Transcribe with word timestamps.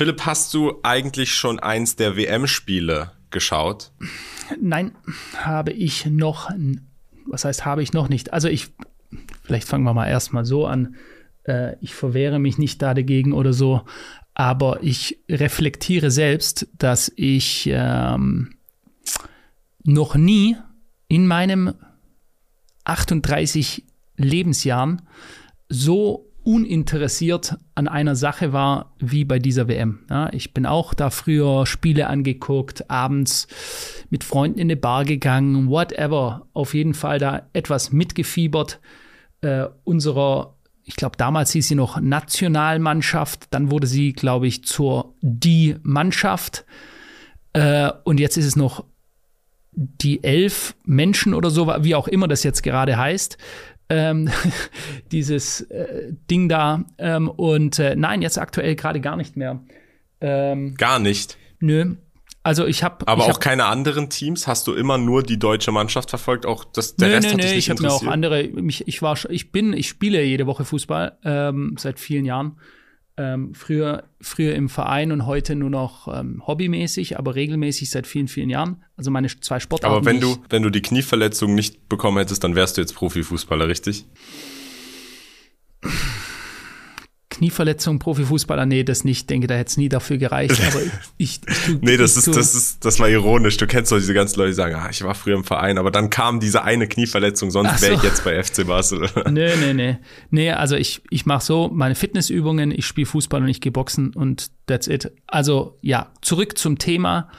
Philipp, 0.00 0.24
hast 0.24 0.54
du 0.54 0.78
eigentlich 0.82 1.34
schon 1.34 1.60
eins 1.60 1.94
der 1.94 2.16
WM-Spiele 2.16 3.12
geschaut? 3.28 3.92
Nein, 4.58 4.92
habe 5.36 5.72
ich 5.72 6.06
noch. 6.06 6.48
Was 7.26 7.44
heißt, 7.44 7.66
habe 7.66 7.82
ich 7.82 7.92
noch 7.92 8.08
nicht? 8.08 8.32
Also 8.32 8.48
ich, 8.48 8.68
vielleicht 9.42 9.68
fangen 9.68 9.84
wir 9.84 9.92
mal 9.92 10.08
erstmal 10.08 10.46
so 10.46 10.64
an. 10.64 10.96
Äh, 11.44 11.76
ich 11.82 11.94
verwehre 11.94 12.38
mich 12.38 12.56
nicht 12.56 12.80
da 12.80 12.94
dagegen 12.94 13.34
oder 13.34 13.52
so, 13.52 13.82
aber 14.32 14.82
ich 14.82 15.18
reflektiere 15.28 16.10
selbst, 16.10 16.68
dass 16.78 17.12
ich 17.14 17.68
ähm, 17.70 18.54
noch 19.84 20.14
nie 20.14 20.56
in 21.08 21.26
meinem 21.26 21.74
38 22.84 23.84
Lebensjahren 24.16 25.02
so 25.68 26.29
uninteressiert 26.50 27.56
an 27.76 27.86
einer 27.86 28.16
Sache 28.16 28.52
war 28.52 28.92
wie 28.98 29.24
bei 29.24 29.38
dieser 29.38 29.68
WM. 29.68 30.00
Ja, 30.10 30.32
ich 30.32 30.52
bin 30.52 30.66
auch 30.66 30.94
da 30.94 31.10
früher 31.10 31.64
Spiele 31.64 32.08
angeguckt, 32.08 32.90
abends 32.90 33.46
mit 34.10 34.24
Freunden 34.24 34.58
in 34.58 34.66
eine 34.66 34.76
Bar 34.76 35.04
gegangen, 35.04 35.70
whatever. 35.70 36.48
Auf 36.52 36.74
jeden 36.74 36.94
Fall 36.94 37.20
da 37.20 37.46
etwas 37.52 37.92
mitgefiebert. 37.92 38.80
Äh, 39.42 39.66
unserer, 39.84 40.56
ich 40.82 40.96
glaube, 40.96 41.16
damals 41.16 41.52
hieß 41.52 41.68
sie 41.68 41.76
noch 41.76 42.00
Nationalmannschaft, 42.00 43.46
dann 43.52 43.70
wurde 43.70 43.86
sie, 43.86 44.12
glaube 44.12 44.48
ich, 44.48 44.64
zur 44.64 45.14
Die 45.20 45.76
Mannschaft. 45.84 46.64
Äh, 47.52 47.92
und 48.02 48.18
jetzt 48.18 48.36
ist 48.36 48.46
es 48.46 48.56
noch 48.56 48.84
die 49.70 50.24
elf 50.24 50.74
Menschen 50.84 51.32
oder 51.32 51.50
so, 51.50 51.68
wie 51.68 51.94
auch 51.94 52.08
immer 52.08 52.26
das 52.26 52.42
jetzt 52.42 52.64
gerade 52.64 52.96
heißt, 52.96 53.38
ähm, 53.90 54.30
dieses 55.12 55.60
äh, 55.62 56.12
Ding 56.30 56.48
da. 56.48 56.84
Ähm, 56.96 57.28
und 57.28 57.78
äh, 57.78 57.96
nein, 57.96 58.22
jetzt 58.22 58.38
aktuell 58.38 58.74
gerade 58.76 59.00
gar 59.00 59.16
nicht 59.16 59.36
mehr. 59.36 59.60
Ähm, 60.20 60.74
gar 60.76 60.98
nicht. 60.98 61.36
Nö. 61.58 61.96
Also 62.42 62.66
ich 62.66 62.82
habe. 62.82 63.06
Aber 63.06 63.24
ich 63.24 63.28
auch 63.28 63.34
hab, 63.34 63.40
keine 63.40 63.66
anderen 63.66 64.08
Teams? 64.08 64.46
Hast 64.46 64.66
du 64.66 64.72
immer 64.72 64.96
nur 64.96 65.22
die 65.22 65.38
deutsche 65.38 65.72
Mannschaft 65.72 66.08
verfolgt? 66.08 66.46
Auch 66.46 66.64
das 66.64 66.96
der 66.96 67.08
nö, 67.08 67.14
Rest 67.14 67.24
nö, 67.26 67.30
hat 67.32 67.36
nö, 67.36 67.42
dich 67.42 67.54
nicht 67.54 67.64
ich 67.64 67.70
habe 67.70 67.82
mir 67.82 67.92
auch 67.92 68.06
andere. 68.06 68.42
Ich, 68.42 68.88
ich 68.88 69.02
war, 69.02 69.18
ich 69.28 69.52
bin, 69.52 69.74
ich 69.74 69.88
spiele 69.88 70.22
jede 70.22 70.46
Woche 70.46 70.64
Fußball 70.64 71.18
ähm, 71.24 71.74
seit 71.78 72.00
vielen 72.00 72.24
Jahren. 72.24 72.56
Ähm, 73.16 73.54
früher, 73.54 74.04
früher 74.20 74.54
im 74.54 74.68
Verein 74.68 75.12
und 75.12 75.26
heute 75.26 75.54
nur 75.54 75.68
noch 75.68 76.08
ähm, 76.08 76.42
hobbymäßig, 76.46 77.18
aber 77.18 77.34
regelmäßig 77.34 77.90
seit 77.90 78.06
vielen, 78.06 78.28
vielen 78.28 78.48
Jahren. 78.48 78.82
Also 78.96 79.10
meine 79.10 79.28
zwei 79.28 79.60
Sportarten. 79.60 79.96
Aber 79.96 80.06
wenn 80.06 80.20
du, 80.20 80.38
wenn 80.48 80.62
du 80.62 80.70
die 80.70 80.80
Knieverletzung 80.80 81.54
nicht 81.54 81.88
bekommen 81.88 82.18
hättest, 82.18 82.44
dann 82.44 82.54
wärst 82.54 82.76
du 82.76 82.80
jetzt 82.80 82.94
Profifußballer, 82.94 83.68
richtig? 83.68 84.06
Knieverletzung, 87.40 87.98
Profifußballer, 87.98 88.66
nee, 88.66 88.84
das 88.84 89.02
nicht. 89.02 89.30
Denke, 89.30 89.46
da 89.46 89.54
hätte 89.54 89.70
es 89.70 89.76
nie 89.78 89.88
dafür 89.88 90.18
gereicht. 90.18 90.60
Aber 90.60 90.82
ich, 91.16 91.40
ich, 91.40 91.40
ich 91.46 91.80
Nee, 91.80 91.96
das 91.96 92.12
ich 92.12 92.26
ist, 92.26 92.36
das 92.36 92.54
ist, 92.54 92.84
das 92.84 93.00
war 93.00 93.08
ironisch. 93.08 93.56
Du 93.56 93.66
kennst 93.66 93.90
doch 93.90 93.96
diese 93.96 94.12
ganzen 94.12 94.38
Leute, 94.38 94.50
die 94.50 94.56
sagen, 94.56 94.74
ah, 94.74 94.88
ich 94.90 95.02
war 95.02 95.14
früher 95.14 95.36
im 95.36 95.44
Verein, 95.44 95.78
aber 95.78 95.90
dann 95.90 96.10
kam 96.10 96.38
diese 96.38 96.64
eine 96.64 96.86
Knieverletzung, 96.86 97.50
sonst 97.50 97.70
Ach 97.72 97.80
wäre 97.80 97.94
ich 97.94 98.00
so. 98.00 98.06
jetzt 98.06 98.24
bei 98.24 98.42
FC 98.42 98.66
Barcelona. 98.66 99.30
Nee, 99.30 99.56
nee, 99.56 99.72
nee. 99.72 99.98
Nee, 100.28 100.50
also 100.50 100.76
ich, 100.76 101.00
ich 101.08 101.24
mache 101.24 101.42
so 101.42 101.70
meine 101.72 101.94
Fitnessübungen, 101.94 102.72
ich 102.72 102.84
spiele 102.84 103.06
Fußball 103.06 103.40
und 103.40 103.48
ich 103.48 103.62
gehe 103.62 103.72
boxen 103.72 104.12
und 104.14 104.50
that's 104.66 104.86
it. 104.86 105.10
Also 105.26 105.78
ja, 105.80 106.12
zurück 106.20 106.58
zum 106.58 106.76
Thema. 106.76 107.30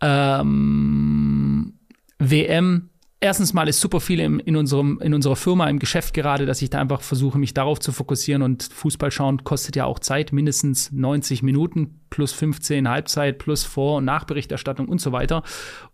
Ähm, 0.00 1.74
WM. 2.18 2.90
Erstens 3.18 3.54
mal 3.54 3.66
ist 3.66 3.80
super 3.80 4.00
viel 4.00 4.20
im, 4.20 4.38
in, 4.40 4.56
unserem, 4.56 5.00
in 5.00 5.14
unserer 5.14 5.36
Firma 5.36 5.68
im 5.70 5.78
Geschäft 5.78 6.12
gerade, 6.12 6.44
dass 6.44 6.60
ich 6.60 6.68
da 6.68 6.80
einfach 6.80 7.00
versuche, 7.00 7.38
mich 7.38 7.54
darauf 7.54 7.80
zu 7.80 7.90
fokussieren 7.90 8.42
und 8.42 8.64
Fußball 8.64 9.10
schauen 9.10 9.42
kostet 9.42 9.74
ja 9.74 9.86
auch 9.86 9.98
Zeit, 10.00 10.32
mindestens 10.32 10.92
90 10.92 11.42
Minuten 11.42 12.00
plus 12.10 12.32
15 12.32 12.88
Halbzeit 12.88 13.38
plus 13.38 13.64
Vor- 13.64 13.98
und 13.98 14.04
Nachberichterstattung 14.04 14.88
und 14.88 15.00
so 15.00 15.12
weiter. 15.12 15.42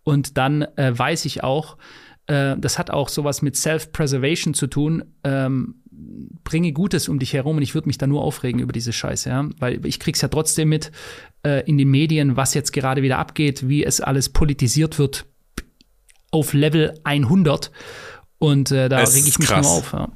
Und 0.02 0.36
dann 0.36 0.62
äh, 0.76 0.98
weiß 0.98 1.24
ich 1.26 1.44
auch, 1.44 1.76
äh, 2.26 2.56
das 2.58 2.80
hat 2.80 2.90
auch 2.90 3.08
sowas 3.08 3.40
mit 3.40 3.56
Self-Preservation 3.56 4.52
zu 4.52 4.66
tun. 4.66 5.04
Ähm, 5.22 5.76
bringe 6.42 6.72
Gutes 6.72 7.08
um 7.08 7.20
dich 7.20 7.34
herum 7.34 7.58
und 7.58 7.62
ich 7.62 7.74
würde 7.74 7.88
mich 7.88 7.98
da 7.98 8.08
nur 8.08 8.22
aufregen 8.22 8.60
über 8.60 8.72
diese 8.72 8.92
Scheiße, 8.92 9.28
ja. 9.28 9.48
Weil 9.60 9.86
ich 9.86 10.00
krieg's 10.00 10.22
ja 10.22 10.28
trotzdem 10.28 10.70
mit 10.70 10.90
äh, 11.46 11.64
in 11.68 11.78
den 11.78 11.88
Medien, 11.88 12.36
was 12.36 12.54
jetzt 12.54 12.72
gerade 12.72 13.02
wieder 13.02 13.18
abgeht, 13.18 13.68
wie 13.68 13.84
es 13.84 14.00
alles 14.00 14.28
politisiert 14.28 14.98
wird 14.98 15.26
auf 16.32 16.52
Level 16.52 16.98
100. 17.04 17.70
Und 18.38 18.72
äh, 18.72 18.88
da 18.88 19.00
Es 19.00 19.14
reg 19.14 19.28
ich 19.28 19.38
mich 19.38 19.46
krass. 19.46 19.64
nur 19.64 19.76
auf. 19.76 19.92
Ja. 19.92 20.08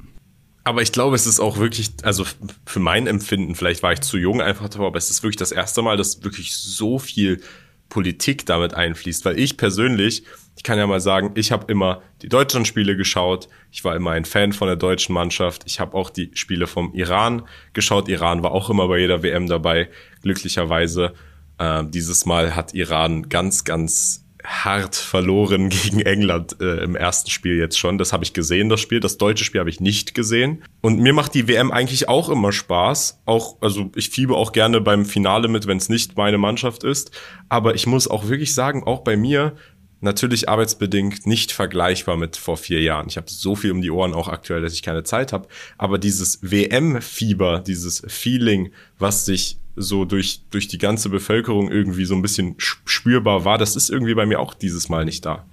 Aber 0.65 0.81
ich 0.81 0.91
glaube, 0.91 1.15
es 1.15 1.25
ist 1.25 1.39
auch 1.39 1.59
wirklich, 1.59 1.91
also 2.03 2.25
für 2.65 2.79
mein 2.79 3.07
Empfinden, 3.07 3.55
vielleicht 3.55 3.83
war 3.83 3.93
ich 3.93 4.01
zu 4.01 4.17
jung 4.17 4.41
einfach 4.41 4.67
davor, 4.67 4.87
aber 4.87 4.97
es 4.97 5.09
ist 5.09 5.23
wirklich 5.23 5.37
das 5.37 5.53
erste 5.53 5.81
Mal, 5.81 5.95
dass 5.95 6.25
wirklich 6.25 6.53
so 6.57 6.99
viel 6.99 7.41
Politik 7.87 8.45
damit 8.45 8.73
einfließt. 8.73 9.23
Weil 9.23 9.39
ich 9.39 9.55
persönlich, 9.55 10.23
ich 10.57 10.63
kann 10.63 10.77
ja 10.77 10.85
mal 10.85 10.99
sagen, 10.99 11.31
ich 11.35 11.53
habe 11.53 11.71
immer 11.71 12.01
die 12.21 12.27
Deutschlandspiele 12.27 12.97
geschaut. 12.97 13.47
Ich 13.71 13.85
war 13.85 13.95
immer 13.95 14.11
ein 14.11 14.25
Fan 14.25 14.51
von 14.51 14.67
der 14.67 14.75
deutschen 14.75 15.13
Mannschaft. 15.13 15.63
Ich 15.65 15.79
habe 15.79 15.95
auch 15.95 16.09
die 16.09 16.31
Spiele 16.33 16.67
vom 16.67 16.93
Iran 16.93 17.43
geschaut. 17.71 18.09
Iran 18.09 18.43
war 18.43 18.51
auch 18.51 18.69
immer 18.69 18.89
bei 18.89 18.99
jeder 18.99 19.23
WM 19.23 19.47
dabei, 19.47 19.89
glücklicherweise. 20.21 21.13
Äh, 21.59 21.85
dieses 21.87 22.25
Mal 22.25 22.55
hat 22.57 22.73
Iran 22.73 23.29
ganz, 23.29 23.63
ganz 23.63 24.26
hart 24.47 24.95
verloren 24.95 25.69
gegen 25.69 25.99
England 25.99 26.55
äh, 26.61 26.83
im 26.83 26.95
ersten 26.95 27.29
Spiel 27.29 27.57
jetzt 27.57 27.77
schon. 27.77 27.97
Das 27.97 28.13
habe 28.13 28.23
ich 28.23 28.33
gesehen, 28.33 28.69
das 28.69 28.79
Spiel. 28.79 29.01
Das 29.01 29.17
deutsche 29.17 29.43
Spiel 29.43 29.59
habe 29.59 29.69
ich 29.69 29.81
nicht 29.81 30.13
gesehen. 30.13 30.63
Und 30.81 30.99
mir 30.99 31.13
macht 31.13 31.33
die 31.33 31.47
WM 31.47 31.71
eigentlich 31.71 32.07
auch 32.07 32.29
immer 32.29 32.53
Spaß. 32.53 33.21
Auch, 33.25 33.57
also 33.61 33.91
ich 33.95 34.09
fiebe 34.09 34.35
auch 34.35 34.53
gerne 34.53 34.79
beim 34.79 35.05
Finale 35.05 35.49
mit, 35.49 35.67
wenn 35.67 35.77
es 35.77 35.89
nicht 35.89 36.15
meine 36.15 36.37
Mannschaft 36.37 36.83
ist. 36.83 37.11
Aber 37.49 37.75
ich 37.75 37.85
muss 37.87 38.07
auch 38.07 38.29
wirklich 38.29 38.53
sagen, 38.53 38.83
auch 38.83 39.01
bei 39.01 39.17
mir, 39.17 39.55
natürlich 39.99 40.47
arbeitsbedingt 40.47 41.25
nicht 41.25 41.51
vergleichbar 41.51 42.17
mit 42.17 42.37
vor 42.37 42.55
vier 42.55 42.81
Jahren. 42.81 43.07
Ich 43.09 43.17
habe 43.17 43.29
so 43.29 43.55
viel 43.55 43.71
um 43.71 43.81
die 43.81 43.91
Ohren 43.91 44.13
auch 44.13 44.27
aktuell, 44.27 44.61
dass 44.61 44.73
ich 44.73 44.83
keine 44.83 45.03
Zeit 45.03 45.33
habe. 45.33 45.47
Aber 45.77 45.97
dieses 45.97 46.39
WM-Fieber, 46.41 47.59
dieses 47.59 48.03
Feeling, 48.07 48.71
was 48.97 49.25
sich 49.25 49.57
so 49.77 50.05
durch, 50.05 50.41
durch 50.49 50.67
die 50.67 50.77
ganze 50.77 51.09
Bevölkerung 51.09 51.71
irgendwie 51.71 52.05
so 52.05 52.15
ein 52.15 52.21
bisschen 52.21 52.55
sch- 52.57 52.77
spürbar 52.85 53.45
war, 53.45 53.57
das 53.57 53.75
ist 53.75 53.89
irgendwie 53.89 54.15
bei 54.15 54.25
mir 54.25 54.39
auch 54.39 54.53
dieses 54.53 54.89
Mal 54.89 55.05
nicht 55.05 55.25
da. 55.25 55.45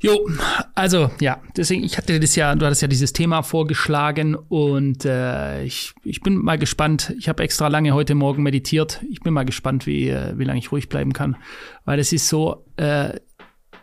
Jo, 0.00 0.28
also 0.74 1.10
ja, 1.20 1.40
deswegen, 1.56 1.82
ich 1.82 1.96
hatte 1.96 2.20
das 2.20 2.36
ja, 2.36 2.54
du 2.54 2.66
hattest 2.66 2.82
ja 2.82 2.88
dieses 2.88 3.14
Thema 3.14 3.42
vorgeschlagen 3.42 4.34
und 4.34 5.06
äh, 5.06 5.64
ich, 5.64 5.94
ich 6.02 6.20
bin 6.20 6.36
mal 6.36 6.58
gespannt. 6.58 7.14
Ich 7.18 7.28
habe 7.28 7.42
extra 7.42 7.68
lange 7.68 7.92
heute 7.94 8.14
Morgen 8.14 8.42
meditiert. 8.42 9.02
Ich 9.10 9.20
bin 9.20 9.32
mal 9.32 9.44
gespannt, 9.44 9.86
wie, 9.86 10.10
äh, 10.10 10.38
wie 10.38 10.44
lange 10.44 10.58
ich 10.58 10.72
ruhig 10.72 10.90
bleiben 10.90 11.14
kann. 11.14 11.36
Weil 11.86 11.98
es 11.98 12.12
ist 12.12 12.28
so, 12.28 12.66
äh, 12.76 13.18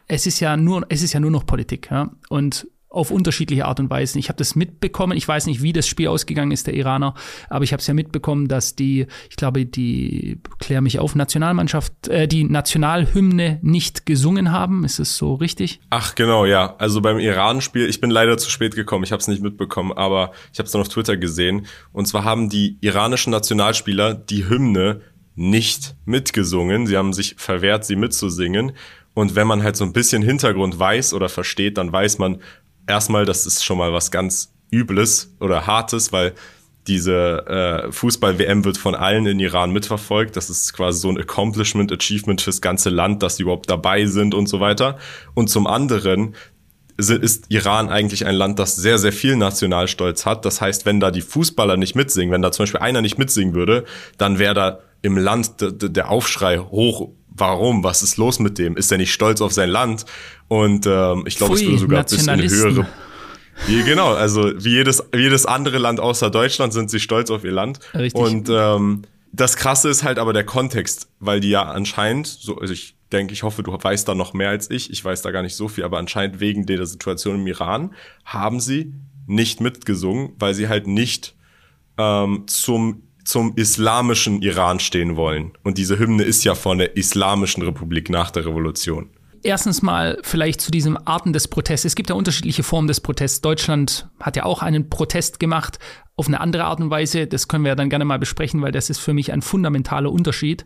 es 0.08 0.28
ist 0.28 0.40
ja 0.42 0.58
nur, 0.58 0.86
es 0.90 1.02
ist 1.02 1.14
ja 1.14 1.20
nur 1.20 1.32
noch 1.32 1.46
Politik, 1.48 1.90
ja. 1.90 2.12
Und 2.30 2.68
auf 2.92 3.10
unterschiedliche 3.10 3.66
Art 3.66 3.80
und 3.80 3.90
Weise. 3.90 4.20
Ich 4.20 4.28
habe 4.28 4.38
das 4.38 4.56
mitbekommen. 4.56 5.18
Ich 5.18 5.26
weiß 5.26 5.46
nicht, 5.46 5.64
wie 5.64 5.72
das 5.72 5.88
Spiel 5.88 6.10
ausgegangen 6.10 6.52
ist, 6.52 6.68
der 6.68 6.74
Iraner, 6.74 7.16
aber 7.50 7.64
ich 7.64 7.72
habe 7.72 7.80
es 7.80 7.88
ja 7.88 7.94
mitbekommen, 7.94 8.50
dass 8.50 8.76
die, 8.76 9.08
ich 9.30 9.38
glaube, 9.38 9.66
die, 9.66 10.40
klär 10.60 10.82
mich 10.82 11.00
auf, 11.00 11.16
Nationalmannschaft, 11.16 12.10
äh, 12.10 12.28
die 12.28 12.44
Nationalhymne 12.44 13.60
nicht 13.62 14.06
gesungen 14.06 14.52
haben. 14.52 14.84
Ist 14.84 15.00
es 15.00 15.16
so 15.16 15.36
richtig? 15.36 15.80
Ach 15.90 16.16
genau, 16.16 16.46
ja. 16.46 16.76
Also 16.80 17.00
beim 17.02 17.18
Iran-Spiel, 17.18 17.88
ich 17.88 18.02
bin 18.02 18.12
leider 18.12 18.38
zu 18.38 18.50
spät 18.50 18.76
gekommen, 18.76 19.06
ich 19.06 19.14
habe 19.14 19.22
es 19.22 19.28
nicht 19.30 19.42
mitbekommen, 19.42 19.94
aber 19.94 20.34
ich 20.52 20.60
habe 20.60 20.66
es 20.66 20.74
dann 20.74 20.82
auf 20.82 20.90
Twitter 20.90 21.16
gesehen. 21.16 21.68
Und 21.94 22.08
zwar 22.08 22.26
haben 22.26 22.50
die 22.50 22.78
iranischen 22.82 23.32
Nationalspieler 23.32 24.14
die 24.14 24.50
Hymne 24.50 25.00
nicht 25.36 25.96
mitgesungen. 26.04 26.88
Sie 26.88 26.98
haben 26.98 27.14
sich 27.14 27.36
verwehrt, 27.38 27.86
sie 27.86 27.96
mitzusingen. 27.96 28.74
Und 29.14 29.36
wenn 29.36 29.48
man 29.48 29.64
halt 29.64 29.76
so 29.76 29.84
ein 29.84 29.94
bisschen 29.94 30.22
Hintergrund 30.22 30.80
weiß 30.80 31.14
oder 31.14 31.28
versteht, 31.28 31.78
dann 31.78 31.92
weiß 31.92 32.18
man 32.18 32.42
erstmal, 32.88 33.26
das 33.26 33.46
ist 33.46 33.64
schon 33.64 33.78
mal 33.78 33.94
was 33.94 34.12
ganz 34.12 34.54
Übles 34.72 35.36
oder 35.40 35.68
Hartes, 35.68 36.12
weil 36.12 36.34
diese 36.88 37.46
äh, 37.88 37.92
Fußball-WM 37.92 38.66
wird 38.66 38.78
von 38.78 38.96
allen 38.96 39.26
in 39.28 39.40
Iran 39.40 39.72
mitverfolgt. 39.72 40.36
Das 40.36 40.50
ist 40.50 40.74
quasi 40.74 41.00
so 41.00 41.10
ein 41.10 41.18
Accomplishment, 41.18 41.92
Achievement 41.92 42.42
fürs 42.42 42.62
ganze 42.62 42.90
Land, 42.90 43.22
dass 43.22 43.36
sie 43.38 43.44
überhaupt 43.44 43.70
dabei 43.70 44.06
sind 44.06 44.34
und 44.34 44.48
so 44.48 44.60
weiter. 44.60 44.98
Und 45.36 45.50
zum 45.50 45.68
anderen 45.68 46.36
ist 46.98 47.46
Iran 47.50 47.90
eigentlich 47.90 48.26
ein 48.26 48.36
Land, 48.36 48.60
das 48.60 48.76
sehr, 48.76 48.98
sehr 48.98 49.14
viel 49.14 49.36
Nationalstolz 49.36 50.26
hat. 50.26 50.46
Das 50.46 50.62
heißt, 50.62 50.86
wenn 50.86 51.00
da 51.00 51.12
die 51.12 51.22
Fußballer 51.22 51.78
nicht 51.78 51.96
mitsingen, 51.96 52.32
wenn 52.32 52.42
da 52.42 52.52
zum 52.52 52.64
Beispiel 52.64 52.82
einer 52.82 53.02
nicht 53.02 53.18
mitsingen 53.18 53.54
würde, 53.54 53.86
dann 54.18 54.40
wäre 54.40 54.54
da 54.54 54.80
im 55.02 55.18
Land 55.18 55.56
der 55.60 56.10
Aufschrei 56.10 56.60
hoch. 56.60 57.10
Warum? 57.32 57.84
Was 57.84 58.04
ist 58.04 58.18
los 58.18 58.40
mit 58.40 58.58
dem? 58.58 58.76
Ist 58.76 58.92
er 58.92 58.98
nicht 58.98 59.14
stolz 59.14 59.42
auf 59.42 59.54
sein 59.54 59.70
Land? 59.70 60.06
Und 60.48 60.86
ähm, 60.86 61.24
ich 61.26 61.38
glaube, 61.38 61.56
es 61.56 61.64
würde 61.64 61.78
sogar 61.78 62.00
ein 62.00 62.06
bisschen 62.06 62.42
höhere 62.42 62.88
wie, 63.68 63.84
genau, 63.84 64.14
also 64.14 64.52
wie 64.64 64.72
jedes, 64.72 65.04
wie 65.12 65.22
jedes 65.22 65.46
andere 65.46 65.78
Land 65.78 66.00
außer 66.00 66.30
Deutschland 66.30 66.74
sind 66.74 66.90
sie 66.90 67.00
stolz 67.00 67.30
auf 67.30 67.44
ihr 67.44 67.52
Land. 67.52 67.80
Richtig. 67.94 68.20
Und 68.20 68.50
ähm, 68.50 69.04
das 69.32 69.56
Krasse 69.56 69.90
ist 69.90 70.04
halt 70.04 70.20
aber 70.20 70.34
der 70.34 70.46
Kontext, 70.46 71.10
weil 71.20 71.40
die 71.40 71.50
ja 71.50 71.64
anscheinend, 71.64 72.28
so, 72.28 72.58
also 72.58 72.74
ich 72.74 72.96
denke, 73.12 73.34
ich 73.34 73.44
hoffe, 73.44 73.64
du 73.64 73.72
weißt 73.72 74.08
da 74.08 74.16
noch 74.16 74.34
mehr 74.34 74.50
als 74.50 74.70
ich, 74.70 74.92
ich 74.92 75.04
weiß 75.04 75.22
da 75.22 75.32
gar 75.32 75.42
nicht 75.42 75.56
so 75.56 75.68
viel, 75.68 75.84
aber 75.84 76.00
anscheinend 76.00 76.40
wegen 76.40 76.66
der 76.66 76.86
Situation 76.86 77.36
im 77.36 77.48
Iran 77.48 77.94
haben 78.26 78.60
sie 78.60 78.94
nicht 79.28 79.62
mitgesungen, 79.62 80.34
weil 80.40 80.54
sie 80.54 80.68
halt 80.68 80.88
nicht 80.88 81.36
ähm, 81.98 82.46
zum 82.48 83.04
zum 83.24 83.54
islamischen 83.56 84.42
Iran 84.42 84.80
stehen 84.80 85.16
wollen. 85.16 85.52
Und 85.64 85.78
diese 85.78 86.00
Hymne 86.00 86.24
ist 86.24 86.44
ja 86.44 86.56
von 86.56 86.78
der 86.78 86.98
Islamischen 86.98 87.64
Republik 87.64 88.10
nach 88.10 88.32
der 88.32 88.46
Revolution. 88.46 89.10
Erstens 89.44 89.82
mal 89.82 90.20
vielleicht 90.22 90.62
zu 90.62 90.70
diesen 90.70 90.98
Arten 91.08 91.34
des 91.34 91.48
Protests. 91.48 91.86
Es 91.86 91.96
gibt 91.96 92.10
ja 92.10 92.16
unterschiedliche 92.16 92.62
Formen 92.62 92.88
des 92.88 93.02
Protests. 93.02 93.42
Deutschland 93.42 94.08
hat 94.20 94.36
ja 94.36 94.44
auch 94.44 94.62
einen 94.62 94.90
Protest 94.90 95.40
gemacht 95.40 95.80
auf 96.16 96.28
eine 96.28 96.40
andere 96.40 96.66
Art 96.66 96.80
und 96.80 96.92
Weise. 96.92 97.26
Das 97.26 97.48
können 97.48 97.64
wir 97.64 97.70
ja 97.70 97.76
dann 97.76 97.90
gerne 97.90 98.06
mal 98.06 98.20
besprechen, 98.20 98.62
weil 98.62 98.72
das 98.72 98.92
ist 98.92 99.00
für 99.00 99.14
mich 99.14 99.34
ein 99.34 99.42
fundamentaler 99.42 100.12
Unterschied 100.12 100.66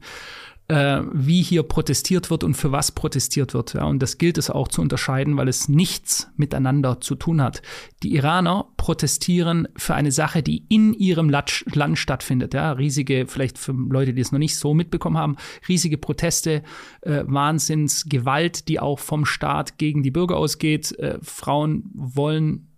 äh, 0.68 1.02
wie 1.14 1.44
hier 1.44 1.64
protestiert 1.64 2.32
wird 2.32 2.44
und 2.44 2.56
für 2.56 2.72
was 2.72 2.92
protestiert 2.92 3.54
wird. 3.54 3.74
Ja, 3.74 3.84
und 3.84 4.02
das 4.02 4.18
gilt 4.18 4.38
es 4.38 4.50
auch 4.50 4.68
zu 4.68 4.82
unterscheiden, 4.82 5.38
weil 5.38 5.48
es 5.48 5.70
nichts 5.70 6.30
miteinander 6.38 7.02
zu 7.02 7.16
tun 7.16 7.42
hat. 7.42 7.62
Die 8.02 8.16
Iraner 8.16 8.70
protestieren 8.78 9.68
für 9.78 9.94
eine 9.94 10.12
Sache, 10.12 10.42
die 10.42 10.66
in 10.70 10.94
ihrem 10.94 11.30
Land 11.30 12.00
stattfindet. 12.00 12.54
Ja, 12.54 12.72
riesige, 12.72 13.26
vielleicht 13.28 13.58
für 13.60 13.74
Leute, 13.74 14.14
die 14.14 14.22
es 14.22 14.32
noch 14.32 14.40
nicht 14.40 14.58
so 14.58 14.74
mitbekommen 14.74 15.18
haben, 15.18 15.38
riesige 15.68 15.98
Proteste, 15.98 16.64
äh, 17.02 17.24
Wahnsinns, 17.28 18.06
Gewalt, 18.06 18.68
die 18.68 18.80
auch 18.80 19.00
vom 19.00 19.26
Staat 19.26 19.78
gegen 19.78 20.02
die 20.02 20.12
Bürger 20.12 20.38
ausgeht. 20.38 20.98
Äh, 20.98 21.20
Frauen 21.22 21.92
wollen 21.94 22.72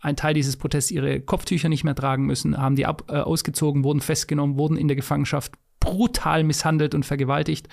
ein 0.00 0.16
Teil 0.16 0.34
dieses 0.34 0.56
Protests 0.56 0.90
ihre 0.90 1.20
Kopftücher 1.20 1.70
nicht 1.70 1.84
mehr 1.84 1.94
tragen 1.94 2.26
müssen, 2.26 2.58
haben 2.58 2.76
die 2.76 2.84
ab, 2.84 3.04
äh, 3.08 3.16
ausgezogen, 3.16 3.84
wurden 3.84 4.00
festgenommen, 4.00 4.58
wurden 4.58 4.76
in 4.76 4.88
der 4.88 4.96
Gefangenschaft 4.96 5.52
brutal 5.84 6.44
misshandelt 6.44 6.94
und 6.94 7.04
vergewaltigt, 7.04 7.68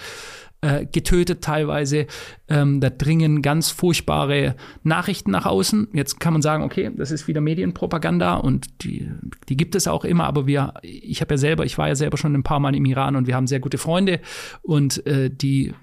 äh, 0.61 0.85
getötet 0.85 1.43
teilweise. 1.43 2.05
Ähm, 2.47 2.79
da 2.79 2.89
dringen 2.89 3.41
ganz 3.41 3.71
furchtbare 3.71 4.55
Nachrichten 4.83 5.31
nach 5.31 5.45
außen. 5.45 5.87
Jetzt 5.93 6.19
kann 6.19 6.33
man 6.33 6.41
sagen, 6.41 6.63
okay, 6.63 6.91
das 6.95 7.09
ist 7.11 7.27
wieder 7.27 7.41
Medienpropaganda 7.41 8.35
und 8.35 8.83
die, 8.83 9.09
die 9.49 9.57
gibt 9.57 9.75
es 9.75 9.87
auch 9.87 10.05
immer, 10.05 10.25
aber 10.25 10.45
wir, 10.45 10.75
ich 10.83 11.21
habe 11.21 11.33
ja 11.33 11.37
selber, 11.37 11.65
ich 11.65 11.77
war 11.77 11.87
ja 11.87 11.95
selber 11.95 12.17
schon 12.17 12.35
ein 12.35 12.43
paar 12.43 12.59
Mal 12.59 12.75
im 12.75 12.85
Iran 12.85 13.15
und 13.15 13.27
wir 13.27 13.35
haben 13.35 13.47
sehr 13.47 13.59
gute 13.59 13.79
Freunde 13.79 14.19
und 14.61 15.05
äh, 15.07 15.31
die 15.31 15.73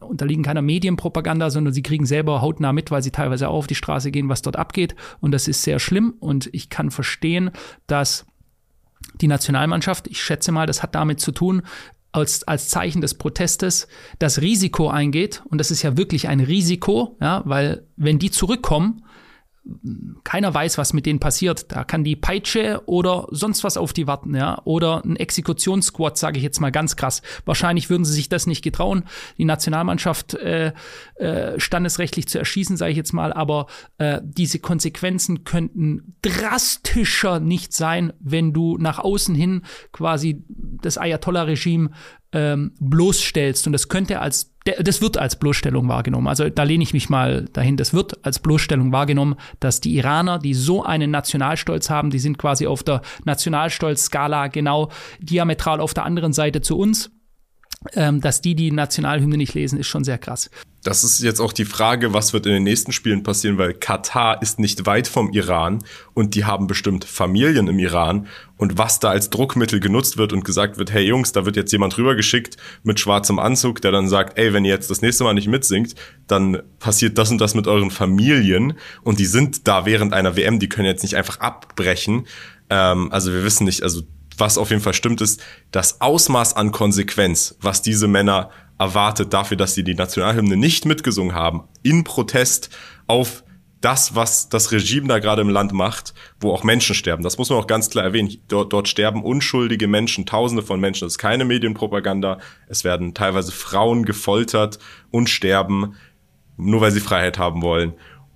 unterliegen 0.00 0.44
keiner 0.44 0.62
Medienpropaganda, 0.62 1.50
sondern 1.50 1.72
sie 1.72 1.82
kriegen 1.82 2.06
selber 2.06 2.40
hautnah 2.40 2.72
mit, 2.72 2.90
weil 2.90 3.02
sie 3.02 3.10
teilweise 3.10 3.48
auch 3.48 3.54
auf 3.58 3.66
die 3.66 3.74
Straße 3.74 4.10
gehen, 4.10 4.28
was 4.28 4.42
dort 4.42 4.56
abgeht. 4.56 4.94
Und 5.20 5.32
das 5.32 5.48
ist 5.48 5.62
sehr 5.62 5.78
schlimm. 5.78 6.14
Und 6.20 6.48
ich 6.52 6.68
kann 6.68 6.90
verstehen, 6.90 7.50
dass 7.86 8.26
die 9.20 9.28
Nationalmannschaft, 9.28 10.06
ich 10.08 10.22
schätze 10.22 10.52
mal, 10.52 10.66
das 10.66 10.82
hat 10.82 10.94
damit 10.94 11.20
zu 11.20 11.32
tun, 11.32 11.62
als, 12.12 12.46
als 12.46 12.68
Zeichen 12.68 13.00
des 13.00 13.14
Protestes 13.14 13.88
das 14.18 14.40
Risiko 14.40 14.88
eingeht. 14.88 15.42
Und 15.50 15.58
das 15.58 15.70
ist 15.70 15.82
ja 15.82 15.96
wirklich 15.96 16.28
ein 16.28 16.40
Risiko, 16.40 17.16
ja, 17.20 17.42
weil 17.44 17.86
wenn 17.96 18.18
die 18.18 18.30
zurückkommen, 18.30 19.04
keiner 20.24 20.52
weiß, 20.52 20.76
was 20.76 20.92
mit 20.92 21.06
denen 21.06 21.20
passiert. 21.20 21.72
Da 21.72 21.84
kann 21.84 22.04
die 22.04 22.16
Peitsche 22.16 22.82
oder 22.86 23.26
sonst 23.30 23.64
was 23.64 23.76
auf 23.76 23.92
die 23.92 24.06
warten, 24.06 24.34
ja. 24.34 24.60
Oder 24.64 25.02
ein 25.04 25.16
Exekutionssquad, 25.16 26.18
sage 26.18 26.38
ich 26.38 26.44
jetzt 26.44 26.60
mal 26.60 26.70
ganz 26.70 26.96
krass. 26.96 27.22
Wahrscheinlich 27.46 27.88
würden 27.88 28.04
sie 28.04 28.12
sich 28.12 28.28
das 28.28 28.46
nicht 28.46 28.62
getrauen, 28.62 29.04
die 29.38 29.46
Nationalmannschaft 29.46 30.34
äh, 30.34 30.72
äh, 31.16 31.58
standesrechtlich 31.58 32.28
zu 32.28 32.38
erschießen, 32.38 32.76
sage 32.76 32.90
ich 32.92 32.96
jetzt 32.96 33.12
mal. 33.12 33.32
Aber 33.32 33.66
äh, 33.98 34.20
diese 34.22 34.58
Konsequenzen 34.58 35.44
könnten 35.44 36.16
drastischer 36.20 37.40
nicht 37.40 37.72
sein, 37.72 38.12
wenn 38.20 38.52
du 38.52 38.76
nach 38.76 38.98
außen 38.98 39.34
hin 39.34 39.62
quasi 39.92 40.44
das 40.48 40.98
Ayatollah-Regime 40.98 41.90
ähm, 42.34 42.72
bloßstellst. 42.80 43.66
Und 43.66 43.72
das 43.72 43.88
könnte 43.88 44.20
als, 44.20 44.52
das 44.64 45.00
wird 45.00 45.16
als 45.16 45.38
Bloßstellung 45.38 45.88
wahrgenommen. 45.88 46.26
Also 46.26 46.50
da 46.50 46.64
lehne 46.64 46.82
ich 46.82 46.92
mich 46.92 47.08
mal 47.08 47.46
dahin. 47.52 47.76
Das 47.76 47.94
wird 47.94 48.24
als 48.24 48.40
Bloßstellung 48.40 48.92
wahrgenommen, 48.92 49.36
dass 49.60 49.80
die 49.80 49.94
Iraner, 49.94 50.38
die 50.38 50.52
so 50.52 50.82
einen 50.82 51.10
Nationalstolz 51.10 51.88
haben, 51.88 52.10
die 52.10 52.18
sind 52.18 52.36
quasi 52.36 52.66
auf 52.66 52.82
der 52.82 53.00
Nationalstolz-Skala 53.24 54.48
genau 54.48 54.90
diametral 55.20 55.80
auf 55.80 55.94
der 55.94 56.04
anderen 56.04 56.32
Seite 56.32 56.60
zu 56.60 56.76
uns. 56.76 57.10
Ähm, 57.92 58.20
dass 58.20 58.40
die 58.40 58.54
die 58.54 58.70
Nationalhymne 58.70 59.36
nicht 59.36 59.54
lesen, 59.54 59.78
ist 59.78 59.88
schon 59.88 60.04
sehr 60.04 60.18
krass. 60.18 60.50
Das 60.84 61.02
ist 61.02 61.22
jetzt 61.22 61.40
auch 61.40 61.52
die 61.52 61.64
Frage, 61.64 62.12
was 62.12 62.32
wird 62.34 62.44
in 62.46 62.52
den 62.52 62.62
nächsten 62.62 62.92
Spielen 62.92 63.22
passieren, 63.22 63.56
weil 63.56 63.72
Katar 63.72 64.42
ist 64.42 64.58
nicht 64.58 64.84
weit 64.84 65.08
vom 65.08 65.32
Iran 65.32 65.82
und 66.12 66.34
die 66.34 66.44
haben 66.44 66.66
bestimmt 66.66 67.04
Familien 67.04 67.68
im 67.68 67.78
Iran 67.78 68.26
und 68.58 68.76
was 68.76 69.00
da 69.00 69.08
als 69.08 69.30
Druckmittel 69.30 69.80
genutzt 69.80 70.18
wird 70.18 70.34
und 70.34 70.44
gesagt 70.44 70.76
wird, 70.76 70.92
hey 70.92 71.04
Jungs, 71.04 71.32
da 71.32 71.46
wird 71.46 71.56
jetzt 71.56 71.72
jemand 71.72 71.96
rübergeschickt 71.96 72.58
mit 72.82 73.00
schwarzem 73.00 73.38
Anzug, 73.38 73.80
der 73.80 73.92
dann 73.92 74.08
sagt, 74.08 74.38
ey, 74.38 74.52
wenn 74.52 74.66
ihr 74.66 74.74
jetzt 74.74 74.90
das 74.90 75.00
nächste 75.00 75.24
Mal 75.24 75.32
nicht 75.34 75.48
mitsingt, 75.48 75.94
dann 76.26 76.62
passiert 76.78 77.16
das 77.16 77.30
und 77.30 77.40
das 77.40 77.54
mit 77.54 77.66
euren 77.66 77.90
Familien 77.90 78.74
und 79.02 79.18
die 79.18 79.26
sind 79.26 79.66
da 79.66 79.86
während 79.86 80.12
einer 80.12 80.36
WM, 80.36 80.58
die 80.58 80.68
können 80.68 80.86
jetzt 80.86 81.02
nicht 81.02 81.16
einfach 81.16 81.40
abbrechen. 81.40 82.26
Ähm, 82.68 83.10
also 83.10 83.32
wir 83.32 83.42
wissen 83.42 83.64
nicht, 83.64 83.82
also 83.82 84.02
was 84.38 84.58
auf 84.58 84.70
jeden 84.70 84.82
Fall 84.82 84.94
stimmt, 84.94 85.20
ist 85.20 85.42
das 85.70 86.00
Ausmaß 86.00 86.56
an 86.56 86.72
Konsequenz, 86.72 87.56
was 87.60 87.82
diese 87.82 88.08
Männer 88.08 88.50
erwartet 88.78 89.32
dafür, 89.32 89.56
dass 89.56 89.74
sie 89.74 89.84
die 89.84 89.94
Nationalhymne 89.94 90.56
nicht 90.56 90.84
mitgesungen 90.84 91.34
haben, 91.34 91.64
in 91.82 92.04
Protest 92.04 92.70
auf 93.06 93.44
das, 93.84 94.14
was 94.14 94.48
das 94.48 94.72
Regime 94.72 95.08
da 95.08 95.18
gerade 95.18 95.42
im 95.42 95.50
Land 95.50 95.72
macht, 95.72 96.14
wo 96.40 96.52
auch 96.52 96.64
Menschen 96.64 96.94
sterben. 96.94 97.22
Das 97.22 97.36
muss 97.36 97.50
man 97.50 97.58
auch 97.58 97.66
ganz 97.66 97.90
klar 97.90 98.04
erwähnen. 98.04 98.34
Dort, 98.48 98.72
dort 98.72 98.88
sterben 98.88 99.22
unschuldige 99.22 99.88
Menschen, 99.88 100.24
Tausende 100.24 100.62
von 100.62 100.80
Menschen. 100.80 101.04
Das 101.04 101.14
ist 101.14 101.18
keine 101.18 101.44
Medienpropaganda. 101.44 102.38
Es 102.66 102.82
werden 102.82 103.12
teilweise 103.12 103.52
Frauen 103.52 104.06
gefoltert 104.06 104.78
und 105.10 105.28
sterben, 105.28 105.96
nur 106.56 106.80
weil 106.80 106.92
sie 106.92 107.00
Freiheit 107.00 107.38
haben 107.38 107.60
wollen. 107.60 107.92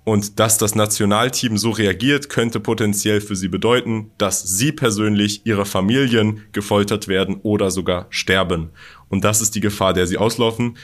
Und 0.08 0.40
dass 0.40 0.56
das 0.56 0.74
Nationalteam 0.74 1.58
so 1.58 1.68
reagiert, 1.68 2.30
könnte 2.30 2.60
potenziell 2.60 3.20
für 3.20 3.36
sie 3.36 3.48
bedeuten, 3.48 4.10
dass 4.16 4.42
sie 4.42 4.72
persönlich, 4.72 5.44
ihre 5.44 5.66
Familien 5.66 6.44
gefoltert 6.52 7.08
werden 7.08 7.40
oder 7.42 7.70
sogar 7.70 8.06
sterben. 8.08 8.70
Und 9.10 9.22
das 9.22 9.42
ist 9.42 9.54
die 9.54 9.60
Gefahr, 9.60 9.92
der 9.92 10.06
sie 10.06 10.16
auslaufen. 10.16 10.78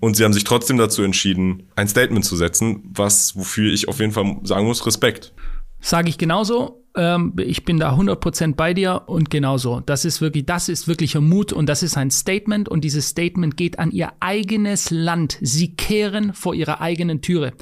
Und 0.00 0.16
sie 0.16 0.24
haben 0.24 0.32
sich 0.32 0.44
trotzdem 0.44 0.78
dazu 0.78 1.02
entschieden, 1.02 1.64
ein 1.76 1.86
Statement 1.86 2.24
zu 2.24 2.34
setzen, 2.34 2.80
was, 2.94 3.36
wofür 3.36 3.70
ich 3.70 3.88
auf 3.88 4.00
jeden 4.00 4.12
Fall 4.12 4.38
sagen 4.44 4.66
muss, 4.66 4.86
Respekt. 4.86 5.34
Sage 5.82 6.08
ich 6.08 6.16
genauso. 6.16 6.82
Ähm, 6.96 7.34
ich 7.44 7.66
bin 7.66 7.78
da 7.78 7.94
100% 7.94 8.54
bei 8.54 8.72
dir 8.72 9.02
und 9.04 9.28
genauso. 9.28 9.80
Das 9.80 10.06
ist 10.06 10.22
wirklich, 10.22 10.46
das 10.46 10.70
ist 10.70 10.88
wirklicher 10.88 11.20
Mut 11.20 11.52
und 11.52 11.66
das 11.66 11.82
ist 11.82 11.98
ein 11.98 12.10
Statement 12.10 12.70
und 12.70 12.84
dieses 12.84 13.08
Statement 13.08 13.58
geht 13.58 13.78
an 13.78 13.90
ihr 13.90 14.14
eigenes 14.20 14.90
Land. 14.90 15.36
Sie 15.42 15.76
kehren 15.76 16.32
vor 16.32 16.54
ihrer 16.54 16.80
eigenen 16.80 17.20
Türe. 17.20 17.52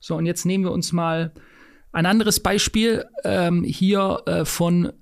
So, 0.00 0.16
und 0.16 0.26
jetzt 0.26 0.46
nehmen 0.46 0.64
wir 0.64 0.72
uns 0.72 0.92
mal 0.92 1.32
ein 1.92 2.06
anderes 2.06 2.40
Beispiel 2.40 3.04
ähm, 3.24 3.64
hier 3.64 4.22
äh, 4.26 4.44
von 4.44 4.92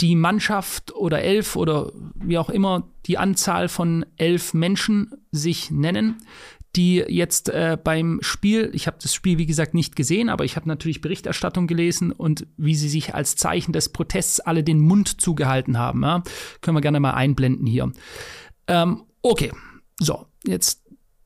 die 0.00 0.14
Mannschaft 0.14 0.94
oder 0.94 1.22
elf 1.22 1.56
oder 1.56 1.92
wie 2.14 2.38
auch 2.38 2.50
immer 2.50 2.88
die 3.06 3.18
Anzahl 3.18 3.68
von 3.68 4.04
elf 4.16 4.52
Menschen 4.52 5.10
sich 5.32 5.70
nennen, 5.70 6.18
die 6.76 6.96
jetzt 6.96 7.48
äh, 7.48 7.78
beim 7.82 8.18
Spiel, 8.20 8.70
ich 8.74 8.86
habe 8.86 8.98
das 9.00 9.14
Spiel 9.14 9.38
wie 9.38 9.46
gesagt 9.46 9.72
nicht 9.72 9.96
gesehen, 9.96 10.28
aber 10.28 10.44
ich 10.44 10.56
habe 10.56 10.68
natürlich 10.68 11.00
Berichterstattung 11.00 11.66
gelesen 11.66 12.12
und 12.12 12.46
wie 12.58 12.74
sie 12.74 12.90
sich 12.90 13.14
als 13.14 13.36
Zeichen 13.36 13.72
des 13.72 13.88
Protests 13.88 14.40
alle 14.40 14.62
den 14.62 14.80
Mund 14.80 15.20
zugehalten 15.20 15.78
haben. 15.78 16.02
Ja? 16.02 16.22
Können 16.60 16.76
wir 16.76 16.82
gerne 16.82 17.00
mal 17.00 17.14
einblenden 17.14 17.66
hier. 17.66 17.90
Ähm, 18.66 19.04
okay, 19.22 19.50
so, 19.98 20.26
jetzt 20.44 20.84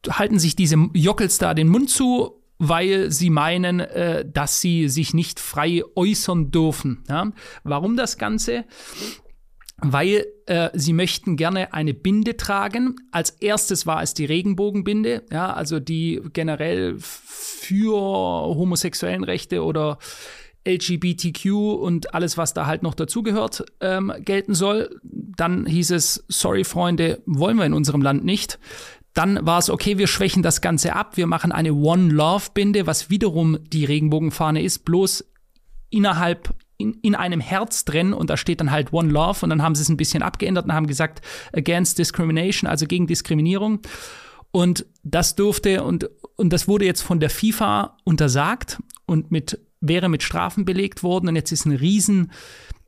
halten 0.08 0.38
sich 0.38 0.54
diese 0.54 0.76
Jockels 0.94 1.38
da 1.38 1.54
den 1.54 1.68
Mund 1.68 1.90
zu 1.90 2.39
weil 2.60 3.10
sie 3.10 3.30
meinen, 3.30 3.80
äh, 3.80 4.24
dass 4.30 4.60
sie 4.60 4.88
sich 4.88 5.14
nicht 5.14 5.40
frei 5.40 5.82
äußern 5.96 6.50
dürfen. 6.50 7.02
Ja? 7.08 7.32
Warum 7.64 7.96
das 7.96 8.18
Ganze? 8.18 8.64
Weil 9.78 10.26
äh, 10.44 10.68
sie 10.74 10.92
möchten 10.92 11.36
gerne 11.36 11.72
eine 11.72 11.94
Binde 11.94 12.36
tragen. 12.36 12.96
Als 13.12 13.30
erstes 13.30 13.86
war 13.86 14.02
es 14.02 14.12
die 14.12 14.26
Regenbogenbinde, 14.26 15.24
ja, 15.32 15.54
also 15.54 15.80
die 15.80 16.20
generell 16.34 16.96
für 16.98 17.96
homosexuellen 17.96 19.24
Rechte 19.24 19.64
oder 19.64 19.96
LGBTQ 20.68 21.46
und 21.80 22.12
alles, 22.12 22.36
was 22.36 22.52
da 22.52 22.66
halt 22.66 22.82
noch 22.82 22.94
dazugehört, 22.94 23.64
ähm, 23.80 24.12
gelten 24.18 24.52
soll. 24.54 25.00
Dann 25.02 25.64
hieß 25.64 25.92
es, 25.92 26.24
sorry 26.28 26.64
Freunde, 26.64 27.22
wollen 27.24 27.56
wir 27.56 27.64
in 27.64 27.72
unserem 27.72 28.02
Land 28.02 28.22
nicht. 28.22 28.58
Dann 29.14 29.44
war 29.44 29.58
es 29.58 29.70
okay, 29.70 29.98
wir 29.98 30.06
schwächen 30.06 30.42
das 30.42 30.60
Ganze 30.60 30.94
ab, 30.94 31.16
wir 31.16 31.26
machen 31.26 31.52
eine 31.52 31.74
One 31.74 32.12
Love 32.12 32.50
Binde, 32.54 32.86
was 32.86 33.10
wiederum 33.10 33.58
die 33.64 33.84
Regenbogenfahne 33.84 34.62
ist, 34.62 34.84
bloß 34.84 35.24
innerhalb 35.90 36.54
in, 36.80 36.94
in 37.02 37.14
einem 37.14 37.40
Herz 37.40 37.84
drin. 37.84 38.12
Und 38.12 38.30
da 38.30 38.36
steht 38.36 38.60
dann 38.60 38.70
halt 38.70 38.92
One 38.92 39.10
Love 39.10 39.40
und 39.42 39.50
dann 39.50 39.62
haben 39.62 39.74
sie 39.74 39.82
es 39.82 39.88
ein 39.88 39.96
bisschen 39.96 40.22
abgeändert 40.22 40.64
und 40.64 40.72
haben 40.72 40.86
gesagt 40.86 41.22
Against 41.52 41.98
Discrimination, 41.98 42.68
also 42.68 42.86
gegen 42.86 43.06
Diskriminierung. 43.06 43.80
Und 44.52 44.86
das 45.02 45.36
durfte 45.36 45.84
und, 45.84 46.10
und 46.36 46.52
das 46.52 46.66
wurde 46.66 46.84
jetzt 46.84 47.02
von 47.02 47.20
der 47.20 47.30
FIFA 47.30 47.96
untersagt 48.04 48.78
und 49.06 49.30
mit, 49.30 49.60
wäre 49.80 50.08
mit 50.08 50.22
Strafen 50.22 50.64
belegt 50.64 51.02
worden. 51.02 51.28
Und 51.28 51.36
jetzt 51.36 51.52
ist 51.52 51.66
ein 51.66 51.72
riesen, 51.72 52.32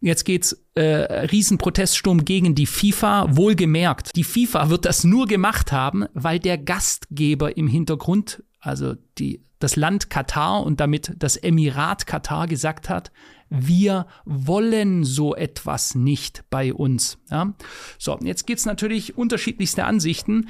Jetzt 0.03 0.25
geht's 0.25 0.61
äh, 0.75 0.83
Riesenproteststurm 0.83 2.25
gegen 2.25 2.57
die 2.57 2.67
FIFA. 2.67 3.37
Wohlgemerkt, 3.37 4.17
die 4.17 4.25
FIFA 4.25 4.69
wird 4.69 4.85
das 4.85 5.05
nur 5.05 5.27
gemacht 5.27 5.71
haben, 5.71 6.07
weil 6.13 6.41
der 6.41 6.59
Gastgeber 6.59 7.57
im 7.57 7.69
Hintergrund, 7.69 8.43
also 8.59 8.95
die, 9.19 9.45
das 9.61 9.77
Land 9.77 10.11
Katar 10.11 10.65
und 10.65 10.81
damit 10.81 11.13
das 11.17 11.37
Emirat 11.37 12.07
Katar 12.07 12.47
gesagt 12.47 12.89
hat, 12.89 13.13
Wir 13.55 14.07
wollen 14.25 15.05
so 15.05 15.35
etwas 15.35 15.95
nicht 15.95 16.43
bei 16.49 16.73
uns. 16.73 17.19
Ja? 17.31 17.53
So, 17.99 18.19
jetzt 18.23 18.47
gibt's 18.47 18.65
natürlich 18.65 19.19
unterschiedlichste 19.19 19.85
Ansichten 19.85 20.49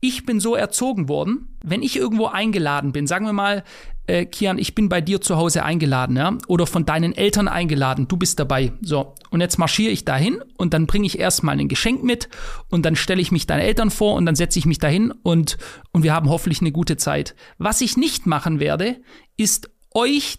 ich 0.00 0.26
bin 0.26 0.40
so 0.40 0.54
erzogen 0.54 1.08
worden, 1.08 1.56
wenn 1.64 1.82
ich 1.82 1.96
irgendwo 1.96 2.26
eingeladen 2.26 2.92
bin, 2.92 3.06
sagen 3.06 3.26
wir 3.26 3.32
mal, 3.32 3.64
äh, 4.06 4.26
Kian, 4.26 4.58
ich 4.58 4.74
bin 4.74 4.88
bei 4.88 5.00
dir 5.00 5.20
zu 5.20 5.36
Hause 5.36 5.64
eingeladen, 5.64 6.16
ja, 6.16 6.36
oder 6.48 6.66
von 6.66 6.84
deinen 6.86 7.12
Eltern 7.14 7.48
eingeladen, 7.48 8.08
du 8.08 8.16
bist 8.16 8.38
dabei. 8.38 8.72
So, 8.80 9.14
und 9.30 9.40
jetzt 9.40 9.58
marschiere 9.58 9.92
ich 9.92 10.04
dahin 10.04 10.42
und 10.56 10.74
dann 10.74 10.86
bringe 10.86 11.06
ich 11.06 11.18
erstmal 11.18 11.58
ein 11.58 11.68
Geschenk 11.68 12.02
mit 12.02 12.28
und 12.68 12.84
dann 12.84 12.96
stelle 12.96 13.20
ich 13.20 13.32
mich 13.32 13.46
deinen 13.46 13.60
Eltern 13.60 13.90
vor 13.90 14.14
und 14.14 14.26
dann 14.26 14.36
setze 14.36 14.58
ich 14.58 14.66
mich 14.66 14.78
dahin 14.78 15.12
und, 15.22 15.58
und 15.92 16.02
wir 16.02 16.14
haben 16.14 16.28
hoffentlich 16.28 16.60
eine 16.60 16.72
gute 16.72 16.96
Zeit. 16.96 17.34
Was 17.58 17.80
ich 17.80 17.96
nicht 17.96 18.26
machen 18.26 18.60
werde, 18.60 18.96
ist 19.36 19.70
euch 19.92 20.38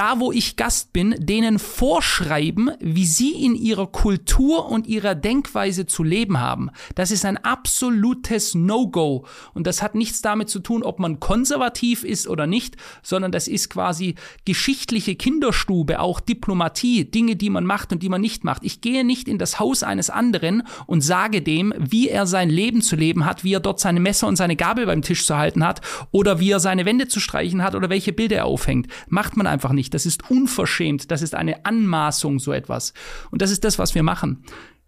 da 0.00 0.18
wo 0.18 0.32
ich 0.32 0.56
Gast 0.56 0.94
bin, 0.94 1.14
denen 1.18 1.58
vorschreiben, 1.58 2.70
wie 2.80 3.04
sie 3.04 3.44
in 3.44 3.54
ihrer 3.54 3.86
Kultur 3.86 4.70
und 4.70 4.86
ihrer 4.86 5.14
Denkweise 5.14 5.84
zu 5.84 6.02
leben 6.02 6.40
haben. 6.40 6.70
Das 6.94 7.10
ist 7.10 7.26
ein 7.26 7.36
absolutes 7.36 8.54
No-Go. 8.54 9.26
Und 9.52 9.66
das 9.66 9.82
hat 9.82 9.94
nichts 9.94 10.22
damit 10.22 10.48
zu 10.48 10.60
tun, 10.60 10.82
ob 10.82 11.00
man 11.00 11.20
konservativ 11.20 12.02
ist 12.02 12.28
oder 12.28 12.46
nicht, 12.46 12.78
sondern 13.02 13.30
das 13.30 13.46
ist 13.46 13.68
quasi 13.68 14.14
geschichtliche 14.46 15.16
Kinderstube, 15.16 16.00
auch 16.00 16.20
Diplomatie, 16.20 17.04
Dinge, 17.04 17.36
die 17.36 17.50
man 17.50 17.66
macht 17.66 17.92
und 17.92 18.02
die 18.02 18.08
man 18.08 18.22
nicht 18.22 18.42
macht. 18.42 18.64
Ich 18.64 18.80
gehe 18.80 19.04
nicht 19.04 19.28
in 19.28 19.36
das 19.36 19.60
Haus 19.60 19.82
eines 19.82 20.08
anderen 20.08 20.62
und 20.86 21.02
sage 21.02 21.42
dem, 21.42 21.74
wie 21.76 22.08
er 22.08 22.26
sein 22.26 22.48
Leben 22.48 22.80
zu 22.80 22.96
leben 22.96 23.26
hat, 23.26 23.44
wie 23.44 23.52
er 23.52 23.60
dort 23.60 23.80
seine 23.80 24.00
Messer 24.00 24.28
und 24.28 24.36
seine 24.36 24.56
Gabel 24.56 24.86
beim 24.86 25.02
Tisch 25.02 25.26
zu 25.26 25.36
halten 25.36 25.62
hat 25.62 25.82
oder 26.10 26.40
wie 26.40 26.52
er 26.52 26.60
seine 26.60 26.86
Wände 26.86 27.06
zu 27.06 27.20
streichen 27.20 27.62
hat 27.62 27.74
oder 27.74 27.90
welche 27.90 28.14
Bilder 28.14 28.36
er 28.36 28.46
aufhängt. 28.46 28.86
Macht 29.06 29.36
man 29.36 29.46
einfach 29.46 29.72
nicht 29.72 29.89
nicht. 29.90 29.94
Das 29.94 30.06
ist 30.06 30.30
unverschämt. 30.30 31.10
Das 31.10 31.22
ist 31.22 31.34
eine 31.34 31.64
Anmaßung, 31.64 32.38
so 32.38 32.52
etwas. 32.52 32.92
Und 33.30 33.42
das 33.42 33.50
ist 33.50 33.64
das, 33.64 33.78
was 33.78 33.94
wir 33.94 34.02
machen. 34.02 34.44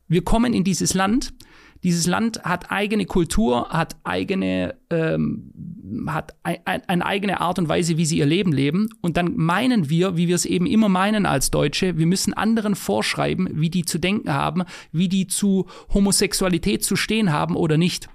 Wir 0.09 0.23
kommen 0.23 0.54
in 0.54 0.64
dieses 0.64 0.94
Land. 0.94 1.32
Dieses 1.82 2.06
Land 2.06 2.44
hat 2.44 2.71
eigene 2.71 3.06
Kultur, 3.06 3.71
hat 3.71 3.97
eigene, 4.04 4.76
ähm, 4.88 6.06
hat 6.06 6.32
ein, 6.44 6.59
ein, 6.64 6.88
eine 6.88 7.04
eigene 7.04 7.40
Art 7.40 7.59
und 7.59 7.68
Weise, 7.68 7.97
wie 7.97 8.04
sie 8.04 8.18
ihr 8.18 8.26
Leben 8.26 8.52
leben. 8.52 8.88
Und 9.00 9.16
dann 9.16 9.37
meinen 9.37 9.90
wir, 9.90 10.16
wie 10.16 10.28
wir 10.28 10.37
es 10.37 10.44
eben 10.44 10.66
immer 10.66 10.88
meinen 10.88 11.26
als 11.26 11.50
Deutsche, 11.50 11.99
wir 11.99 12.06
müssen 12.06 12.35
anderen 12.35 12.76
vorschreiben, 12.76 13.49
wie 13.54 13.71
die 13.71 13.85
zu 13.85 13.99
denken 13.99 14.32
haben, 14.32 14.62
wie 14.92 15.09
die 15.09 15.26
zu 15.26 15.66
Homosexualität 15.92 16.85
zu 16.85 16.94
stehen 16.94 17.32
haben 17.32 17.56
oder 17.56 17.78
nicht. 17.78 18.09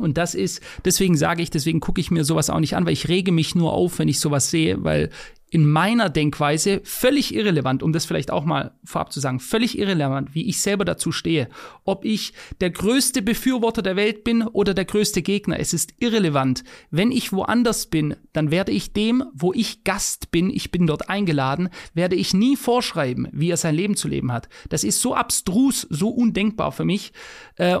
Und 0.00 0.18
das 0.18 0.34
ist, 0.34 0.60
deswegen 0.84 1.16
sage 1.16 1.42
ich, 1.42 1.50
deswegen 1.50 1.80
gucke 1.80 2.00
ich 2.00 2.10
mir 2.10 2.24
sowas 2.24 2.50
auch 2.50 2.60
nicht 2.60 2.76
an, 2.76 2.86
weil 2.86 2.92
ich 2.92 3.08
rege 3.08 3.32
mich 3.32 3.54
nur 3.54 3.72
auf, 3.72 3.98
wenn 3.98 4.08
ich 4.08 4.20
sowas 4.20 4.50
sehe, 4.50 4.82
weil 4.84 5.10
in 5.50 5.66
meiner 5.66 6.10
Denkweise 6.10 6.80
völlig 6.84 7.34
irrelevant, 7.34 7.82
um 7.82 7.92
das 7.92 8.04
vielleicht 8.04 8.30
auch 8.30 8.44
mal 8.44 8.72
vorab 8.84 9.12
zu 9.12 9.20
sagen, 9.20 9.40
völlig 9.40 9.78
irrelevant, 9.78 10.34
wie 10.34 10.48
ich 10.48 10.60
selber 10.60 10.84
dazu 10.84 11.12
stehe. 11.12 11.48
Ob 11.84 12.04
ich 12.04 12.32
der 12.60 12.70
größte 12.70 13.22
Befürworter 13.22 13.82
der 13.82 13.96
Welt 13.96 14.24
bin 14.24 14.42
oder 14.42 14.74
der 14.74 14.84
größte 14.84 15.22
Gegner, 15.22 15.58
es 15.58 15.72
ist 15.72 15.94
irrelevant. 15.98 16.64
Wenn 16.90 17.12
ich 17.12 17.32
woanders 17.32 17.86
bin, 17.86 18.16
dann 18.32 18.50
werde 18.50 18.72
ich 18.72 18.92
dem, 18.92 19.24
wo 19.32 19.52
ich 19.52 19.84
Gast 19.84 20.30
bin, 20.30 20.50
ich 20.50 20.70
bin 20.70 20.86
dort 20.86 21.08
eingeladen, 21.08 21.70
werde 21.94 22.16
ich 22.16 22.34
nie 22.34 22.56
vorschreiben, 22.56 23.28
wie 23.32 23.50
er 23.50 23.56
sein 23.56 23.74
Leben 23.74 23.96
zu 23.96 24.08
leben 24.08 24.32
hat. 24.32 24.48
Das 24.68 24.84
ist 24.84 25.00
so 25.00 25.14
abstrus, 25.14 25.86
so 25.88 26.10
undenkbar 26.10 26.72
für 26.72 26.84
mich, 26.84 27.12
äh, 27.56 27.78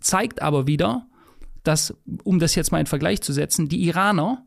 zeigt 0.00 0.40
aber 0.40 0.66
wieder, 0.66 1.06
dass, 1.64 1.96
um 2.22 2.38
das 2.38 2.54
jetzt 2.54 2.72
mal 2.72 2.80
in 2.80 2.86
Vergleich 2.86 3.22
zu 3.22 3.32
setzen, 3.32 3.68
die 3.68 3.84
Iraner, 3.84 4.46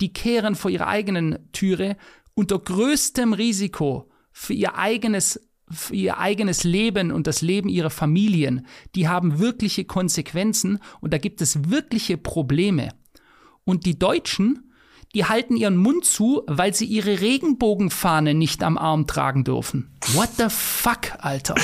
die 0.00 0.12
kehren 0.12 0.54
vor 0.54 0.70
ihrer 0.70 0.86
eigenen 0.86 1.50
Türe 1.52 1.96
unter 2.34 2.58
größtem 2.58 3.32
Risiko 3.32 4.10
für 4.32 4.54
ihr 4.54 4.76
eigenes 4.76 5.40
für 5.70 5.94
ihr 5.94 6.18
eigenes 6.18 6.64
Leben 6.64 7.12
und 7.12 7.26
das 7.26 7.42
Leben 7.42 7.68
ihrer 7.68 7.90
Familien, 7.90 8.66
die 8.94 9.06
haben 9.06 9.38
wirkliche 9.38 9.84
Konsequenzen 9.84 10.78
und 11.00 11.12
da 11.12 11.18
gibt 11.18 11.42
es 11.42 11.70
wirkliche 11.70 12.16
Probleme. 12.16 12.88
Und 13.64 13.84
die 13.84 13.98
Deutschen, 13.98 14.67
die 15.14 15.24
halten 15.24 15.56
ihren 15.56 15.76
Mund 15.76 16.04
zu, 16.04 16.42
weil 16.46 16.74
sie 16.74 16.84
ihre 16.84 17.20
Regenbogenfahne 17.20 18.34
nicht 18.34 18.62
am 18.62 18.76
Arm 18.76 19.06
tragen 19.06 19.44
dürfen. 19.44 19.90
What 20.12 20.30
the 20.36 20.46
fuck, 20.48 21.12
Alter? 21.18 21.54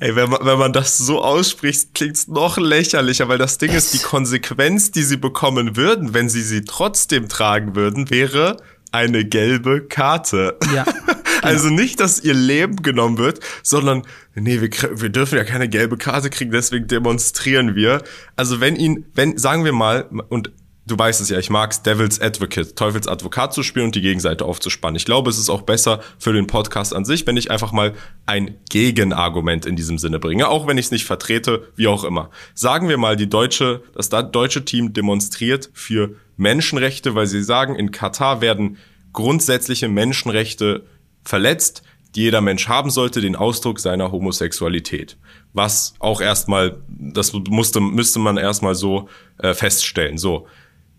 Ey, 0.00 0.14
wenn 0.16 0.28
man, 0.28 0.44
wenn 0.44 0.58
man 0.58 0.72
das 0.72 0.98
so 0.98 1.22
ausspricht, 1.22 1.94
klingt's 1.94 2.28
noch 2.28 2.58
lächerlicher, 2.58 3.28
weil 3.28 3.38
das 3.38 3.58
Ding 3.58 3.70
es 3.70 3.86
ist, 3.86 3.94
die 3.94 3.98
Konsequenz, 4.06 4.90
die 4.90 5.02
sie 5.02 5.16
bekommen 5.16 5.76
würden, 5.76 6.12
wenn 6.12 6.28
sie 6.28 6.42
sie 6.42 6.62
trotzdem 6.62 7.28
tragen 7.28 7.74
würden, 7.74 8.10
wäre 8.10 8.58
eine 8.92 9.24
gelbe 9.24 9.86
Karte. 9.86 10.58
Ja. 10.74 10.84
Genau. 11.40 11.54
Also 11.54 11.70
nicht, 11.70 12.00
dass 12.00 12.20
ihr 12.20 12.34
Leben 12.34 12.82
genommen 12.82 13.16
wird, 13.16 13.40
sondern 13.62 14.02
nee, 14.34 14.60
wir, 14.60 14.70
wir 15.00 15.08
dürfen 15.08 15.38
ja 15.38 15.44
keine 15.44 15.70
gelbe 15.70 15.96
Karte 15.96 16.28
kriegen, 16.28 16.50
deswegen 16.50 16.86
demonstrieren 16.86 17.74
wir. 17.74 18.02
Also 18.36 18.60
wenn 18.60 18.76
ihn, 18.76 19.06
wenn, 19.14 19.38
sagen 19.38 19.64
wir 19.64 19.72
mal, 19.72 20.04
und 20.28 20.52
du 20.90 20.98
weißt 20.98 21.20
es 21.20 21.28
ja, 21.28 21.38
ich 21.38 21.50
mag's 21.50 21.82
Devil's 21.82 22.20
Advocate, 22.20 22.74
Teufels 22.76 23.06
Advokat 23.06 23.54
zu 23.54 23.62
spielen 23.62 23.86
und 23.86 23.94
die 23.94 24.00
Gegenseite 24.00 24.44
aufzuspannen. 24.44 24.96
Ich 24.96 25.04
glaube, 25.04 25.30
es 25.30 25.38
ist 25.38 25.50
auch 25.50 25.62
besser 25.62 26.00
für 26.18 26.32
den 26.32 26.46
Podcast 26.46 26.94
an 26.94 27.04
sich, 27.04 27.26
wenn 27.26 27.36
ich 27.36 27.50
einfach 27.50 27.72
mal 27.72 27.94
ein 28.26 28.56
Gegenargument 28.68 29.66
in 29.66 29.76
diesem 29.76 29.98
Sinne 29.98 30.18
bringe, 30.18 30.48
auch 30.48 30.66
wenn 30.66 30.78
ich 30.78 30.86
es 30.86 30.90
nicht 30.90 31.04
vertrete, 31.04 31.68
wie 31.76 31.86
auch 31.86 32.04
immer. 32.04 32.30
Sagen 32.54 32.88
wir 32.88 32.98
mal, 32.98 33.16
die 33.16 33.28
deutsche, 33.28 33.82
das 33.94 34.08
deutsche 34.08 34.64
Team 34.64 34.92
demonstriert 34.92 35.70
für 35.72 36.16
Menschenrechte, 36.36 37.14
weil 37.14 37.26
sie 37.26 37.42
sagen, 37.42 37.76
in 37.76 37.92
Katar 37.92 38.40
werden 38.40 38.78
grundsätzliche 39.12 39.88
Menschenrechte 39.88 40.84
verletzt, 41.24 41.82
die 42.14 42.22
jeder 42.22 42.40
Mensch 42.40 42.66
haben 42.68 42.90
sollte, 42.90 43.20
den 43.20 43.36
Ausdruck 43.36 43.78
seiner 43.78 44.10
Homosexualität. 44.10 45.16
Was 45.52 45.94
auch 46.00 46.20
erstmal, 46.20 46.78
das 46.88 47.32
musste, 47.32 47.80
müsste 47.80 48.18
man 48.18 48.36
erstmal 48.36 48.74
so 48.74 49.08
äh, 49.38 49.54
feststellen. 49.54 50.18
So 50.18 50.46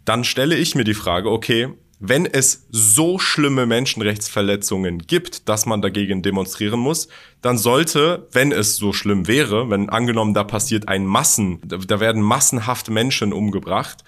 dann 0.05 0.24
stelle 0.24 0.55
ich 0.55 0.75
mir 0.75 0.84
die 0.84 0.93
Frage, 0.93 1.29
okay, 1.29 1.70
wenn 2.03 2.25
es 2.25 2.65
so 2.72 3.20
schlimme 3.20 3.67
Menschenrechtsverletzungen 3.67 5.00
gibt, 5.05 5.48
dass 5.48 5.67
man 5.67 5.84
dagegen 5.84 6.24
demonstrieren 6.24 6.79
muss, 6.79 7.08
dann 7.43 7.60
sollte, 7.60 8.27
wenn 8.31 8.51
es 8.51 8.77
so 8.77 8.91
schlimm 8.91 9.27
wäre, 9.27 9.70
wenn 9.70 9.89
angenommen 9.89 10.34
da 10.34 10.43
passiert 10.43 10.88
ein 10.88 11.05
Massen, 11.05 11.60
da 11.63 12.00
werden 12.00 12.24
massenhaft 12.24 12.89
Menschen 12.89 13.31
umgebracht, 13.34 14.03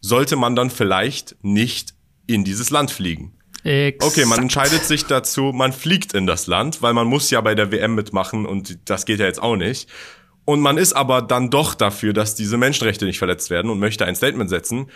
sollte 0.00 0.36
man 0.36 0.56
dann 0.56 0.70
vielleicht 0.70 1.36
nicht 1.42 1.94
in 2.26 2.44
dieses 2.44 2.70
Land 2.70 2.90
fliegen. 2.90 3.34
Exakt. 3.62 4.10
Okay, 4.10 4.26
man 4.26 4.40
entscheidet 4.40 4.84
sich 4.84 5.04
dazu, 5.04 5.52
man 5.54 5.72
fliegt 5.72 6.14
in 6.14 6.26
das 6.26 6.46
Land, 6.46 6.80
weil 6.80 6.94
man 6.94 7.06
muss 7.06 7.30
ja 7.30 7.42
bei 7.42 7.54
der 7.54 7.70
WM 7.70 7.94
mitmachen 7.94 8.46
und 8.46 8.78
das 8.86 9.04
geht 9.04 9.20
ja 9.20 9.26
jetzt 9.26 9.42
auch 9.42 9.56
nicht. 9.56 9.90
Und 10.44 10.60
man 10.60 10.76
ist 10.76 10.92
aber 10.92 11.22
dann 11.22 11.48
doch 11.48 11.74
dafür, 11.74 12.12
dass 12.12 12.34
diese 12.34 12.58
Menschenrechte 12.58 13.06
nicht 13.06 13.18
verletzt 13.18 13.48
werden 13.48 13.70
und 13.70 13.78
möchte 13.78 14.04
ein 14.04 14.14
Statement 14.14 14.50
setzen. 14.50 14.90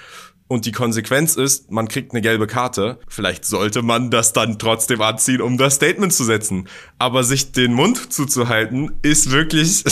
Und 0.48 0.64
die 0.64 0.72
Konsequenz 0.72 1.36
ist, 1.36 1.70
man 1.70 1.88
kriegt 1.88 2.12
eine 2.12 2.22
gelbe 2.22 2.46
Karte. 2.46 2.98
Vielleicht 3.06 3.44
sollte 3.44 3.82
man 3.82 4.10
das 4.10 4.32
dann 4.32 4.58
trotzdem 4.58 5.02
anziehen, 5.02 5.42
um 5.42 5.58
das 5.58 5.74
Statement 5.74 6.12
zu 6.12 6.24
setzen. 6.24 6.68
Aber 6.98 7.22
sich 7.22 7.52
den 7.52 7.74
Mund 7.74 8.12
zuzuhalten, 8.12 8.92
ist 9.02 9.30
wirklich 9.30 9.84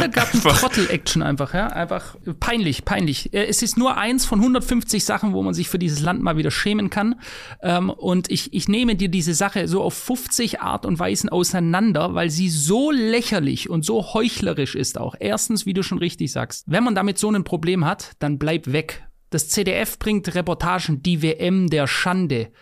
Da 0.00 0.06
gab 0.06 0.32
es 0.34 0.42
Trottel-Action 0.42 1.22
einfach, 1.22 1.54
ja. 1.54 1.68
Einfach 1.68 2.16
peinlich, 2.40 2.84
peinlich. 2.84 3.32
Äh, 3.34 3.46
es 3.46 3.62
ist 3.62 3.76
nur 3.76 3.96
eins 3.96 4.24
von 4.24 4.40
150 4.40 5.04
Sachen, 5.04 5.32
wo 5.32 5.42
man 5.42 5.54
sich 5.54 5.68
für 5.68 5.78
dieses 5.78 6.00
Land 6.00 6.22
mal 6.22 6.36
wieder 6.36 6.50
schämen 6.50 6.90
kann. 6.90 7.16
Ähm, 7.62 7.90
und 7.90 8.30
ich, 8.30 8.52
ich 8.54 8.68
nehme 8.68 8.96
dir 8.96 9.08
diese 9.08 9.34
Sache 9.34 9.68
so 9.68 9.82
auf 9.82 9.94
50 9.94 10.60
Art 10.60 10.86
und 10.86 10.98
Weisen 10.98 11.28
auseinander, 11.28 12.14
weil 12.14 12.30
sie 12.30 12.48
so 12.48 12.90
lächerlich 12.90 13.68
und 13.68 13.84
so 13.84 14.14
heuchlerisch 14.14 14.74
ist 14.74 14.98
auch. 14.98 15.14
Erstens, 15.18 15.66
wie 15.66 15.74
du 15.74 15.82
schon 15.82 15.98
richtig 15.98 16.32
sagst, 16.32 16.64
wenn 16.66 16.84
man 16.84 16.94
damit 16.94 17.18
so 17.18 17.30
ein 17.30 17.44
Problem 17.44 17.84
hat, 17.84 18.12
dann 18.18 18.38
bleib 18.38 18.72
weg. 18.72 19.05
Das 19.30 19.48
CDF 19.48 19.98
bringt 19.98 20.34
Reportagen, 20.34 21.02
die 21.02 21.22
WM 21.22 21.68
der 21.68 21.86
Schande. 21.86 22.52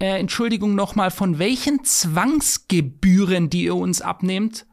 Äh, 0.00 0.18
Entschuldigung 0.18 0.74
nochmal, 0.74 1.10
von 1.10 1.38
welchen 1.38 1.84
Zwangsgebühren, 1.84 3.50
die 3.50 3.64
ihr 3.64 3.74
uns 3.74 4.00
abnehmt, 4.00 4.66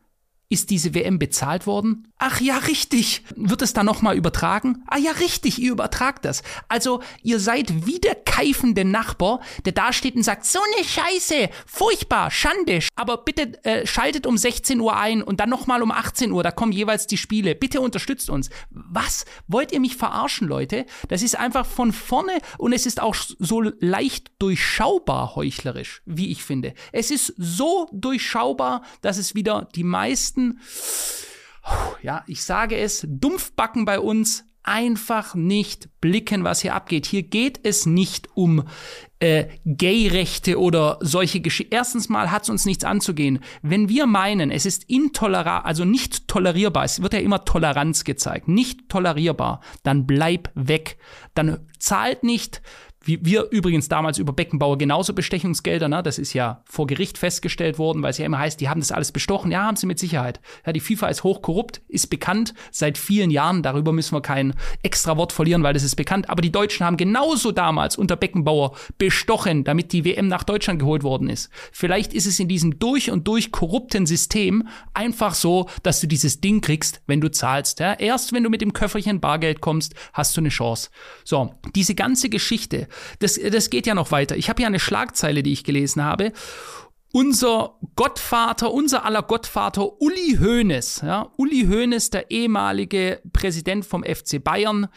ist 0.49 0.69
diese 0.69 0.93
WM 0.93 1.17
bezahlt 1.17 1.65
worden? 1.65 2.07
Ach 2.17 2.39
ja, 2.39 2.57
richtig. 2.59 3.23
Wird 3.35 3.61
es 3.61 3.73
dann 3.73 3.85
nochmal 3.85 4.15
übertragen? 4.15 4.83
Ah 4.87 4.97
ja, 4.97 5.11
richtig, 5.11 5.59
ihr 5.59 5.73
übertragt 5.73 6.23
das. 6.23 6.43
Also, 6.69 7.01
ihr 7.23 7.41
seid 7.41 7.85
wie 7.85 7.99
der 7.99 8.15
keifende 8.15 8.85
Nachbar, 8.85 9.41
der 9.65 9.73
da 9.73 9.91
steht 9.91 10.15
und 10.15 10.23
sagt, 10.23 10.45
so 10.45 10.59
eine 10.59 10.85
Scheiße, 10.85 11.49
furchtbar, 11.65 12.31
Schande. 12.31 12.79
Aber 12.95 13.17
bitte 13.17 13.61
äh, 13.65 13.85
schaltet 13.85 14.27
um 14.27 14.37
16 14.37 14.79
Uhr 14.79 14.95
ein 14.95 15.21
und 15.21 15.41
dann 15.41 15.49
nochmal 15.49 15.81
um 15.81 15.91
18 15.91 16.31
Uhr, 16.31 16.41
da 16.41 16.51
kommen 16.51 16.71
jeweils 16.71 17.05
die 17.05 17.17
Spiele. 17.17 17.53
Bitte 17.53 17.81
unterstützt 17.81 18.29
uns. 18.29 18.49
Was? 18.69 19.25
Wollt 19.47 19.73
ihr 19.73 19.81
mich 19.81 19.97
verarschen, 19.97 20.47
Leute? 20.47 20.85
Das 21.09 21.21
ist 21.21 21.37
einfach 21.37 21.65
von 21.65 21.91
vorne 21.91 22.39
und 22.57 22.71
es 22.71 22.85
ist 22.85 23.01
auch 23.01 23.15
so 23.15 23.61
leicht 23.79 24.31
durchschaubar 24.39 25.35
heuchlerisch, 25.35 26.01
wie 26.05 26.31
ich 26.31 26.45
finde. 26.45 26.75
Es 26.93 27.11
ist 27.11 27.33
so 27.37 27.89
durchschaubar, 27.91 28.83
dass 29.01 29.17
es 29.17 29.35
wieder 29.35 29.67
die 29.75 29.83
meisten 29.83 30.61
ja, 32.01 32.23
ich 32.27 32.43
sage 32.43 32.77
es, 32.77 33.05
Dumpfbacken 33.07 33.85
bei 33.85 33.99
uns 33.99 34.45
einfach 34.65 35.35
nicht 35.35 35.89
blicken, 36.01 36.43
was 36.43 36.61
hier 36.61 36.73
abgeht. 36.73 37.05
Hier 37.05 37.23
geht 37.23 37.59
es 37.63 37.85
nicht 37.85 38.29
um 38.35 38.63
äh, 39.19 39.45
Gay-Rechte 39.65 40.59
oder 40.59 40.97
solche 41.01 41.39
Geschichten. 41.39 41.73
Erstens 41.73 42.09
mal 42.09 42.31
hat 42.31 42.43
es 42.43 42.49
uns 42.49 42.65
nichts 42.65 42.83
anzugehen. 42.83 43.39
Wenn 43.61 43.89
wir 43.89 44.07
meinen, 44.07 44.51
es 44.51 44.65
ist 44.65 44.89
intolerabel, 44.89 45.67
also 45.67 45.85
nicht 45.85 46.27
tolerierbar, 46.27 46.83
es 46.83 47.01
wird 47.01 47.13
ja 47.13 47.19
immer 47.19 47.45
Toleranz 47.45 48.03
gezeigt, 48.03 48.47
nicht 48.47 48.89
tolerierbar, 48.89 49.61
dann 49.83 50.07
bleib 50.07 50.51
weg. 50.55 50.97
Dann 51.35 51.67
zahlt 51.77 52.23
nicht 52.23 52.61
wie 53.05 53.23
wir 53.23 53.49
übrigens 53.51 53.87
damals 53.87 54.17
über 54.17 54.33
Beckenbauer 54.33 54.77
genauso 54.77 55.13
Bestechungsgelder, 55.13 55.87
ne? 55.87 56.01
das 56.01 56.17
ist 56.17 56.33
ja 56.33 56.63
vor 56.65 56.87
Gericht 56.87 57.17
festgestellt 57.17 57.77
worden, 57.77 58.01
weil 58.01 58.09
es 58.09 58.17
ja 58.17 58.25
immer 58.25 58.39
heißt, 58.39 58.59
die 58.59 58.67
haben 58.67 58.81
das 58.81 58.91
alles 58.91 59.11
bestochen. 59.11 59.51
Ja, 59.51 59.63
haben 59.63 59.77
sie 59.77 59.85
mit 59.85 59.99
Sicherheit. 59.99 60.41
Ja, 60.65 60.73
die 60.73 60.79
FIFA 60.79 61.07
ist 61.07 61.23
hochkorrupt, 61.23 61.81
ist 61.87 62.07
bekannt 62.07 62.55
seit 62.71 62.97
vielen 62.97 63.29
Jahren. 63.29 63.61
Darüber 63.61 63.91
müssen 63.91 64.15
wir 64.15 64.21
kein 64.21 64.55
extra 64.81 65.17
Wort 65.17 65.31
verlieren, 65.31 65.61
weil 65.61 65.73
das 65.73 65.83
ist 65.83 65.95
bekannt. 65.95 66.29
Aber 66.29 66.41
die 66.41 66.51
Deutschen 66.51 66.85
haben 66.85 66.97
genauso 66.97 67.51
damals 67.51 67.95
unter 67.95 68.15
Beckenbauer 68.15 68.75
bestochen, 68.97 69.63
damit 69.63 69.93
die 69.93 70.03
WM 70.03 70.27
nach 70.27 70.43
Deutschland 70.43 70.79
geholt 70.79 71.03
worden 71.03 71.29
ist. 71.29 71.49
Vielleicht 71.71 72.13
ist 72.13 72.25
es 72.25 72.39
in 72.39 72.47
diesem 72.47 72.79
durch 72.79 73.11
und 73.11 73.27
durch 73.27 73.51
korrupten 73.51 74.07
System 74.07 74.67
einfach 74.95 75.35
so, 75.35 75.69
dass 75.83 76.01
du 76.01 76.07
dieses 76.07 76.41
Ding 76.41 76.61
kriegst, 76.61 77.01
wenn 77.05 77.21
du 77.21 77.29
zahlst. 77.29 77.79
Ja? 77.79 77.93
Erst 77.93 78.33
wenn 78.33 78.43
du 78.43 78.49
mit 78.49 78.61
dem 78.61 78.73
Köfferchen 78.73 79.19
Bargeld 79.19 79.61
kommst, 79.61 79.93
hast 80.13 80.35
du 80.35 80.41
eine 80.41 80.49
Chance. 80.49 80.89
So, 81.23 81.53
diese 81.75 81.93
ganze 81.93 82.29
Geschichte 82.29 82.87
das, 83.19 83.39
das 83.51 83.69
geht 83.69 83.87
ja 83.87 83.95
noch 83.95 84.11
weiter. 84.11 84.35
Ich 84.35 84.49
habe 84.49 84.57
hier 84.57 84.67
eine 84.67 84.79
Schlagzeile, 84.79 85.43
die 85.43 85.53
ich 85.53 85.63
gelesen 85.63 86.03
habe. 86.03 86.31
Unser 87.11 87.75
Gottvater, 87.95 88.73
unser 88.73 89.05
aller 89.05 89.21
Gottvater 89.23 90.01
Uli 90.01 90.37
Hoeneß, 90.37 91.01
ja, 91.05 91.31
Uli 91.37 91.65
Hoeneß, 91.65 92.09
der 92.09 92.29
ehemalige 92.29 93.21
Präsident 93.31 93.85
vom 93.85 94.03
FC 94.03 94.43
Bayern, 94.43 94.87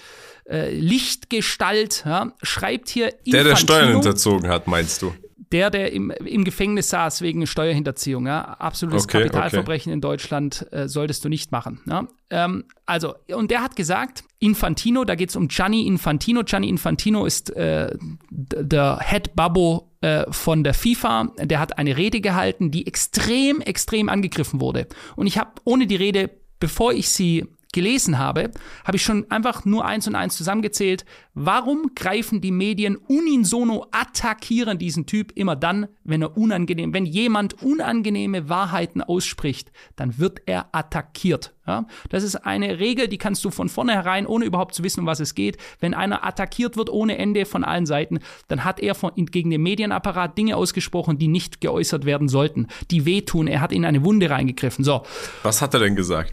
äh, 0.48 0.72
Lichtgestalt, 0.74 2.02
ja, 2.04 2.32
schreibt 2.42 2.88
hier 2.88 3.06
Infantino, 3.06 3.32
Der, 3.32 3.44
der 3.44 3.56
Steuern 3.56 3.92
hinterzogen 3.92 4.48
hat, 4.48 4.66
meinst 4.66 5.02
du? 5.02 5.14
Der, 5.52 5.70
der 5.70 5.92
im, 5.92 6.10
im 6.10 6.44
Gefängnis 6.44 6.90
saß 6.90 7.22
wegen 7.22 7.46
Steuerhinterziehung. 7.46 8.26
Ja? 8.26 8.42
Absolutes 8.42 9.04
okay, 9.04 9.18
Kapitalverbrechen 9.18 9.90
okay. 9.90 9.94
in 9.94 10.00
Deutschland 10.00 10.66
äh, 10.72 10.88
solltest 10.88 11.24
du 11.24 11.28
nicht 11.28 11.52
machen. 11.52 11.80
Ja? 11.86 12.06
Ähm, 12.30 12.64
also, 12.86 13.14
und 13.34 13.50
der 13.50 13.62
hat 13.62 13.76
gesagt, 13.76 14.24
Infantino, 14.38 15.04
da 15.04 15.14
geht 15.14 15.30
es 15.30 15.36
um 15.36 15.48
Gianni 15.48 15.86
Infantino. 15.86 16.42
Gianni 16.42 16.68
Infantino 16.68 17.24
ist 17.24 17.54
äh, 17.56 17.96
der 18.30 19.00
Head 19.02 19.34
Babbo 19.34 19.90
äh, 20.00 20.24
von 20.30 20.64
der 20.64 20.74
FIFA. 20.74 21.32
Der 21.40 21.60
hat 21.60 21.78
eine 21.78 21.96
Rede 21.96 22.20
gehalten, 22.20 22.70
die 22.70 22.86
extrem, 22.86 23.60
extrem 23.60 24.08
angegriffen 24.08 24.60
wurde. 24.60 24.86
Und 25.16 25.26
ich 25.26 25.38
habe 25.38 25.50
ohne 25.64 25.86
die 25.86 25.96
Rede, 25.96 26.30
bevor 26.60 26.92
ich 26.92 27.08
sie 27.08 27.46
gelesen 27.72 28.18
habe, 28.18 28.50
habe 28.84 28.96
ich 28.96 29.02
schon 29.02 29.30
einfach 29.30 29.64
nur 29.64 29.84
eins 29.84 30.06
und 30.06 30.14
eins 30.14 30.36
zusammengezählt. 30.36 31.04
Warum 31.34 31.90
greifen 31.94 32.40
die 32.40 32.50
Medien 32.50 32.96
unisono 32.96 33.86
attackieren 33.92 34.78
diesen 34.78 35.06
Typ 35.06 35.32
immer 35.34 35.54
dann, 35.54 35.88
wenn 36.04 36.22
er 36.22 36.36
unangenehm, 36.36 36.94
wenn 36.94 37.04
jemand 37.04 37.62
unangenehme 37.62 38.48
Wahrheiten 38.48 39.02
ausspricht, 39.02 39.70
dann 39.96 40.18
wird 40.18 40.40
er 40.46 40.68
attackiert. 40.72 41.54
Ja? 41.66 41.86
Das 42.08 42.22
ist 42.22 42.36
eine 42.36 42.80
Regel, 42.80 43.06
die 43.06 43.18
kannst 43.18 43.44
du 43.44 43.50
von 43.50 43.68
vornherein, 43.68 44.26
ohne 44.26 44.46
überhaupt 44.46 44.74
zu 44.74 44.82
wissen, 44.82 45.00
um 45.00 45.06
was 45.06 45.20
es 45.20 45.34
geht. 45.34 45.58
Wenn 45.78 45.94
einer 45.94 46.26
attackiert 46.26 46.76
wird 46.76 46.90
ohne 46.90 47.18
Ende 47.18 47.44
von 47.44 47.64
allen 47.64 47.86
Seiten, 47.86 48.20
dann 48.48 48.64
hat 48.64 48.80
er 48.80 48.94
von, 48.94 49.12
gegen 49.14 49.50
den 49.50 49.62
Medienapparat 49.62 50.36
Dinge 50.38 50.56
ausgesprochen, 50.56 51.18
die 51.18 51.28
nicht 51.28 51.60
geäußert 51.60 52.06
werden 52.06 52.28
sollten, 52.28 52.66
die 52.90 53.04
wehtun. 53.04 53.46
Er 53.46 53.60
hat 53.60 53.72
in 53.72 53.84
eine 53.84 54.04
Wunde 54.04 54.30
reingegriffen. 54.30 54.84
So. 54.84 55.02
Was 55.42 55.60
hat 55.60 55.74
er 55.74 55.80
denn 55.80 55.94
gesagt? 55.94 56.32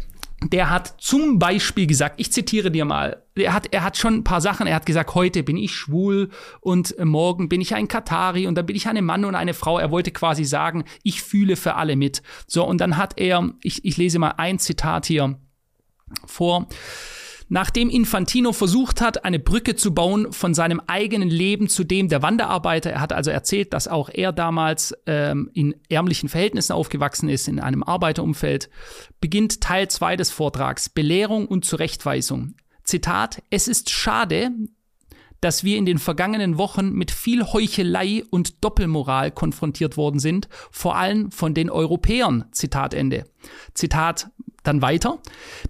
Der 0.54 0.70
hat 0.70 0.96
zum 0.98 1.40
Beispiel 1.40 1.88
gesagt, 1.88 2.20
ich 2.20 2.32
zitiere 2.32 2.72
dir 2.72 2.86
mal, 2.86 3.24
er 3.36 3.54
hat, 3.54 3.74
er 3.74 3.84
hat 3.84 3.98
schon 3.98 4.16
ein 4.16 4.24
paar 4.24 4.42
Sachen, 4.42 4.68
er 4.68 4.76
hat 4.76 4.86
gesagt, 4.86 5.16
heute 5.16 5.44
bin 5.44 5.58
ich 5.58 5.74
schwul 5.74 6.30
und 6.62 6.96
morgen 7.04 7.50
bin 7.50 7.62
ich 7.62 7.76
ein 7.76 7.88
Katari 7.88 8.48
und 8.48 8.56
dann 8.56 8.66
bin 8.66 8.76
ich 8.76 8.88
ein 8.88 9.04
Mann 9.04 9.26
und 9.26 9.36
eine 9.36 9.54
Frau. 9.54 9.78
Er 9.78 9.92
wollte 9.92 10.12
quasi 10.12 10.46
sagen, 10.46 10.86
ich 11.04 11.22
fühle 11.22 11.56
für 11.56 11.76
alle 11.76 11.96
mit. 11.96 12.22
So, 12.48 12.66
und 12.66 12.80
dann 12.80 12.98
hat 12.98 13.20
er, 13.20 13.52
ich, 13.64 13.84
ich 13.86 13.98
lese 13.98 14.20
mal 14.20 14.36
ein 14.38 14.60
Zitat 14.60 15.06
hier 15.06 15.38
vor. 16.26 16.68
Nachdem 17.48 17.90
Infantino 17.90 18.54
versucht 18.54 19.02
hat, 19.02 19.24
eine 19.24 19.40
Brücke 19.40 19.76
zu 19.76 19.94
bauen 19.94 20.34
von 20.34 20.54
seinem 20.54 20.82
eigenen 20.88 21.30
Leben 21.30 21.70
zu 21.70 21.84
dem 21.84 22.10
der 22.10 22.24
Wanderarbeiter, 22.24 22.92
er 22.92 23.02
hat 23.02 23.14
also 23.14 23.30
erzählt, 23.30 23.74
dass 23.74 23.88
auch 23.88 24.10
er 24.12 24.32
damals 24.32 24.96
ähm, 25.06 25.50
in 25.54 25.76
ärmlichen 25.90 26.28
Verhältnissen 26.28 26.74
aufgewachsen 26.74 27.30
ist, 27.30 27.48
in 27.48 27.60
einem 27.60 27.84
Arbeiterumfeld, 27.84 28.70
beginnt 29.22 29.62
Teil 29.62 29.88
2 29.88 30.16
des 30.16 30.32
Vortrags, 30.32 30.90
Belehrung 30.90 31.48
und 31.48 31.66
Zurechtweisung. 31.66 32.56
Zitat, 32.84 33.42
es 33.50 33.68
ist 33.68 33.92
schade, 33.92 34.52
dass 35.42 35.64
wir 35.64 35.78
in 35.78 35.86
den 35.86 36.00
vergangenen 36.00 36.58
Wochen 36.58 36.92
mit 36.94 37.12
viel 37.12 37.44
Heuchelei 37.44 38.24
und 38.32 38.64
Doppelmoral 38.64 39.30
konfrontiert 39.32 39.98
worden 39.98 40.20
sind, 40.20 40.50
vor 40.72 40.96
allem 40.96 41.32
von 41.32 41.54
den 41.54 41.70
Europäern. 41.70 42.46
Zitat 42.52 42.96
Ende. 42.96 43.26
Zitat 43.76 44.32
dann 44.68 44.82
weiter. 44.82 45.20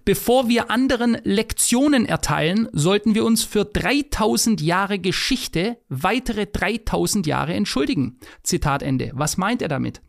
Bevor 0.03 0.49
wir 0.49 0.71
anderen 0.71 1.17
Lektionen 1.23 2.05
erteilen, 2.05 2.67
sollten 2.71 3.15
wir 3.15 3.25
uns 3.25 3.43
für 3.43 3.65
3000 3.65 4.62
Jahre 4.62 4.99
Geschichte 4.99 5.77
weitere 5.89 6.47
3000 6.47 7.27
Jahre 7.27 7.53
entschuldigen. 7.53 8.17
Zitat 8.43 8.81
Ende. 8.84 9.12
Was 9.13 9.38
meint 9.38 9.62
er 9.62 9.67
damit? 9.67 10.01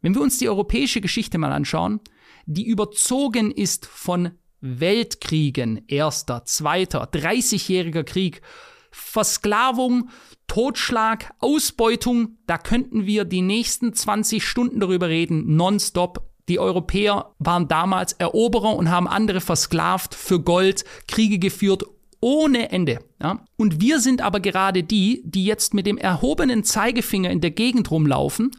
Wenn 0.00 0.14
wir 0.14 0.22
uns 0.22 0.38
die 0.38 0.48
europäische 0.48 1.00
Geschichte 1.00 1.38
mal 1.38 1.52
anschauen, 1.52 2.00
die 2.46 2.66
überzogen 2.66 3.50
ist 3.50 3.86
von 3.86 4.32
Weltkriegen, 4.60 5.84
erster, 5.88 6.44
zweiter, 6.44 7.10
30-jähriger 7.10 8.04
Krieg, 8.04 8.42
Versklavung, 8.90 10.10
Totschlag, 10.46 11.34
Ausbeutung, 11.38 12.38
da 12.46 12.58
könnten 12.58 13.06
wir 13.06 13.24
die 13.24 13.42
nächsten 13.42 13.92
20 13.92 14.46
Stunden 14.46 14.80
darüber 14.80 15.08
reden, 15.08 15.56
nonstop 15.56 16.30
die 16.48 16.58
Europäer 16.58 17.30
waren 17.38 17.68
damals 17.68 18.12
Eroberer 18.14 18.76
und 18.76 18.90
haben 18.90 19.08
andere 19.08 19.40
versklavt 19.40 20.14
für 20.14 20.40
Gold, 20.40 20.84
Kriege 21.08 21.38
geführt 21.38 21.84
ohne 22.20 22.70
Ende. 22.72 23.00
Ja? 23.22 23.44
Und 23.56 23.80
wir 23.80 24.00
sind 24.00 24.22
aber 24.22 24.40
gerade 24.40 24.82
die, 24.82 25.22
die 25.24 25.44
jetzt 25.44 25.74
mit 25.74 25.86
dem 25.86 25.98
erhobenen 25.98 26.64
Zeigefinger 26.64 27.30
in 27.30 27.40
der 27.40 27.50
Gegend 27.50 27.90
rumlaufen 27.90 28.50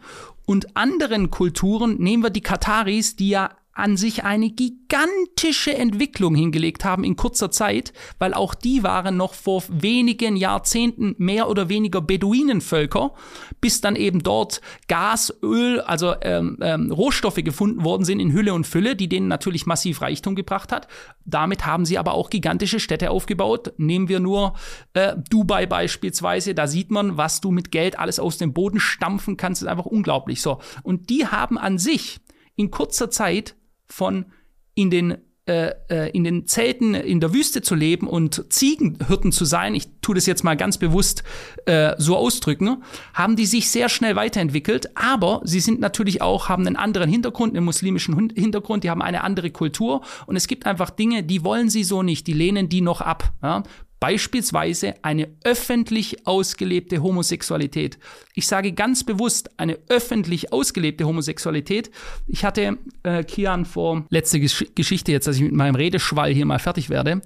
und 0.45 0.77
anderen 0.77 1.31
Kulturen, 1.31 1.97
nehmen 1.97 2.23
wir 2.23 2.29
die 2.29 2.41
Kataris, 2.41 3.15
die 3.15 3.29
ja 3.29 3.49
an 3.75 3.97
sich 3.97 4.23
eine 4.23 4.49
gigantische 4.49 5.75
Entwicklung 5.75 6.33
hingelegt 6.33 6.85
haben 6.85 7.03
in 7.03 7.17
kurzer 7.17 7.51
Zeit, 7.51 7.91
weil 8.19 8.33
auch 8.33 8.55
die 8.55 8.83
waren 8.83 9.17
noch 9.17 9.33
vor 9.33 9.63
wenigen 9.67 10.37
Jahrzehnten 10.37 11.13
mehr 11.17 11.49
oder 11.49 11.67
weniger 11.67 11.99
Beduinenvölker, 11.99 13.13
bis 13.59 13.81
dann 13.81 13.97
eben 13.97 14.23
dort 14.23 14.61
Gas, 14.87 15.33
Öl, 15.43 15.81
also 15.81 16.15
ähm, 16.21 16.57
ähm, 16.61 16.89
Rohstoffe 16.89 17.43
gefunden 17.43 17.83
worden 17.83 18.05
sind 18.05 18.21
in 18.21 18.31
Hülle 18.31 18.53
und 18.53 18.65
Fülle, 18.65 18.95
die 18.95 19.09
denen 19.09 19.27
natürlich 19.27 19.65
massiv 19.65 20.01
Reichtum 20.01 20.35
gebracht 20.35 20.71
hat. 20.71 20.87
Damit 21.25 21.65
haben 21.65 21.83
sie 21.83 21.97
aber 21.97 22.13
auch 22.13 22.29
gigantische 22.29 22.79
Städte 22.79 23.11
aufgebaut. 23.11 23.73
Nehmen 23.77 24.07
wir 24.07 24.21
nur 24.21 24.53
äh, 24.93 25.15
Dubai 25.29 25.65
beispielsweise, 25.65 26.55
da 26.55 26.67
sieht 26.67 26.91
man, 26.91 27.17
was 27.17 27.41
du 27.41 27.51
mit 27.51 27.73
Geld 27.73 27.99
alles 27.99 28.21
aus 28.21 28.37
dem 28.37 28.53
Boden 28.53 28.79
stampfen 28.79 29.35
kannst, 29.35 29.61
ist 29.61 29.67
einfach 29.67 29.85
unglaublich. 29.85 30.41
So 30.41 30.59
und 30.83 31.09
die 31.09 31.27
haben 31.27 31.57
an 31.57 31.77
sich 31.77 32.21
in 32.55 32.71
kurzer 32.71 33.09
Zeit 33.09 33.55
von 33.87 34.25
in 34.73 34.89
den 34.89 35.17
äh, 35.47 35.75
äh, 35.91 36.09
in 36.09 36.23
den 36.23 36.47
Zelten 36.47 36.95
in 36.95 37.19
der 37.19 37.31
Wüste 37.31 37.61
zu 37.61 37.75
leben 37.75 38.07
und 38.07 38.51
Ziegenhirten 38.51 39.31
zu 39.31 39.45
sein, 39.45 39.75
ich 39.75 39.87
tue 40.01 40.15
das 40.15 40.25
jetzt 40.25 40.43
mal 40.43 40.57
ganz 40.57 40.79
bewusst 40.79 41.23
äh, 41.67 41.93
so 41.99 42.17
ausdrücken, 42.17 42.81
haben 43.13 43.35
die 43.35 43.45
sich 43.45 43.69
sehr 43.69 43.87
schnell 43.87 44.15
weiterentwickelt, 44.15 44.97
aber 44.97 45.41
sie 45.43 45.59
sind 45.59 45.79
natürlich 45.79 46.23
auch, 46.23 46.49
haben 46.49 46.65
einen 46.65 46.77
anderen 46.77 47.11
Hintergrund, 47.11 47.55
einen 47.55 47.63
muslimischen 47.63 48.31
Hintergrund, 48.33 48.83
die 48.83 48.89
haben 48.89 49.03
eine 49.03 49.23
andere 49.23 49.51
Kultur 49.51 50.01
und 50.25 50.35
es 50.35 50.47
gibt 50.47 50.65
einfach 50.65 50.89
Dinge, 50.89 51.21
die 51.21 51.43
wollen 51.43 51.69
sie 51.69 51.83
so 51.83 52.01
nicht, 52.01 52.25
die 52.25 52.33
lehnen 52.33 52.67
die 52.67 52.81
noch 52.81 53.01
ab. 53.01 53.31
Ja? 53.43 53.61
Beispielsweise 53.99 54.95
eine 55.03 55.29
öffentlich 55.43 56.27
ausgelebte 56.27 57.01
Homosexualität. 57.01 57.97
Ich 58.33 58.47
sage 58.47 58.73
ganz 58.73 59.03
bewusst 59.03 59.49
eine 59.57 59.79
öffentlich 59.87 60.51
ausgelebte 60.51 61.05
Homosexualität. 61.05 61.89
Ich 62.27 62.43
hatte, 62.43 62.77
äh, 63.03 63.23
Kian, 63.23 63.65
vor 63.65 64.05
letzte 64.09 64.39
Gesch 64.39 64.65
Geschichte 64.75 65.11
jetzt, 65.11 65.27
dass 65.27 65.37
ich 65.37 65.41
mit 65.41 65.53
meinem 65.53 65.75
Redeschwall 65.75 66.33
hier 66.33 66.45
mal 66.45 66.59
fertig 66.59 66.89
werde, 66.89 67.21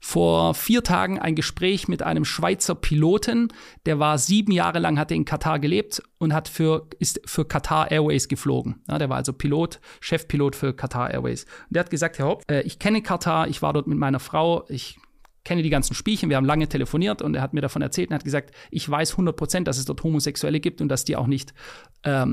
vor 0.00 0.54
vier 0.54 0.82
Tagen 0.82 1.18
ein 1.18 1.34
Gespräch 1.34 1.88
mit 1.88 2.02
einem 2.02 2.24
Schweizer 2.24 2.74
Piloten, 2.74 3.48
der 3.86 3.98
war 3.98 4.18
sieben 4.18 4.52
Jahre 4.52 4.78
lang, 4.78 4.98
hatte 4.98 5.14
in 5.14 5.24
Katar 5.24 5.58
gelebt 5.58 6.02
und 6.18 6.32
hat 6.32 6.48
für, 6.48 6.88
ist 6.98 7.20
für 7.26 7.44
Qatar 7.44 7.90
Airways 7.90 8.28
geflogen. 8.28 8.82
Ja, 8.88 8.98
der 8.98 9.08
war 9.08 9.18
also 9.18 9.32
Pilot, 9.32 9.80
Chefpilot 10.00 10.56
für 10.56 10.74
Qatar 10.74 11.10
Airways. 11.10 11.44
Und 11.44 11.74
der 11.76 11.80
hat 11.80 11.90
gesagt, 11.90 12.18
Herr 12.18 12.26
Haupt, 12.26 12.50
äh, 12.50 12.62
ich 12.62 12.78
kenne 12.78 13.02
Katar, 13.02 13.48
ich 13.48 13.62
war 13.62 13.72
dort 13.72 13.86
mit 13.86 13.98
meiner 13.98 14.20
Frau, 14.20 14.64
ich 14.68 14.98
kenne 15.44 15.62
die 15.62 15.70
ganzen 15.70 15.94
Spielchen, 15.94 16.30
wir 16.30 16.36
haben 16.36 16.46
lange 16.46 16.68
telefoniert 16.68 17.22
und 17.22 17.34
er 17.34 17.42
hat 17.42 17.52
mir 17.52 17.60
davon 17.60 17.82
erzählt 17.82 18.10
und 18.10 18.14
hat 18.14 18.24
gesagt, 18.24 18.54
ich 18.70 18.88
weiß 18.88 19.12
100 19.12 19.36
Prozent, 19.36 19.68
dass 19.68 19.78
es 19.78 19.84
dort 19.84 20.02
Homosexuelle 20.02 20.60
gibt 20.60 20.80
und 20.80 20.88
dass 20.88 21.04
die 21.04 21.16
auch 21.16 21.26
nicht 21.26 21.54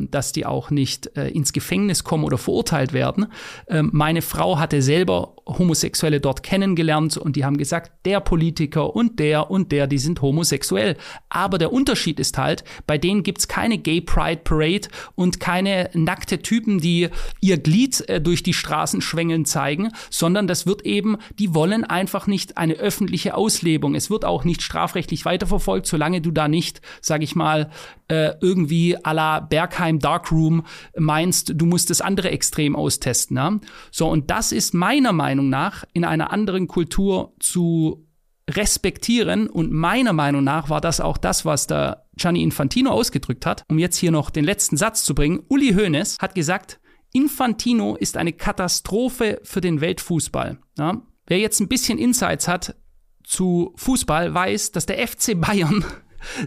dass 0.10 0.32
die 0.32 0.46
auch 0.46 0.70
nicht 0.70 1.16
äh, 1.18 1.30
ins 1.30 1.54
Gefängnis 1.54 2.04
kommen 2.04 2.24
oder 2.24 2.38
verurteilt 2.38 2.94
werden. 2.94 3.28
Ähm, 3.68 3.90
meine 3.94 4.22
Frau 4.22 4.60
hatte 4.60 4.82
selber 4.82 5.36
Homosexuelle 5.46 6.20
dort 6.20 6.44
kennengelernt 6.44 7.18
und 7.18 7.36
die 7.36 7.46
haben 7.46 7.58
gesagt, 7.58 7.92
der 8.06 8.20
Politiker 8.20 8.96
und 8.96 9.20
der 9.20 9.50
und 9.50 9.72
der, 9.72 9.88
die 9.88 9.98
sind 9.98 10.22
homosexuell. 10.22 10.98
Aber 11.30 11.58
der 11.58 11.74
Unterschied 11.74 12.20
ist 12.20 12.38
halt, 12.38 12.64
bei 12.88 12.98
denen 12.98 13.24
gibt's 13.24 13.48
keine 13.48 13.78
Gay 13.78 14.02
Pride 14.02 14.42
Parade 14.44 14.88
und 15.16 15.40
keine 15.40 15.90
nackte 15.94 16.42
Typen, 16.42 16.80
die 16.80 17.10
ihr 17.40 17.58
Glied 17.58 18.08
äh, 18.10 18.22
durch 18.22 18.44
die 18.44 18.54
Straßen 18.54 19.02
schwängeln 19.02 19.46
zeigen, 19.46 19.92
sondern 20.10 20.48
das 20.48 20.66
wird 20.66 20.86
eben, 20.86 21.18
die 21.40 21.54
wollen 21.54 21.84
einfach 21.84 22.28
nicht 22.28 22.58
eine 22.58 22.76
öffentliche 22.76 23.36
Auslebung. 23.36 23.96
Es 23.96 24.10
wird 24.10 24.26
auch 24.26 24.44
nicht 24.44 24.62
strafrechtlich 24.62 25.26
weiterverfolgt, 25.26 25.88
solange 25.88 26.22
du 26.22 26.32
da 26.32 26.48
nicht, 26.48 26.82
sag 27.02 27.24
ich 27.24 27.36
mal, 27.36 27.70
äh, 28.08 28.34
irgendwie 28.42 28.98
à 28.98 29.14
la 29.14 29.40
Bergheim 29.62 30.00
Darkroom 30.00 30.66
meinst, 30.98 31.54
du 31.56 31.66
musst 31.68 31.92
das 31.92 32.02
andere 32.02 32.32
Extrem 32.32 32.76
austesten. 32.76 33.38
Ja? 33.38 33.60
So, 33.92 34.10
und 34.10 34.32
das 34.32 34.52
ist 34.52 34.74
meiner 34.74 35.14
Meinung 35.14 35.50
nach 35.50 35.86
in 35.94 36.04
einer 36.04 36.32
anderen 36.32 36.68
Kultur 36.68 37.36
zu 37.40 38.08
respektieren. 38.50 39.48
Und 39.48 39.72
meiner 39.72 40.14
Meinung 40.14 40.44
nach 40.44 40.70
war 40.70 40.82
das 40.82 41.00
auch 41.00 41.18
das, 41.18 41.46
was 41.46 41.68
der 41.68 42.08
Gianni 42.16 42.42
Infantino 42.42 42.90
ausgedrückt 42.90 43.46
hat. 43.46 43.64
Um 43.70 43.78
jetzt 43.78 43.98
hier 43.98 44.12
noch 44.12 44.32
den 44.32 44.46
letzten 44.46 44.78
Satz 44.78 45.06
zu 45.06 45.14
bringen. 45.14 45.44
Uli 45.48 45.74
Hoeneß 45.74 46.18
hat 46.20 46.34
gesagt, 46.34 46.80
Infantino 47.14 47.96
ist 47.96 48.18
eine 48.18 48.34
Katastrophe 48.34 49.42
für 49.44 49.62
den 49.62 49.80
Weltfußball. 49.80 50.58
Ja? 50.80 51.02
Wer 51.28 51.38
jetzt 51.38 51.60
ein 51.60 51.68
bisschen 51.68 52.00
Insights 52.00 52.48
hat 52.48 52.76
zu 53.24 53.74
Fußball, 53.76 54.34
weiß, 54.34 54.72
dass 54.72 54.88
der 54.88 55.08
FC 55.08 55.40
Bayern, 55.40 55.86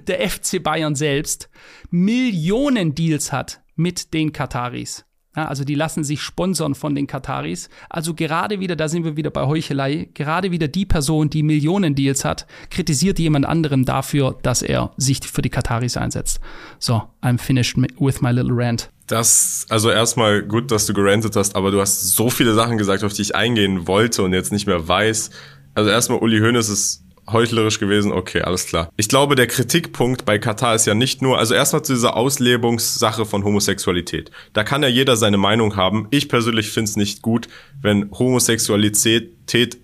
der 0.07 0.29
FC 0.29 0.63
Bayern 0.63 0.95
selbst, 0.95 1.49
Millionen 1.91 2.95
Deals 2.95 3.33
hat 3.33 3.61
mit 3.77 4.15
den 4.15 4.33
Kataris. 4.33 5.05
Ja, 5.37 5.47
also 5.47 5.65
die 5.65 5.75
lassen 5.75 6.05
sich 6.05 6.23
sponsern 6.23 6.77
von 6.77 6.95
den 6.95 7.09
Kataris. 7.09 7.69
Also 7.91 8.15
gerade 8.15 8.61
wieder, 8.61 8.77
da 8.77 8.89
sind 8.89 9.05
wir 9.05 9.17
wieder 9.17 9.31
bei 9.31 9.47
Heuchelei, 9.47 10.09
gerade 10.15 10.53
wieder 10.53 10.69
die 10.69 10.87
Person, 10.87 11.29
die 11.29 11.43
Millionen 11.43 11.97
Deals 11.97 12.25
hat, 12.25 12.47
kritisiert 12.71 13.19
jemand 13.19 13.45
anderen 13.45 13.85
dafür, 13.85 14.39
dass 14.43 14.63
er 14.63 14.93
sich 14.97 15.21
für 15.27 15.43
die 15.43 15.51
Kataris 15.51 15.97
einsetzt. 15.97 16.39
So, 16.79 17.03
I'm 17.21 17.39
finished 17.39 17.77
with 17.99 18.21
my 18.21 18.31
little 18.31 18.53
rant. 18.55 18.91
Das, 19.09 19.67
also 19.71 19.91
erstmal 19.91 20.43
gut, 20.43 20.71
dass 20.71 20.87
du 20.87 20.95
gerantet 20.95 21.35
hast, 21.35 21.57
aber 21.57 21.73
du 21.73 21.81
hast 21.81 22.01
so 22.01 22.31
viele 22.31 22.55
Sachen 22.55 22.79
gesagt, 22.79 23.03
auf 23.03 23.13
die 23.13 23.23
ich 23.23 23.35
eingehen 23.35 23.89
wollte 23.89 24.23
und 24.23 24.33
jetzt 24.33 24.53
nicht 24.53 24.67
mehr 24.67 24.87
weiß. 24.87 25.31
Also 25.75 25.91
erstmal, 25.91 26.21
Uli 26.21 26.39
Hoeneß 26.39 26.69
ist 26.69 27.04
heuchlerisch 27.31 27.79
gewesen, 27.79 28.13
okay, 28.13 28.43
alles 28.43 28.67
klar. 28.67 28.91
Ich 28.97 29.09
glaube, 29.09 29.35
der 29.35 29.47
Kritikpunkt 29.47 30.25
bei 30.25 30.39
Katar 30.39 30.75
ist 30.75 30.87
ja 30.87 30.95
nicht 30.95 31.23
nur, 31.23 31.39
also 31.39 31.55
erstmal 31.55 31.83
zu 31.83 31.95
dieser 31.95 32.17
Auslebungssache 32.17 33.25
von 33.25 33.45
Homosexualität. 33.45 34.31
Da 34.53 34.65
kann 34.65 34.83
ja 34.83 34.89
jeder 34.89 35.17
seine 35.17 35.39
Meinung 35.39 35.77
haben. 35.77 36.07
Ich 36.11 36.29
persönlich 36.29 36.71
finde 36.71 36.91
es 36.91 36.97
nicht 36.97 37.23
gut, 37.23 37.49
wenn 37.81 38.11
Homosexualität 38.11 39.35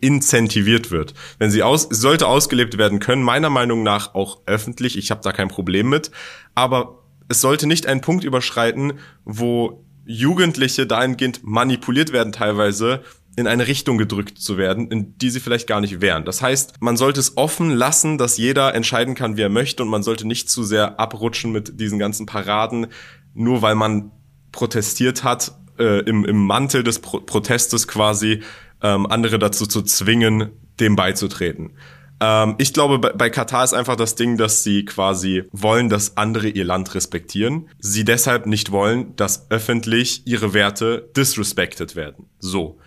incentiviert 0.01 0.91
wird. 0.91 1.15
Wenn 1.39 1.51
sie 1.51 1.63
aus, 1.63 1.89
sollte 1.91 2.27
ausgelebt 2.27 2.79
werden 2.79 2.99
können, 2.99 3.23
meiner 3.23 3.51
Meinung 3.51 3.83
nach 3.83 4.15
auch 4.15 4.41
öffentlich. 4.47 4.99
Ich 4.99 5.11
habe 5.11 5.23
da 5.23 5.33
kein 5.33 5.49
Problem 5.49 5.89
mit. 5.89 6.11
Aber 6.55 6.99
es 7.29 7.41
sollte 7.41 7.67
nicht 7.67 7.87
einen 7.87 8.01
Punkt 8.01 8.25
überschreiten, 8.25 8.95
wo 9.25 9.85
Jugendliche 10.05 10.87
dahingehend 10.87 11.41
manipuliert 11.45 12.13
werden 12.13 12.33
teilweise, 12.33 13.03
in 13.37 13.47
eine 13.47 13.67
Richtung 13.67 13.97
gedrückt 13.97 14.39
zu 14.39 14.59
werden, 14.59 14.91
in 14.91 15.17
die 15.19 15.31
sie 15.31 15.41
vielleicht 15.41 15.67
gar 15.67 15.81
nicht 15.81 16.01
wären. 16.01 16.25
Das 16.25 16.43
heißt, 16.43 16.75
man 16.81 16.97
sollte 16.97 17.21
es 17.21 17.37
offen 17.37 17.71
lassen, 17.71 18.19
dass 18.19 18.37
jeder 18.37 18.75
entscheiden 18.75 19.15
kann, 19.15 19.37
wie 19.37 19.43
er 19.43 19.49
möchte 19.49 19.83
und 19.83 19.89
man 19.89 20.03
sollte 20.03 20.27
nicht 20.27 20.51
zu 20.51 20.63
sehr 20.63 20.99
abrutschen 20.99 21.53
mit 21.53 21.81
diesen 21.81 21.99
ganzen 21.99 22.27
Paraden, 22.27 22.89
nur 23.35 23.63
weil 23.63 23.77
man 23.77 24.11
protestiert 24.53 25.23
hat, 25.25 25.53
äh, 25.79 26.01
im, 26.01 26.25
im 26.25 26.45
Mantel 26.45 26.83
des 26.83 26.99
Pro 26.99 27.21
Protestes 27.21 27.89
quasi 27.89 28.43
ähm, 28.83 29.07
andere 29.07 29.39
dazu 29.39 29.67
zu 29.67 29.83
zwingen, 29.83 30.51
dem 30.81 30.97
beizutreten. 30.97 31.73
Ähm, 32.21 32.57
ich 32.59 32.73
glaube, 32.73 32.99
bei, 32.99 33.13
bei 33.13 33.31
Katar 33.31 33.65
ist 33.65 33.73
einfach 33.73 33.97
das 33.97 34.15
Ding, 34.15 34.37
dass 34.37 34.63
sie 34.63 34.85
quasi 34.85 35.45
wollen, 35.53 35.89
dass 35.89 36.17
andere 36.17 36.49
ihr 36.49 36.65
Land 36.65 36.95
respektieren. 36.95 37.69
Sie 37.79 38.05
deshalb 38.05 38.47
nicht 38.47 38.73
wollen, 38.73 39.17
dass 39.17 39.51
öffentlich 39.51 40.27
ihre 40.27 40.53
Werte 40.53 41.11
disrespected 41.17 41.97
werden. 41.97 42.27
So. 42.39 42.79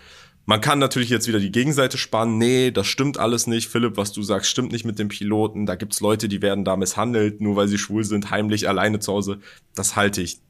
Man 0.46 0.60
kann 0.60 0.78
natürlich 0.78 1.08
jetzt 1.08 1.26
wieder 1.26 1.40
die 1.40 1.52
Gegenseite 1.52 1.96
spannen. 1.96 2.36
Nee, 2.36 2.70
das 2.70 2.86
stimmt 2.86 3.18
alles 3.18 3.46
nicht. 3.46 3.68
Philipp, 3.68 3.96
was 3.96 4.12
du 4.12 4.22
sagst, 4.22 4.50
stimmt 4.50 4.72
nicht 4.72 4.84
mit 4.84 4.98
dem 4.98 5.08
Piloten. 5.08 5.64
Da 5.64 5.74
gibt's 5.74 6.00
Leute, 6.00 6.28
die 6.28 6.42
werden 6.42 6.64
da 6.64 6.76
misshandelt, 6.76 7.40
nur 7.40 7.56
weil 7.56 7.68
sie 7.68 7.78
schwul 7.78 8.04
sind, 8.04 8.30
heimlich 8.30 8.68
alleine 8.68 8.98
zu 8.98 9.12
Hause. 9.12 9.40
Das 9.74 9.96
halte 9.96 10.20
ich 10.20 10.40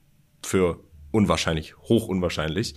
für 0.42 0.80
unwahrscheinlich, 1.12 1.76
hoch 1.76 2.08
unwahrscheinlich. 2.08 2.74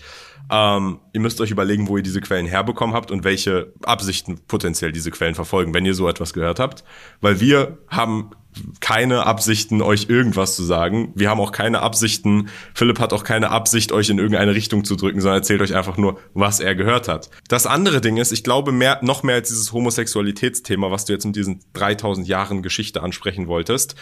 Ähm, 0.51 0.99
ihr 1.12 1.21
müsst 1.21 1.41
euch 1.41 1.49
überlegen, 1.49 1.88
wo 1.88 1.97
ihr 1.97 2.03
diese 2.03 2.21
Quellen 2.21 2.45
herbekommen 2.45 2.95
habt 2.95 3.10
und 3.10 3.23
welche 3.23 3.73
Absichten 3.84 4.39
potenziell 4.47 4.91
diese 4.91 5.10
Quellen 5.10 5.34
verfolgen, 5.34 5.73
wenn 5.73 5.86
ihr 5.86 5.95
so 5.95 6.08
etwas 6.08 6.34
gehört 6.34 6.60
habt. 6.60 6.84
Weil 7.19 7.39
wir 7.39 7.80
haben 7.88 8.30
keine 8.80 9.26
Absichten, 9.26 9.82
euch 9.82 10.10
irgendwas 10.10 10.56
zu 10.56 10.63
sagen. 10.63 11.12
Wir 11.15 11.30
haben 11.30 11.39
auch 11.39 11.52
keine 11.52 11.82
Absichten, 11.82 12.50
Philipp 12.74 13.00
hat 13.00 13.13
auch 13.13 13.24
keine 13.24 13.50
Absicht, 13.50 13.91
euch 13.91 14.10
in 14.10 14.17
irgendeine 14.17 14.54
Richtung 14.54 14.84
zu 14.84 14.96
drücken, 14.96 15.22
sondern 15.22 15.39
erzählt 15.39 15.62
euch 15.62 15.76
einfach 15.76 15.98
nur, 15.98 16.20
was 16.34 16.60
er 16.60 16.76
gehört 16.76 17.08
hat. 17.08 17.30
Das 17.48 17.65
andere 17.65 18.02
Ding 18.02 18.17
ist, 18.17 18.32
ich 18.32 18.43
glaube 18.43 18.72
mehr, 18.72 19.00
noch 19.02 19.24
mehr 19.24 19.36
als 19.36 19.50
dieses 19.50 19.74
Homosexualitätsthema, 19.74 20.91
was 20.91 21.06
du 21.06 21.13
jetzt 21.13 21.26
mit 21.26 21.36
diesen 21.36 21.60
3000 21.74 22.28
Jahren 22.28 22.62
Geschichte 22.62 23.02
ansprechen 23.02 23.48
wolltest, 23.48 23.96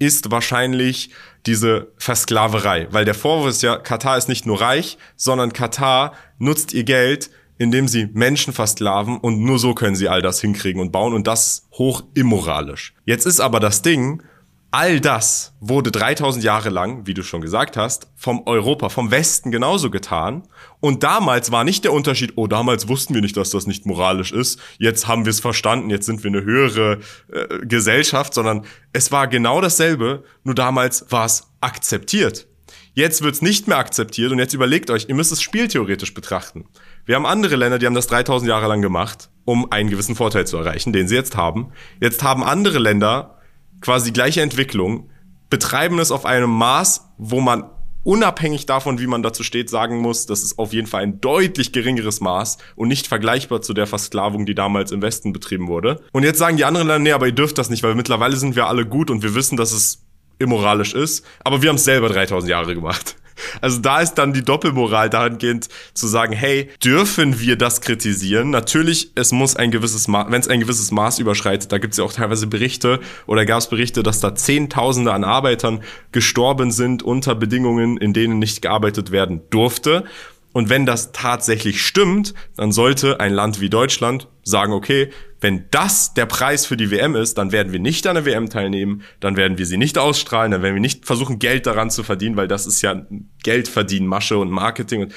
ist 0.00 0.30
wahrscheinlich 0.30 1.10
diese 1.46 1.92
Versklaverei. 1.98 2.88
Weil 2.90 3.04
der 3.04 3.14
Vorwurf 3.14 3.50
ist 3.50 3.62
ja, 3.62 3.76
Katar 3.76 4.16
ist 4.16 4.28
nicht 4.28 4.46
nur 4.46 4.60
reich, 4.60 4.98
sondern 5.16 5.52
Katar 5.52 6.14
nutzt 6.38 6.72
ihr 6.72 6.84
Geld, 6.84 7.30
indem 7.60 7.88
sie 7.88 8.08
Menschen 8.14 8.54
versklaven 8.54 9.18
und 9.18 9.38
nur 9.38 9.58
so 9.58 9.74
können 9.74 9.94
sie 9.94 10.08
all 10.08 10.22
das 10.22 10.40
hinkriegen 10.40 10.80
und 10.80 10.92
bauen 10.92 11.12
und 11.12 11.26
das 11.26 11.68
hoch 11.72 12.02
immoralisch. 12.14 12.94
Jetzt 13.04 13.26
ist 13.26 13.38
aber 13.38 13.60
das 13.60 13.82
Ding, 13.82 14.22
all 14.70 14.98
das 14.98 15.52
wurde 15.60 15.90
3000 15.90 16.42
Jahre 16.42 16.70
lang, 16.70 17.06
wie 17.06 17.12
du 17.12 17.22
schon 17.22 17.42
gesagt 17.42 17.76
hast, 17.76 18.08
vom 18.16 18.44
Europa, 18.46 18.88
vom 18.88 19.10
Westen 19.10 19.50
genauso 19.50 19.90
getan. 19.90 20.44
Und 20.80 21.02
damals 21.02 21.52
war 21.52 21.64
nicht 21.64 21.84
der 21.84 21.92
Unterschied, 21.92 22.32
oh, 22.36 22.46
damals 22.46 22.88
wussten 22.88 23.12
wir 23.12 23.20
nicht, 23.20 23.36
dass 23.36 23.50
das 23.50 23.66
nicht 23.66 23.84
moralisch 23.84 24.32
ist. 24.32 24.58
Jetzt 24.78 25.06
haben 25.06 25.26
wir 25.26 25.30
es 25.30 25.40
verstanden, 25.40 25.90
jetzt 25.90 26.06
sind 26.06 26.24
wir 26.24 26.30
eine 26.30 26.42
höhere 26.42 27.00
äh, 27.30 27.66
Gesellschaft, 27.66 28.32
sondern 28.32 28.64
es 28.94 29.12
war 29.12 29.28
genau 29.28 29.60
dasselbe, 29.60 30.24
nur 30.44 30.54
damals 30.54 31.12
war 31.12 31.26
es 31.26 31.50
akzeptiert. 31.60 32.46
Jetzt 32.94 33.22
wird's 33.22 33.42
nicht 33.42 33.68
mehr 33.68 33.78
akzeptiert 33.78 34.32
und 34.32 34.38
jetzt 34.38 34.54
überlegt 34.54 34.90
euch, 34.90 35.06
ihr 35.08 35.14
müsst 35.14 35.30
es 35.30 35.42
spieltheoretisch 35.42 36.14
betrachten. 36.14 36.64
Wir 37.10 37.16
haben 37.16 37.26
andere 37.26 37.56
Länder, 37.56 37.80
die 37.80 37.86
haben 37.86 37.94
das 37.96 38.06
3000 38.06 38.48
Jahre 38.48 38.68
lang 38.68 38.82
gemacht, 38.82 39.30
um 39.44 39.72
einen 39.72 39.90
gewissen 39.90 40.14
Vorteil 40.14 40.46
zu 40.46 40.56
erreichen, 40.58 40.92
den 40.92 41.08
sie 41.08 41.16
jetzt 41.16 41.36
haben. 41.36 41.72
Jetzt 42.00 42.22
haben 42.22 42.44
andere 42.44 42.78
Länder 42.78 43.40
quasi 43.80 44.10
die 44.10 44.12
gleiche 44.12 44.42
Entwicklung, 44.42 45.10
betreiben 45.48 45.98
es 45.98 46.12
auf 46.12 46.24
einem 46.24 46.50
Maß, 46.50 47.10
wo 47.18 47.40
man 47.40 47.64
unabhängig 48.04 48.66
davon, 48.66 49.00
wie 49.00 49.08
man 49.08 49.24
dazu 49.24 49.42
steht, 49.42 49.70
sagen 49.70 49.98
muss, 49.98 50.26
das 50.26 50.44
ist 50.44 50.56
auf 50.56 50.72
jeden 50.72 50.86
Fall 50.86 51.02
ein 51.02 51.20
deutlich 51.20 51.72
geringeres 51.72 52.20
Maß 52.20 52.58
und 52.76 52.86
nicht 52.86 53.08
vergleichbar 53.08 53.60
zu 53.60 53.74
der 53.74 53.88
Versklavung, 53.88 54.46
die 54.46 54.54
damals 54.54 54.92
im 54.92 55.02
Westen 55.02 55.32
betrieben 55.32 55.66
wurde. 55.66 56.00
Und 56.12 56.22
jetzt 56.22 56.38
sagen 56.38 56.58
die 56.58 56.64
anderen 56.64 56.86
Länder, 56.86 57.02
nee, 57.02 57.12
aber 57.12 57.26
ihr 57.26 57.32
dürft 57.32 57.58
das 57.58 57.70
nicht, 57.70 57.82
weil 57.82 57.96
mittlerweile 57.96 58.36
sind 58.36 58.54
wir 58.54 58.68
alle 58.68 58.86
gut 58.86 59.10
und 59.10 59.24
wir 59.24 59.34
wissen, 59.34 59.56
dass 59.56 59.72
es 59.72 60.06
immoralisch 60.38 60.94
ist, 60.94 61.26
aber 61.42 61.60
wir 61.60 61.70
haben 61.70 61.76
es 61.76 61.84
selber 61.84 62.08
3000 62.08 62.48
Jahre 62.48 62.72
gemacht. 62.76 63.16
Also 63.60 63.78
da 63.78 64.00
ist 64.00 64.14
dann 64.14 64.32
die 64.32 64.42
Doppelmoral 64.42 65.10
dahingehend 65.10 65.68
zu 65.94 66.06
sagen, 66.06 66.32
hey, 66.32 66.70
dürfen 66.84 67.40
wir 67.40 67.56
das 67.56 67.80
kritisieren? 67.80 68.50
Natürlich, 68.50 69.12
es 69.14 69.32
muss 69.32 69.56
ein 69.56 69.70
gewisses 69.70 70.08
Maß, 70.08 70.30
wenn 70.30 70.40
es 70.40 70.48
ein 70.48 70.60
gewisses 70.60 70.90
Maß 70.90 71.18
überschreitet, 71.18 71.72
da 71.72 71.78
gibt 71.78 71.92
es 71.92 71.98
ja 71.98 72.04
auch 72.04 72.12
teilweise 72.12 72.46
Berichte 72.46 73.00
oder 73.26 73.44
gab 73.44 73.58
es 73.58 73.68
Berichte, 73.68 74.02
dass 74.02 74.20
da 74.20 74.34
Zehntausende 74.34 75.12
an 75.12 75.24
Arbeitern 75.24 75.82
gestorben 76.12 76.70
sind 76.72 77.02
unter 77.02 77.34
Bedingungen, 77.34 77.96
in 77.96 78.12
denen 78.12 78.38
nicht 78.38 78.62
gearbeitet 78.62 79.10
werden 79.10 79.42
durfte. 79.50 80.04
Und 80.52 80.68
wenn 80.68 80.84
das 80.84 81.12
tatsächlich 81.12 81.84
stimmt, 81.84 82.34
dann 82.56 82.72
sollte 82.72 83.20
ein 83.20 83.32
Land 83.32 83.60
wie 83.60 83.70
Deutschland 83.70 84.26
sagen, 84.42 84.72
okay, 84.72 85.10
wenn 85.40 85.64
das 85.70 86.14
der 86.14 86.26
Preis 86.26 86.66
für 86.66 86.76
die 86.76 86.90
WM 86.90 87.16
ist, 87.16 87.38
dann 87.38 87.52
werden 87.52 87.72
wir 87.72 87.80
nicht 87.80 88.06
an 88.06 88.14
der 88.14 88.24
WM 88.24 88.50
teilnehmen, 88.50 89.02
dann 89.20 89.36
werden 89.36 89.58
wir 89.58 89.66
sie 89.66 89.78
nicht 89.78 89.96
ausstrahlen, 89.98 90.52
dann 90.52 90.62
werden 90.62 90.74
wir 90.74 90.80
nicht 90.80 91.06
versuchen, 91.06 91.38
Geld 91.38 91.66
daran 91.66 91.90
zu 91.90 92.02
verdienen, 92.02 92.36
weil 92.36 92.48
das 92.48 92.66
ist 92.66 92.82
ja 92.82 93.06
Geld 93.42 93.68
verdienen, 93.68 94.06
Masche 94.06 94.38
und 94.38 94.50
Marketing. 94.50 95.02
Und 95.02 95.14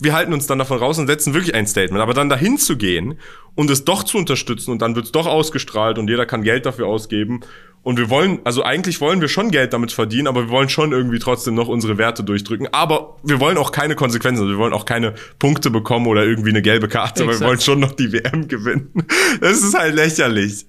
wir 0.00 0.12
halten 0.12 0.32
uns 0.32 0.46
dann 0.46 0.58
davon 0.58 0.78
raus 0.78 0.98
und 0.98 1.06
setzen 1.06 1.34
wirklich 1.34 1.54
ein 1.54 1.66
Statement. 1.66 2.02
Aber 2.02 2.14
dann 2.14 2.28
dahin 2.28 2.58
zu 2.58 2.76
gehen 2.76 3.18
und 3.54 3.70
es 3.70 3.84
doch 3.84 4.04
zu 4.04 4.18
unterstützen 4.18 4.70
und 4.70 4.82
dann 4.82 4.94
wird 4.94 5.06
es 5.06 5.12
doch 5.12 5.26
ausgestrahlt 5.26 5.98
und 5.98 6.08
jeder 6.08 6.26
kann 6.26 6.42
Geld 6.42 6.66
dafür 6.66 6.86
ausgeben 6.86 7.40
und 7.84 7.98
wir 7.98 8.08
wollen, 8.08 8.40
also 8.44 8.62
eigentlich 8.62 9.02
wollen 9.02 9.20
wir 9.20 9.28
schon 9.28 9.50
Geld 9.50 9.74
damit 9.74 9.92
verdienen, 9.92 10.26
aber 10.26 10.46
wir 10.46 10.48
wollen 10.48 10.70
schon 10.70 10.92
irgendwie 10.92 11.18
trotzdem 11.18 11.54
noch 11.54 11.68
unsere 11.68 11.98
Werte 11.98 12.24
durchdrücken. 12.24 12.66
Aber 12.72 13.18
wir 13.22 13.40
wollen 13.40 13.58
auch 13.58 13.72
keine 13.72 13.94
Konsequenzen, 13.94 14.42
also 14.42 14.54
wir 14.54 14.58
wollen 14.58 14.72
auch 14.72 14.86
keine 14.86 15.12
Punkte 15.38 15.70
bekommen 15.70 16.06
oder 16.06 16.24
irgendwie 16.24 16.48
eine 16.48 16.62
gelbe 16.62 16.88
Karte, 16.88 17.26
weil 17.26 17.38
wir 17.38 17.46
wollen 17.46 17.60
schon 17.60 17.80
noch 17.80 17.92
die 17.92 18.10
WM 18.10 18.48
gewinnen. 18.48 18.90
Das 19.38 19.62
ist 19.62 19.78
halt 19.78 19.94
lächerlich. 19.94 20.64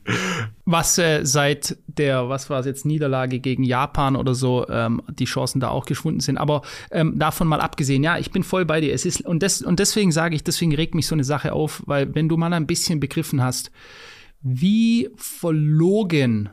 was 0.66 0.98
äh, 0.98 1.22
seit 1.24 1.78
der, 1.88 2.28
was 2.28 2.50
war 2.50 2.60
es 2.60 2.66
jetzt, 2.66 2.86
Niederlage 2.86 3.40
gegen 3.40 3.64
Japan 3.64 4.18
oder 4.18 4.36
so, 4.36 4.68
ähm, 4.68 5.02
die 5.08 5.24
Chancen 5.24 5.62
da 5.62 5.70
auch 5.70 5.86
geschwunden 5.86 6.20
sind. 6.20 6.38
Aber 6.38 6.64
ähm, 6.92 7.18
davon 7.18 7.48
mal 7.48 7.62
abgesehen, 7.62 8.04
ja, 8.04 8.18
ich 8.18 8.32
bin 8.32 8.44
voll 8.44 8.66
bei 8.66 8.82
dir. 8.82 8.94
Es 8.94 9.06
ist, 9.06 9.26
und, 9.26 9.42
des, 9.42 9.62
und 9.62 9.80
deswegen 9.80 10.12
sage 10.12 10.36
ich, 10.36 10.44
deswegen 10.44 10.76
regt 10.76 10.94
mich 10.94 11.08
so 11.08 11.16
eine 11.16 11.24
Sache 11.24 11.54
auf, 11.54 11.82
weil 11.86 12.14
wenn 12.14 12.28
du 12.28 12.36
mal 12.36 12.52
ein 12.52 12.68
bisschen 12.68 13.00
begriffen 13.00 13.42
hast, 13.42 13.72
wie 14.42 15.10
verlogen 15.16 16.50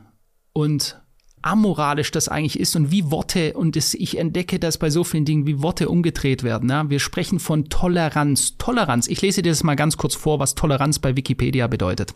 und 0.53 0.99
amoralisch 1.43 2.11
das 2.11 2.29
eigentlich 2.29 2.59
ist 2.59 2.75
und 2.75 2.89
wie 2.89 3.11
Worte, 3.11 3.53
und 3.53 3.75
das, 3.75 3.93
ich 3.93 4.17
entdecke 4.17 4.59
das 4.59 4.77
bei 4.77 4.89
so 4.89 5.03
vielen 5.03 5.25
Dingen, 5.25 5.45
wie 5.45 5.61
Worte 5.61 5.89
umgedreht 5.89 6.43
werden. 6.43 6.69
Ja? 6.69 6.89
Wir 6.89 6.99
sprechen 6.99 7.39
von 7.39 7.65
Toleranz. 7.69 8.57
Toleranz. 8.57 9.07
Ich 9.07 9.21
lese 9.21 9.41
dir 9.41 9.51
das 9.51 9.63
mal 9.63 9.75
ganz 9.75 9.97
kurz 9.97 10.15
vor, 10.15 10.39
was 10.39 10.55
Toleranz 10.55 10.99
bei 10.99 11.15
Wikipedia 11.15 11.67
bedeutet. 11.67 12.15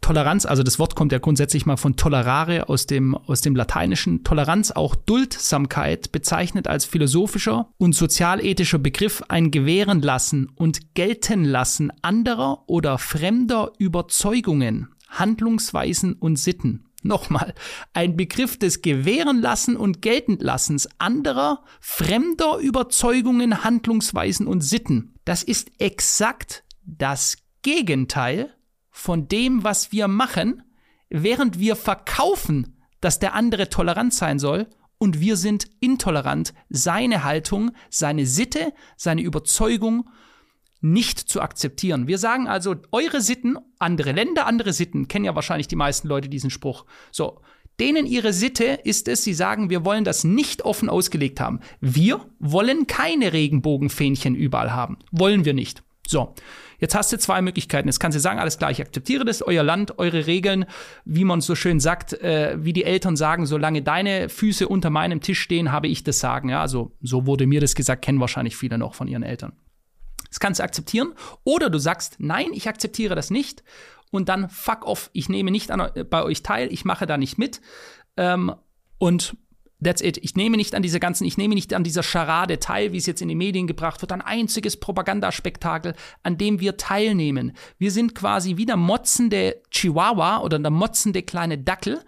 Toleranz, 0.00 0.46
also 0.46 0.62
das 0.62 0.78
Wort 0.78 0.94
kommt 0.94 1.12
ja 1.12 1.18
grundsätzlich 1.18 1.66
mal 1.66 1.76
von 1.76 1.94
tolerare 1.94 2.70
aus 2.70 2.86
dem, 2.86 3.14
aus 3.14 3.42
dem 3.42 3.54
Lateinischen. 3.54 4.24
Toleranz, 4.24 4.70
auch 4.70 4.96
Duldsamkeit, 4.96 6.10
bezeichnet 6.10 6.66
als 6.66 6.86
philosophischer 6.86 7.68
und 7.76 7.94
sozialethischer 7.94 8.78
Begriff 8.78 9.22
ein 9.28 9.50
Gewähren 9.50 10.00
lassen 10.00 10.50
und 10.56 10.94
gelten 10.94 11.44
lassen 11.44 11.92
anderer 12.00 12.64
oder 12.66 12.96
fremder 12.96 13.72
Überzeugungen, 13.78 14.88
Handlungsweisen 15.10 16.14
und 16.14 16.38
Sitten. 16.38 16.86
Nochmal, 17.02 17.54
ein 17.94 18.16
Begriff 18.16 18.58
des 18.58 18.82
Gewähren 18.82 19.40
lassen 19.40 19.76
und 19.76 20.02
Geltendlassens 20.02 20.88
anderer, 20.98 21.64
fremder 21.80 22.58
Überzeugungen, 22.58 23.64
Handlungsweisen 23.64 24.46
und 24.46 24.60
Sitten. 24.60 25.14
Das 25.24 25.42
ist 25.42 25.70
exakt 25.78 26.62
das 26.84 27.38
Gegenteil 27.62 28.54
von 28.90 29.28
dem, 29.28 29.64
was 29.64 29.92
wir 29.92 30.08
machen, 30.08 30.62
während 31.08 31.58
wir 31.58 31.74
verkaufen, 31.76 32.76
dass 33.00 33.18
der 33.18 33.34
andere 33.34 33.70
tolerant 33.70 34.12
sein 34.12 34.38
soll 34.38 34.66
und 34.98 35.20
wir 35.20 35.38
sind 35.38 35.70
intolerant, 35.80 36.52
seine 36.68 37.24
Haltung, 37.24 37.70
seine 37.88 38.26
Sitte, 38.26 38.74
seine 38.96 39.22
Überzeugung 39.22 40.10
nicht 40.80 41.18
zu 41.18 41.40
akzeptieren. 41.40 42.06
Wir 42.06 42.18
sagen 42.18 42.48
also, 42.48 42.76
eure 42.92 43.20
Sitten, 43.20 43.56
andere 43.78 44.12
Länder, 44.12 44.46
andere 44.46 44.72
Sitten, 44.72 45.08
kennen 45.08 45.24
ja 45.24 45.34
wahrscheinlich 45.34 45.68
die 45.68 45.76
meisten 45.76 46.08
Leute 46.08 46.28
diesen 46.28 46.50
Spruch. 46.50 46.86
So, 47.10 47.40
denen 47.80 48.06
ihre 48.06 48.32
Sitte 48.32 48.80
ist 48.84 49.08
es, 49.08 49.24
sie 49.24 49.34
sagen, 49.34 49.70
wir 49.70 49.84
wollen 49.84 50.04
das 50.04 50.24
nicht 50.24 50.62
offen 50.62 50.90
ausgelegt 50.90 51.40
haben. 51.40 51.60
Wir 51.80 52.20
wollen 52.38 52.86
keine 52.86 53.32
Regenbogenfähnchen 53.32 54.34
überall 54.34 54.72
haben. 54.72 54.98
Wollen 55.10 55.44
wir 55.44 55.54
nicht. 55.54 55.82
So, 56.06 56.34
jetzt 56.78 56.94
hast 56.94 57.12
du 57.12 57.18
zwei 57.18 57.40
Möglichkeiten. 57.40 57.88
Jetzt 57.88 58.00
kannst 58.00 58.16
du 58.16 58.20
sagen, 58.20 58.38
alles 58.38 58.58
klar, 58.58 58.70
ich 58.70 58.80
akzeptiere 58.80 59.24
das, 59.24 59.42
euer 59.42 59.62
Land, 59.62 59.98
eure 59.98 60.26
Regeln, 60.26 60.66
wie 61.04 61.24
man 61.24 61.40
so 61.40 61.54
schön 61.54 61.78
sagt, 61.78 62.14
äh, 62.14 62.56
wie 62.58 62.72
die 62.72 62.84
Eltern 62.84 63.16
sagen, 63.16 63.46
solange 63.46 63.80
deine 63.80 64.28
Füße 64.28 64.66
unter 64.66 64.90
meinem 64.90 65.20
Tisch 65.20 65.40
stehen, 65.40 65.72
habe 65.72 65.88
ich 65.88 66.04
das 66.04 66.18
Sagen. 66.18 66.48
Ja, 66.48 66.60
also 66.60 66.92
so 67.00 67.26
wurde 67.26 67.46
mir 67.46 67.60
das 67.60 67.74
gesagt, 67.74 68.02
kennen 68.02 68.20
wahrscheinlich 68.20 68.56
viele 68.56 68.76
noch 68.76 68.94
von 68.94 69.06
ihren 69.08 69.22
Eltern. 69.22 69.52
Das 70.30 70.40
kannst 70.40 70.60
du 70.60 70.64
akzeptieren. 70.64 71.12
Oder 71.44 71.68
du 71.68 71.78
sagst, 71.78 72.16
nein, 72.18 72.52
ich 72.52 72.68
akzeptiere 72.68 73.14
das 73.14 73.30
nicht. 73.30 73.62
Und 74.10 74.28
dann 74.28 74.48
fuck 74.48 74.86
off, 74.86 75.10
ich 75.12 75.28
nehme 75.28 75.50
nicht 75.50 75.70
an, 75.70 75.90
bei 76.08 76.22
euch 76.22 76.42
teil, 76.42 76.72
ich 76.72 76.84
mache 76.84 77.06
da 77.06 77.16
nicht 77.16 77.38
mit. 77.38 77.60
Ähm, 78.16 78.52
und 78.98 79.36
That's 79.82 80.02
it. 80.02 80.18
Ich 80.18 80.36
nehme 80.36 80.58
nicht 80.58 80.74
an 80.74 80.82
dieser 80.82 81.00
ganzen, 81.00 81.24
ich 81.24 81.38
nehme 81.38 81.54
nicht 81.54 81.72
an 81.72 81.84
dieser 81.84 82.02
Scharade 82.02 82.58
teil, 82.58 82.92
wie 82.92 82.98
es 82.98 83.06
jetzt 83.06 83.22
in 83.22 83.28
die 83.28 83.34
Medien 83.34 83.66
gebracht 83.66 84.02
wird, 84.02 84.12
ein 84.12 84.20
einziges 84.20 84.78
Propagandaspektakel, 84.78 85.94
an 86.22 86.36
dem 86.36 86.60
wir 86.60 86.76
teilnehmen. 86.76 87.52
Wir 87.78 87.90
sind 87.90 88.14
quasi 88.14 88.58
wie 88.58 88.66
der 88.66 88.76
motzende 88.76 89.62
Chihuahua 89.70 90.40
oder 90.42 90.58
der 90.58 90.70
motzende 90.70 91.22
kleine 91.22 91.56
Dackel. 91.56 92.00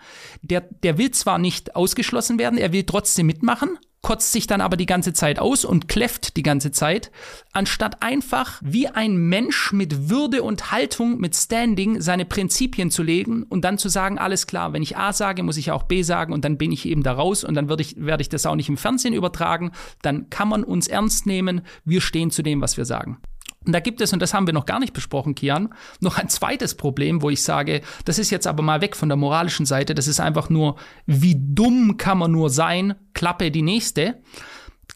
Der, 0.42 0.61
der 0.61 0.98
will 0.98 1.12
zwar 1.12 1.38
nicht 1.38 1.74
ausgeschlossen 1.74 2.38
werden, 2.38 2.58
er 2.58 2.72
will 2.72 2.85
trotzdem 2.85 3.26
mitmachen, 3.26 3.78
kotzt 4.02 4.32
sich 4.32 4.48
dann 4.48 4.60
aber 4.60 4.76
die 4.76 4.86
ganze 4.86 5.12
Zeit 5.12 5.38
aus 5.38 5.64
und 5.64 5.88
kläfft 5.88 6.36
die 6.36 6.42
ganze 6.42 6.72
Zeit, 6.72 7.10
anstatt 7.52 8.02
einfach 8.02 8.60
wie 8.60 8.88
ein 8.88 9.16
Mensch 9.16 9.72
mit 9.72 10.10
Würde 10.10 10.42
und 10.42 10.72
Haltung, 10.72 11.18
mit 11.18 11.36
Standing 11.36 12.00
seine 12.00 12.24
Prinzipien 12.24 12.90
zu 12.90 13.04
legen 13.04 13.44
und 13.44 13.64
dann 13.64 13.78
zu 13.78 13.88
sagen, 13.88 14.18
alles 14.18 14.46
klar, 14.48 14.72
wenn 14.72 14.82
ich 14.82 14.96
A 14.96 15.12
sage, 15.12 15.44
muss 15.44 15.56
ich 15.56 15.70
auch 15.70 15.84
B 15.84 16.02
sagen 16.02 16.32
und 16.32 16.44
dann 16.44 16.58
bin 16.58 16.72
ich 16.72 16.86
eben 16.86 17.04
da 17.04 17.12
raus 17.12 17.44
und 17.44 17.54
dann 17.54 17.68
werde 17.68 17.82
ich, 17.82 17.94
werde 17.96 18.22
ich 18.22 18.28
das 18.28 18.44
auch 18.44 18.56
nicht 18.56 18.68
im 18.68 18.76
Fernsehen 18.76 19.14
übertragen, 19.14 19.70
dann 20.02 20.28
kann 20.30 20.48
man 20.48 20.64
uns 20.64 20.88
ernst 20.88 21.26
nehmen, 21.26 21.62
wir 21.84 22.00
stehen 22.00 22.30
zu 22.30 22.42
dem, 22.42 22.60
was 22.60 22.76
wir 22.76 22.84
sagen. 22.84 23.18
Und 23.66 23.72
da 23.72 23.81
gibt 23.81 24.01
es, 24.01 24.12
und 24.12 24.20
das 24.20 24.35
haben 24.35 24.46
wir 24.46 24.55
noch 24.55 24.66
gar 24.66 24.81
nicht 24.81 24.92
besprochen, 24.92 25.35
Kian, 25.35 25.75
noch 26.01 26.18
ein 26.18 26.29
zweites 26.29 26.75
Problem, 26.75 27.22
wo 27.22 27.31
ich 27.31 27.42
sage, 27.42 27.83
das 28.05 28.18
ist 28.18 28.31
jetzt 28.31 28.46
aber 28.46 28.62
mal 28.62 28.81
weg 28.81 28.96
von 28.96 29.09
der 29.09 29.16
moralischen 29.16 29.66
Seite, 29.66 29.94
das 29.94 30.09
ist 30.09 30.20
einfach 30.20 30.51
nur, 30.51 30.77
wie 31.07 31.37
dumm 31.38 31.96
kann 31.96 32.18
man 32.18 32.33
nur 32.33 32.51
sein, 32.51 32.94
Klappe 33.14 33.51
die 33.51 33.62
nächste. 33.62 34.20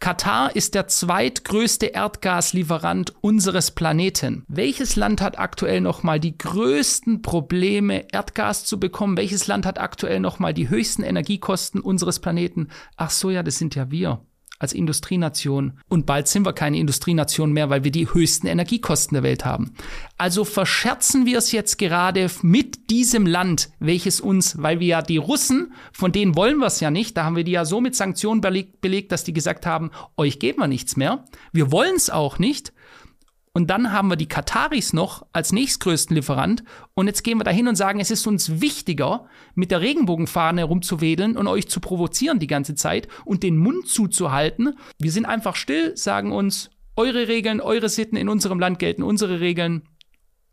Katar 0.01 0.55
ist 0.55 0.75
der 0.75 0.89
zweitgrößte 0.89 1.87
Erdgaslieferant 1.87 3.15
unseres 3.23 3.71
Planeten. 3.71 4.45
Welches 4.47 4.97
Land 4.97 5.21
hat 5.21 5.39
aktuell 5.39 5.81
noch 5.81 6.03
mal 6.03 6.21
die 6.21 6.37
größten 6.37 7.23
Probleme 7.23 8.13
Erdgas 8.13 8.65
zu 8.65 8.79
bekommen? 8.79 9.17
Welches 9.17 9.47
Land 9.47 9.65
hat 9.65 9.79
aktuell 9.79 10.21
noch 10.21 10.39
mal 10.39 10.53
die 10.53 10.69
höchsten 10.69 11.03
Energiekosten 11.03 11.81
unseres 11.81 12.21
Planeten? 12.21 12.69
Ach 12.97 13.11
so, 13.11 13.31
ja, 13.31 13.43
das 13.43 13.57
sind 13.57 13.75
ja 13.75 13.91
wir 13.91 14.21
als 14.59 14.73
Industrienation. 14.73 15.79
Und 15.89 16.07
bald 16.07 16.29
sind 16.29 16.47
wir 16.47 16.53
keine 16.53 16.79
Industrienation 16.79 17.53
mehr, 17.53 17.71
weil 17.71 17.85
wir 17.85 17.91
die 17.91 18.13
höchsten 18.13 18.47
Energiekosten 18.47 19.15
der 19.15 19.23
Welt 19.23 19.45
haben. 19.45 19.75
Also 20.19 20.45
verscherzen 20.45 21.27
wir 21.27 21.39
es 21.39 21.53
jetzt 21.53 21.79
gerade 21.79 22.29
mit 22.43 22.91
diesem 22.91 23.27
Land, 23.27 23.71
welches 23.79 24.21
uns, 24.21 24.61
weil 24.63 24.81
wir 24.81 24.87
ja 24.87 25.03
die 25.03 25.19
Russen, 25.19 25.73
von 25.93 26.13
denen 26.13 26.37
wollen 26.37 26.59
wir 26.59 26.67
es 26.67 26.81
ja 26.81 26.91
nicht, 26.91 27.17
da 27.17 27.25
haben 27.25 27.37
wir 27.37 27.45
die 27.45 27.53
ja 27.53 27.65
so 27.65 27.81
mit 27.81 27.95
Sanktionen 27.95 28.41
belegt, 28.41 28.81
belegt 28.81 29.13
dass 29.13 29.25
die 29.25 29.33
gesagt 29.33 29.67
haben, 29.67 29.91
euch 30.17 30.39
geben 30.39 30.61
wir 30.61 30.69
nichts 30.69 30.97
mehr. 30.97 31.25
Wir 31.53 31.73
wollen 31.73 31.97
es 31.97 32.11
auch 32.11 32.39
nicht. 32.39 32.73
Und 33.57 33.69
dann 33.69 33.91
haben 33.91 34.09
wir 34.09 34.17
die 34.17 34.29
Kataris 34.29 34.93
noch 34.93 35.25
als 35.33 35.51
nächstgrößten 35.51 36.15
Lieferant. 36.15 36.63
Und 36.93 37.07
jetzt 37.07 37.23
gehen 37.25 37.39
wir 37.39 37.45
dahin 37.45 37.69
und 37.69 37.75
sagen, 37.75 38.01
es 38.01 38.11
ist 38.11 38.27
uns 38.27 38.61
wichtiger, 38.61 39.31
mit 39.55 39.71
der 39.71 39.81
Regenbogenfahne 39.81 40.61
herumzuwedeln 40.61 41.39
und 41.39 41.47
euch 41.47 41.67
zu 41.67 41.81
provozieren 41.81 42.39
die 42.39 42.49
ganze 42.49 42.75
Zeit 42.75 43.09
und 43.25 43.43
den 43.43 43.57
Mund 43.57 43.89
zuzuhalten. 43.89 44.75
Wir 44.99 45.11
sind 45.11 45.25
einfach 45.25 45.57
still, 45.57 45.97
sagen 45.97 46.33
uns, 46.33 46.69
eure 46.97 47.29
Regeln, 47.29 47.63
eure 47.63 47.89
Sitten 47.89 48.17
in 48.17 48.29
unserem 48.29 48.61
Land 48.61 48.79
gelten 48.79 49.03
unsere 49.03 49.41
Regeln 49.41 49.85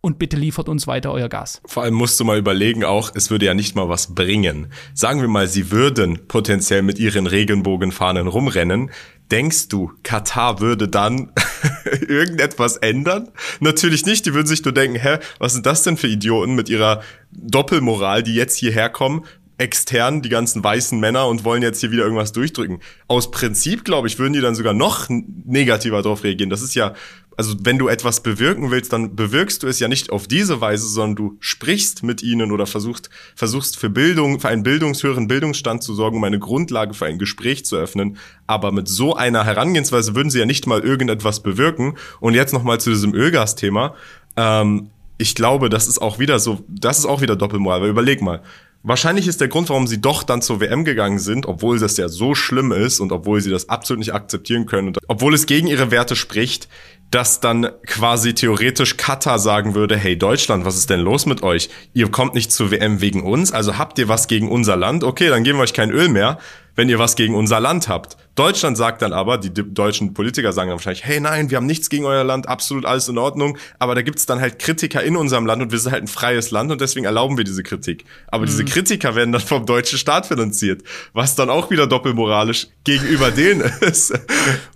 und 0.06 0.20
bitte 0.20 0.36
liefert 0.36 0.68
uns 0.68 0.86
weiter 0.86 1.14
euer 1.14 1.30
Gas. 1.30 1.62
Vor 1.66 1.84
allem 1.84 1.94
musst 1.94 2.20
du 2.20 2.26
mal 2.26 2.38
überlegen 2.38 2.84
auch, 2.84 3.12
es 3.16 3.32
würde 3.32 3.46
ja 3.46 3.54
nicht 3.54 3.76
mal 3.76 3.88
was 3.88 4.14
bringen. 4.14 4.68
Sagen 4.94 5.22
wir 5.22 5.30
mal, 5.30 5.48
sie 5.48 5.72
würden 5.72 6.28
potenziell 6.28 6.82
mit 6.82 7.00
ihren 7.00 7.26
Regenbogenfahnen 7.26 8.28
rumrennen, 8.28 8.92
Denkst 9.32 9.70
du, 9.70 9.92
Katar 10.04 10.60
würde 10.60 10.88
dann 10.88 11.32
irgendetwas 12.08 12.78
ändern? 12.78 13.30
Natürlich 13.60 14.06
nicht. 14.06 14.26
Die 14.26 14.34
würden 14.34 14.48
sich 14.48 14.64
nur 14.64 14.74
denken, 14.74 15.00
hä, 15.00 15.18
was 15.40 15.54
sind 15.54 15.66
das 15.66 15.84
denn 15.84 15.98
für 15.98 16.08
Idioten 16.08 16.56
mit 16.56 16.70
ihrer 16.70 17.02
Doppelmoral, 17.32 18.24
die 18.24 18.36
jetzt 18.36 18.58
hierher 18.58 18.90
kommen, 18.90 19.26
extern, 19.58 20.22
die 20.22 20.30
ganzen 20.30 20.64
weißen 20.64 21.00
Männer 21.00 21.28
und 21.28 21.44
wollen 21.44 21.62
jetzt 21.62 21.80
hier 21.80 21.92
wieder 21.92 22.04
irgendwas 22.04 22.32
durchdrücken. 22.32 22.80
Aus 23.08 23.32
Prinzip, 23.32 23.86
glaube 23.86 24.08
ich, 24.08 24.20
würden 24.20 24.34
die 24.34 24.42
dann 24.42 24.56
sogar 24.56 24.74
noch 24.74 25.08
negativer 25.10 26.02
darauf 26.02 26.24
reagieren. 26.24 26.50
Das 26.50 26.62
ist 26.62 26.76
ja 26.76 26.94
also 27.38 27.56
wenn 27.62 27.78
du 27.78 27.88
etwas 27.88 28.22
bewirken 28.22 28.72
willst, 28.72 28.94
dann 28.94 29.16
bewirkst 29.16 29.64
du 29.64 29.68
es 29.68 29.80
ja 29.80 29.88
nicht 29.88 30.12
auf 30.12 30.28
diese 30.28 30.62
Weise, 30.62 30.88
sondern 30.88 31.16
du 31.16 31.38
sprichst 31.40 32.04
mit 32.04 32.22
ihnen 32.22 32.52
oder 32.52 32.66
versuchst, 32.68 33.10
versuchst 33.36 33.78
für 33.78 33.90
Bildung, 33.90 34.40
für 34.40 34.50
einen 34.50 34.64
bildungshöheren 34.64 35.28
Bildungsstand 35.28 35.84
zu 35.84 35.94
sorgen, 35.94 36.18
um 36.18 36.24
eine 36.24 36.40
Grundlage 36.40 36.94
für 36.94 37.06
ein 37.06 37.20
Gespräch 37.20 37.66
zu 37.66 37.76
öffnen. 37.76 38.18
Aber 38.48 38.72
mit 38.72 38.88
so 38.88 39.16
einer 39.16 39.46
Herangehensweise 39.46 40.16
würden 40.16 40.30
sie 40.30 40.40
ja 40.40 40.46
nicht 40.46 40.68
mal 40.68 40.82
irgendetwas 40.82 41.42
bewirken. 41.42 41.96
Und 42.20 42.34
jetzt 42.36 42.54
nochmal 42.54 42.80
zu 42.80 42.90
diesem 42.90 43.14
Ölgas-Thema. 43.14 43.96
Ähm, 44.36 44.90
ich 45.18 45.36
glaube, 45.36 45.70
das 45.70 45.88
ist 45.88 46.02
auch 46.02 46.20
wieder 46.20 46.40
so, 46.40 46.64
das 46.68 47.00
ist 47.00 47.06
auch 47.06 47.22
wieder 47.22 47.36
Doppelmoral, 47.36 47.82
weil 47.82 47.90
überleg 47.90 48.22
mal, 48.22 48.42
Wahrscheinlich 48.86 49.30
ist 49.30 49.40
der 49.40 49.48
Grund, 49.48 49.70
warum 49.70 49.88
sie 49.88 50.02
doch 50.02 50.24
dann 50.24 50.42
zur 50.42 50.60
WM 50.60 50.84
gegangen 50.84 51.18
sind, 51.18 51.46
obwohl 51.46 51.80
das 51.80 51.96
ja 51.96 52.10
so 52.10 52.36
schlimm 52.36 52.74
ist 52.74 53.00
und 53.00 53.14
obwohl 53.14 53.40
sie 53.40 53.50
das 53.50 53.70
absolut 53.70 54.00
nicht 54.00 54.14
akzeptieren 54.14 54.66
können 54.66 54.90
und 54.90 54.98
obwohl 55.08 55.34
es 55.34 55.46
gegen 55.46 55.68
ihre 55.68 55.90
Werte 55.90 56.18
spricht, 56.18 56.68
dass 57.14 57.40
dann 57.40 57.70
quasi 57.86 58.34
theoretisch 58.34 58.98
Katar 58.98 59.38
sagen 59.40 59.76
würde, 59.76 59.96
hey 59.98 60.18
Deutschland, 60.18 60.66
was 60.66 60.78
ist 60.78 60.90
denn 60.90 61.00
los 61.00 61.26
mit 61.26 61.44
euch? 61.44 61.70
Ihr 61.94 62.10
kommt 62.10 62.34
nicht 62.34 62.52
zur 62.52 62.72
WM 62.72 63.02
wegen 63.02 63.24
uns, 63.24 63.52
also 63.52 63.78
habt 63.78 64.00
ihr 64.00 64.08
was 64.08 64.28
gegen 64.28 64.50
unser 64.50 64.76
Land? 64.76 65.04
Okay, 65.04 65.30
dann 65.30 65.44
geben 65.44 65.60
wir 65.60 65.64
euch 65.64 65.74
kein 65.74 65.92
Öl 65.92 66.10
mehr 66.10 66.40
wenn 66.76 66.90
ihr 66.90 67.00
was 67.00 67.16
gegen 67.16 67.36
unser 67.36 67.60
Land 67.60 67.88
habt. 67.88 68.18
Deutschland 68.36 68.78
sagt 68.78 69.02
dann 69.02 69.14
aber, 69.14 69.38
die 69.38 69.54
deutschen 69.54 70.14
Politiker 70.14 70.54
sagen 70.54 70.70
dann 70.70 70.78
wahrscheinlich, 70.78 71.06
hey 71.06 71.20
nein, 71.20 71.50
wir 71.50 71.58
haben 71.58 71.66
nichts 71.66 71.90
gegen 71.90 72.06
euer 72.06 72.24
Land, 72.24 72.48
absolut 72.48 72.86
alles 72.86 73.08
in 73.08 73.18
Ordnung, 73.18 73.58
aber 73.80 73.96
da 73.96 74.02
gibt's 74.02 74.26
dann 74.26 74.40
halt 74.40 74.60
Kritiker 74.60 75.04
in 75.04 75.16
unserem 75.16 75.46
Land 75.46 75.62
und 75.62 75.72
wir 75.72 75.80
sind 75.80 75.92
halt 75.92 76.04
ein 76.04 76.08
freies 76.08 76.52
Land 76.52 76.72
und 76.72 76.82
deswegen 76.82 77.06
erlauben 77.06 77.38
wir 77.38 77.44
diese 77.44 77.64
Kritik. 77.64 78.06
Aber 78.28 78.44
mhm. 78.44 78.48
diese 78.48 78.66
Kritiker 78.66 79.16
werden 79.16 79.32
dann 79.32 79.42
vom 79.42 79.66
deutschen 79.66 80.00
Staat 80.00 80.26
finanziert, 80.26 80.82
was 81.14 81.36
dann 81.36 81.50
auch 81.50 81.70
wieder 81.70 81.86
doppelmoralisch 81.86 82.68
gegenüber 82.84 83.32
denen 83.32 83.62
ist. 83.82 84.14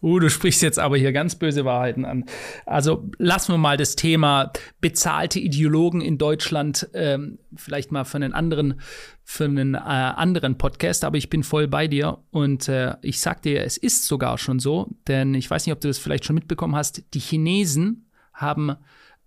Uh, 0.01 0.19
du 0.19 0.29
sprichst 0.29 0.61
jetzt 0.61 0.79
aber 0.79 0.97
hier 0.97 1.11
ganz 1.11 1.35
böse 1.35 1.65
Wahrheiten 1.65 2.05
an. 2.05 2.25
Also 2.65 3.09
lassen 3.17 3.53
wir 3.53 3.57
mal 3.57 3.77
das 3.77 3.95
Thema 3.95 4.51
bezahlte 4.81 5.39
Ideologen 5.39 6.01
in 6.01 6.17
Deutschland 6.17 6.89
ähm, 6.93 7.39
vielleicht 7.57 7.91
mal 7.91 8.05
für 8.05 8.17
einen 8.17 8.33
anderen, 8.33 8.79
für 9.23 9.45
einen 9.45 9.73
äh, 9.73 9.77
anderen 9.77 10.57
Podcast, 10.57 11.03
aber 11.03 11.17
ich 11.17 11.29
bin 11.29 11.43
voll 11.43 11.67
bei 11.67 11.87
dir 11.87 12.19
und 12.31 12.69
äh, 12.69 12.95
ich 13.01 13.19
sag 13.19 13.41
dir, 13.41 13.46
es 13.55 13.77
ist 13.77 14.05
sogar 14.05 14.37
schon 14.37 14.59
so, 14.59 14.89
denn 15.07 15.33
ich 15.33 15.49
weiß 15.49 15.65
nicht, 15.65 15.73
ob 15.73 15.81
du 15.81 15.87
das 15.87 15.97
vielleicht 15.97 16.25
schon 16.25 16.35
mitbekommen 16.35 16.75
hast, 16.75 17.01
die 17.13 17.19
Chinesen 17.19 18.11
haben 18.33 18.75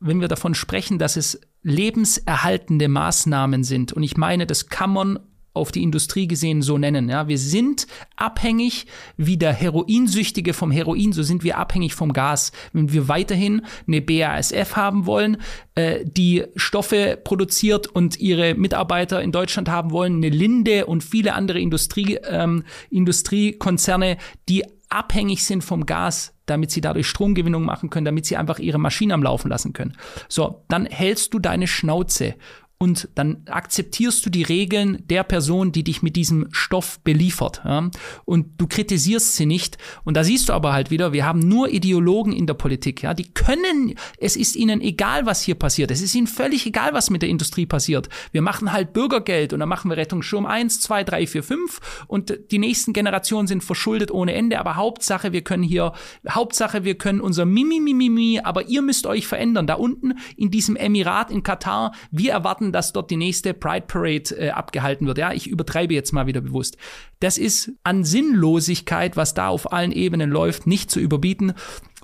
wenn 0.00 0.20
wir 0.20 0.28
davon 0.28 0.56
sprechen, 0.56 0.98
dass 0.98 1.16
es 1.16 1.40
lebenserhaltende 1.64 2.88
Maßnahmen 2.88 3.64
sind, 3.64 3.92
und 3.92 4.04
ich 4.04 4.16
meine, 4.16 4.46
das 4.46 4.68
kann 4.68 4.92
man 4.92 5.18
auf 5.54 5.70
die 5.70 5.84
Industrie 5.84 6.26
gesehen 6.26 6.62
so 6.62 6.76
nennen. 6.78 7.08
Ja, 7.08 7.28
wir 7.28 7.38
sind 7.38 7.86
abhängig 8.16 8.86
wie 9.16 9.36
der 9.36 9.52
Heroinsüchtige 9.52 10.52
vom 10.52 10.72
Heroin, 10.72 11.12
so 11.12 11.22
sind 11.22 11.44
wir 11.44 11.58
abhängig 11.58 11.94
vom 11.94 12.12
Gas. 12.12 12.50
Wenn 12.72 12.92
wir 12.92 13.08
weiterhin 13.08 13.62
eine 13.86 14.02
BASF 14.02 14.74
haben 14.74 15.06
wollen, 15.06 15.36
äh, 15.76 16.04
die 16.04 16.44
Stoffe 16.56 17.18
produziert 17.22 17.86
und 17.86 18.18
ihre 18.18 18.54
Mitarbeiter 18.56 19.22
in 19.22 19.30
Deutschland 19.32 19.68
haben 19.68 19.92
wollen, 19.92 20.16
eine 20.16 20.28
Linde 20.28 20.86
und 20.86 21.04
viele 21.04 21.34
andere 21.34 21.60
Industrie, 21.60 22.18
ähm, 22.28 22.64
Industriekonzerne, 22.90 24.18
die 24.48 24.64
abhängig 24.88 25.44
sind 25.44 25.62
vom 25.62 25.86
Gas, 25.86 26.33
damit 26.46 26.70
sie 26.70 26.80
dadurch 26.80 27.06
Stromgewinnung 27.06 27.64
machen 27.64 27.90
können, 27.90 28.04
damit 28.04 28.26
sie 28.26 28.36
einfach 28.36 28.58
ihre 28.58 28.78
Maschinen 28.78 29.12
am 29.12 29.22
Laufen 29.22 29.48
lassen 29.48 29.72
können. 29.72 29.96
So, 30.28 30.64
dann 30.68 30.86
hältst 30.86 31.34
du 31.34 31.38
deine 31.38 31.66
Schnauze 31.66 32.34
und 32.78 33.08
dann 33.14 33.42
akzeptierst 33.46 34.26
du 34.26 34.30
die 34.30 34.42
Regeln 34.42 35.02
der 35.08 35.22
Person, 35.22 35.72
die 35.72 35.84
dich 35.84 36.02
mit 36.02 36.16
diesem 36.16 36.48
Stoff 36.50 37.00
beliefert. 37.00 37.62
Ja? 37.64 37.88
Und 38.24 38.60
du 38.60 38.66
kritisierst 38.66 39.36
sie 39.36 39.46
nicht. 39.46 39.78
Und 40.04 40.16
da 40.16 40.24
siehst 40.24 40.48
du 40.48 40.52
aber 40.52 40.72
halt 40.72 40.90
wieder, 40.90 41.12
wir 41.12 41.24
haben 41.24 41.38
nur 41.38 41.68
Ideologen 41.70 42.32
in 42.32 42.46
der 42.46 42.54
Politik. 42.54 43.02
Ja? 43.02 43.14
Die 43.14 43.32
können, 43.32 43.94
es 44.18 44.36
ist 44.36 44.56
ihnen 44.56 44.80
egal, 44.80 45.24
was 45.24 45.40
hier 45.40 45.54
passiert. 45.54 45.92
Es 45.92 46.02
ist 46.02 46.14
ihnen 46.14 46.26
völlig 46.26 46.66
egal, 46.66 46.92
was 46.92 47.10
mit 47.10 47.22
der 47.22 47.28
Industrie 47.28 47.64
passiert. 47.64 48.08
Wir 48.32 48.42
machen 48.42 48.72
halt 48.72 48.92
Bürgergeld 48.92 49.52
und 49.52 49.60
dann 49.60 49.68
machen 49.68 49.90
wir 49.90 49.96
Rettungsschirm 49.96 50.44
1, 50.44 50.80
2, 50.80 51.04
3, 51.04 51.26
4, 51.26 51.42
5 51.42 52.04
und 52.08 52.38
die 52.50 52.58
nächsten 52.58 52.92
Generationen 52.92 53.46
sind 53.46 53.64
verschuldet 53.64 54.10
ohne 54.10 54.34
Ende. 54.34 54.58
Aber 54.58 54.76
Hauptsache, 54.76 55.32
wir 55.32 55.42
können 55.42 55.62
hier, 55.62 55.92
Hauptsache, 56.28 56.84
wir 56.84 56.96
können 56.96 57.20
unser 57.20 57.44
Mimi, 57.44 57.80
Mimi, 57.80 58.10
Mimi, 58.10 58.40
aber 58.42 58.66
ihr 58.66 58.82
müsst 58.82 59.06
euch 59.06 59.26
verändern. 59.26 59.66
Da 59.66 59.74
unten 59.74 60.14
in 60.36 60.50
diesem 60.50 60.76
Emirat 60.76 61.30
in 61.30 61.42
Katar, 61.42 61.92
wir 62.10 62.32
erwarten 62.32 62.63
dass 62.72 62.92
dort 62.92 63.10
die 63.10 63.16
nächste 63.16 63.54
Pride 63.54 63.86
Parade 63.86 64.36
äh, 64.38 64.50
abgehalten 64.50 65.06
wird. 65.06 65.18
Ja, 65.18 65.32
ich 65.32 65.46
übertreibe 65.46 65.94
jetzt 65.94 66.12
mal 66.12 66.26
wieder 66.26 66.40
bewusst. 66.40 66.76
Das 67.20 67.38
ist 67.38 67.72
an 67.82 68.04
Sinnlosigkeit, 68.04 69.16
was 69.16 69.34
da 69.34 69.48
auf 69.48 69.72
allen 69.72 69.92
Ebenen 69.92 70.30
läuft, 70.30 70.66
nicht 70.66 70.90
zu 70.90 71.00
überbieten. 71.00 71.54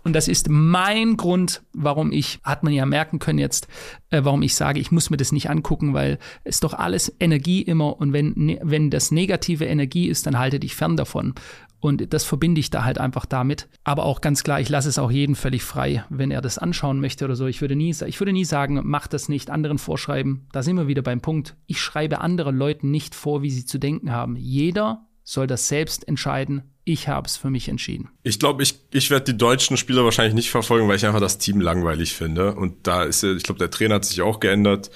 Und 0.03 0.15
das 0.15 0.29
ist 0.29 0.49
mein 0.49 1.17
Grund, 1.17 1.63
warum 1.73 2.11
ich, 2.11 2.41
hat 2.43 2.63
man 2.63 2.73
ja 2.73 2.87
merken 2.87 3.19
können 3.19 3.39
jetzt, 3.39 3.69
äh, 4.11 4.25
warum 4.25 4.43
ich 4.43 4.55
sage, 4.55 4.81
ich 4.81 4.91
muss 4.91 5.11
mir 5.11 5.19
das 5.19 5.33
nicht 5.33 5.51
angucken, 5.51 5.93
weil 5.93 6.19
es 6.43 6.61
doch 6.61 6.73
alles 6.75 7.15
Energie 7.21 7.61
immer 7.61 7.99
und 8.01 8.13
wenn, 8.13 8.33
ne, 8.35 8.59
wenn 8.63 8.91
das 8.91 9.11
negative 9.11 9.67
Energie 9.67 10.09
ist, 10.09 10.27
dann 10.27 10.39
halte 10.39 10.59
dich 10.59 10.75
fern 10.75 10.97
davon. 10.97 11.35
Und 11.81 12.13
das 12.13 12.25
verbinde 12.25 12.61
ich 12.61 12.71
da 12.71 12.85
halt 12.85 12.99
einfach 12.99 13.27
damit. 13.27 13.69
Aber 13.85 14.05
auch 14.05 14.21
ganz 14.21 14.45
klar, 14.45 14.61
ich 14.61 14.69
lasse 14.69 14.89
es 14.89 14.99
auch 14.99 15.11
jeden 15.11 15.35
völlig 15.35 15.63
frei, 15.63 16.05
wenn 16.11 16.31
er 16.31 16.43
das 16.43 16.59
anschauen 16.59 17.01
möchte 17.01 17.25
oder 17.25 17.37
so. 17.37 17.47
Ich 17.47 17.61
würde 17.61 17.75
nie, 17.75 17.91
ich 17.91 18.21
würde 18.21 18.33
nie 18.33 18.45
sagen, 18.45 18.81
mach 18.85 19.07
das 19.07 19.29
nicht, 19.29 19.51
anderen 19.51 19.79
vorschreiben. 19.79 20.47
Da 20.53 20.63
sind 20.63 20.77
wir 20.77 20.89
wieder 20.89 21.03
beim 21.03 21.21
Punkt. 21.21 21.57
Ich 21.67 21.81
schreibe 21.81 22.21
anderen 22.21 22.57
Leuten 22.57 22.91
nicht 22.91 23.15
vor, 23.15 23.43
wie 23.43 23.51
sie 23.51 23.65
zu 23.65 23.79
denken 23.79 24.13
haben. 24.13 24.37
Jeder 24.37 25.07
soll 25.25 25.47
das 25.47 25.69
selbst 25.69 26.07
entscheiden. 26.07 26.63
Ich 26.85 27.09
habe 27.09 27.27
es 27.27 27.37
für 27.37 27.51
mich 27.51 27.69
entschieden. 27.69 28.09
Ich 28.23 28.39
glaube, 28.39 28.63
ich, 28.63 28.75
ich 28.93 29.11
werde 29.11 29.33
die 29.33 29.39
deutschen 29.39 29.77
Spieler 29.77 30.05
wahrscheinlich 30.05 30.35
nicht 30.35 30.51
verfolgen, 30.51 30.89
weil 30.89 30.97
ich 30.97 31.07
einfach 31.07 31.21
das 31.21 31.39
Team 31.39 31.61
langweilig 31.61 32.15
finde. 32.15 32.55
Und 32.55 32.87
da 32.87 33.05
ist 33.05 33.23
ich 33.23 33.43
glaube, 33.43 33.59
der 33.59 33.71
Trainer 33.71 33.97
hat 33.97 34.05
sich 34.05 34.21
auch 34.23 34.41
geändert. 34.41 34.91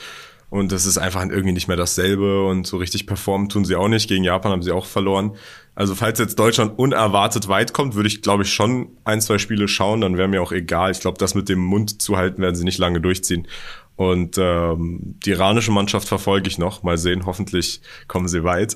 Und 0.51 0.71
das 0.71 0.87
ist 0.87 0.99
einfach 0.99 1.23
irgendwie 1.23 1.53
nicht 1.53 1.69
mehr 1.69 1.77
dasselbe 1.77 2.47
und 2.47 2.67
so 2.67 2.77
richtig 2.77 3.07
performen 3.07 3.49
tun 3.49 3.65
sie 3.65 3.75
auch 3.75 3.89
nicht. 3.89 4.09
Gegen 4.09 4.25
Japan 4.25 4.53
haben 4.53 4.63
sie 4.63 4.71
auch 4.71 4.87
verloren. 4.87 5.37
Also 5.75 5.95
falls 5.95 6.19
jetzt 6.19 6.39
Deutschland 6.39 6.79
unerwartet 6.79 7.49
weit 7.49 7.73
kommt, 7.73 7.95
würde 7.95 8.07
ich, 8.07 8.23
glaube 8.23 8.45
ich, 8.45 8.53
schon 8.53 8.89
ein, 9.05 9.21
zwei 9.21 9.39
Spiele 9.39 9.67
schauen, 9.67 10.01
dann 10.01 10.17
wäre 10.17 10.29
mir 10.29 10.41
auch 10.41 10.53
egal. 10.53 10.93
Ich 10.93 11.01
glaube, 11.01 11.19
das 11.19 11.35
mit 11.35 11.49
dem 11.49 11.59
Mund 11.59 12.01
zu 12.01 12.17
halten, 12.17 12.41
werden 12.41 12.55
sie 12.55 12.65
nicht 12.65 12.79
lange 12.79 13.01
durchziehen. 13.01 13.49
Und 13.97 14.39
ähm, 14.39 15.15
die 15.25 15.31
iranische 15.31 15.71
Mannschaft 15.71 16.09
verfolge 16.09 16.49
ich 16.49 16.59
noch. 16.59 16.83
Mal 16.83 16.99
sehen, 16.99 17.27
hoffentlich 17.27 17.81
kommen 18.09 18.27
sie 18.27 18.43
weit. 18.43 18.75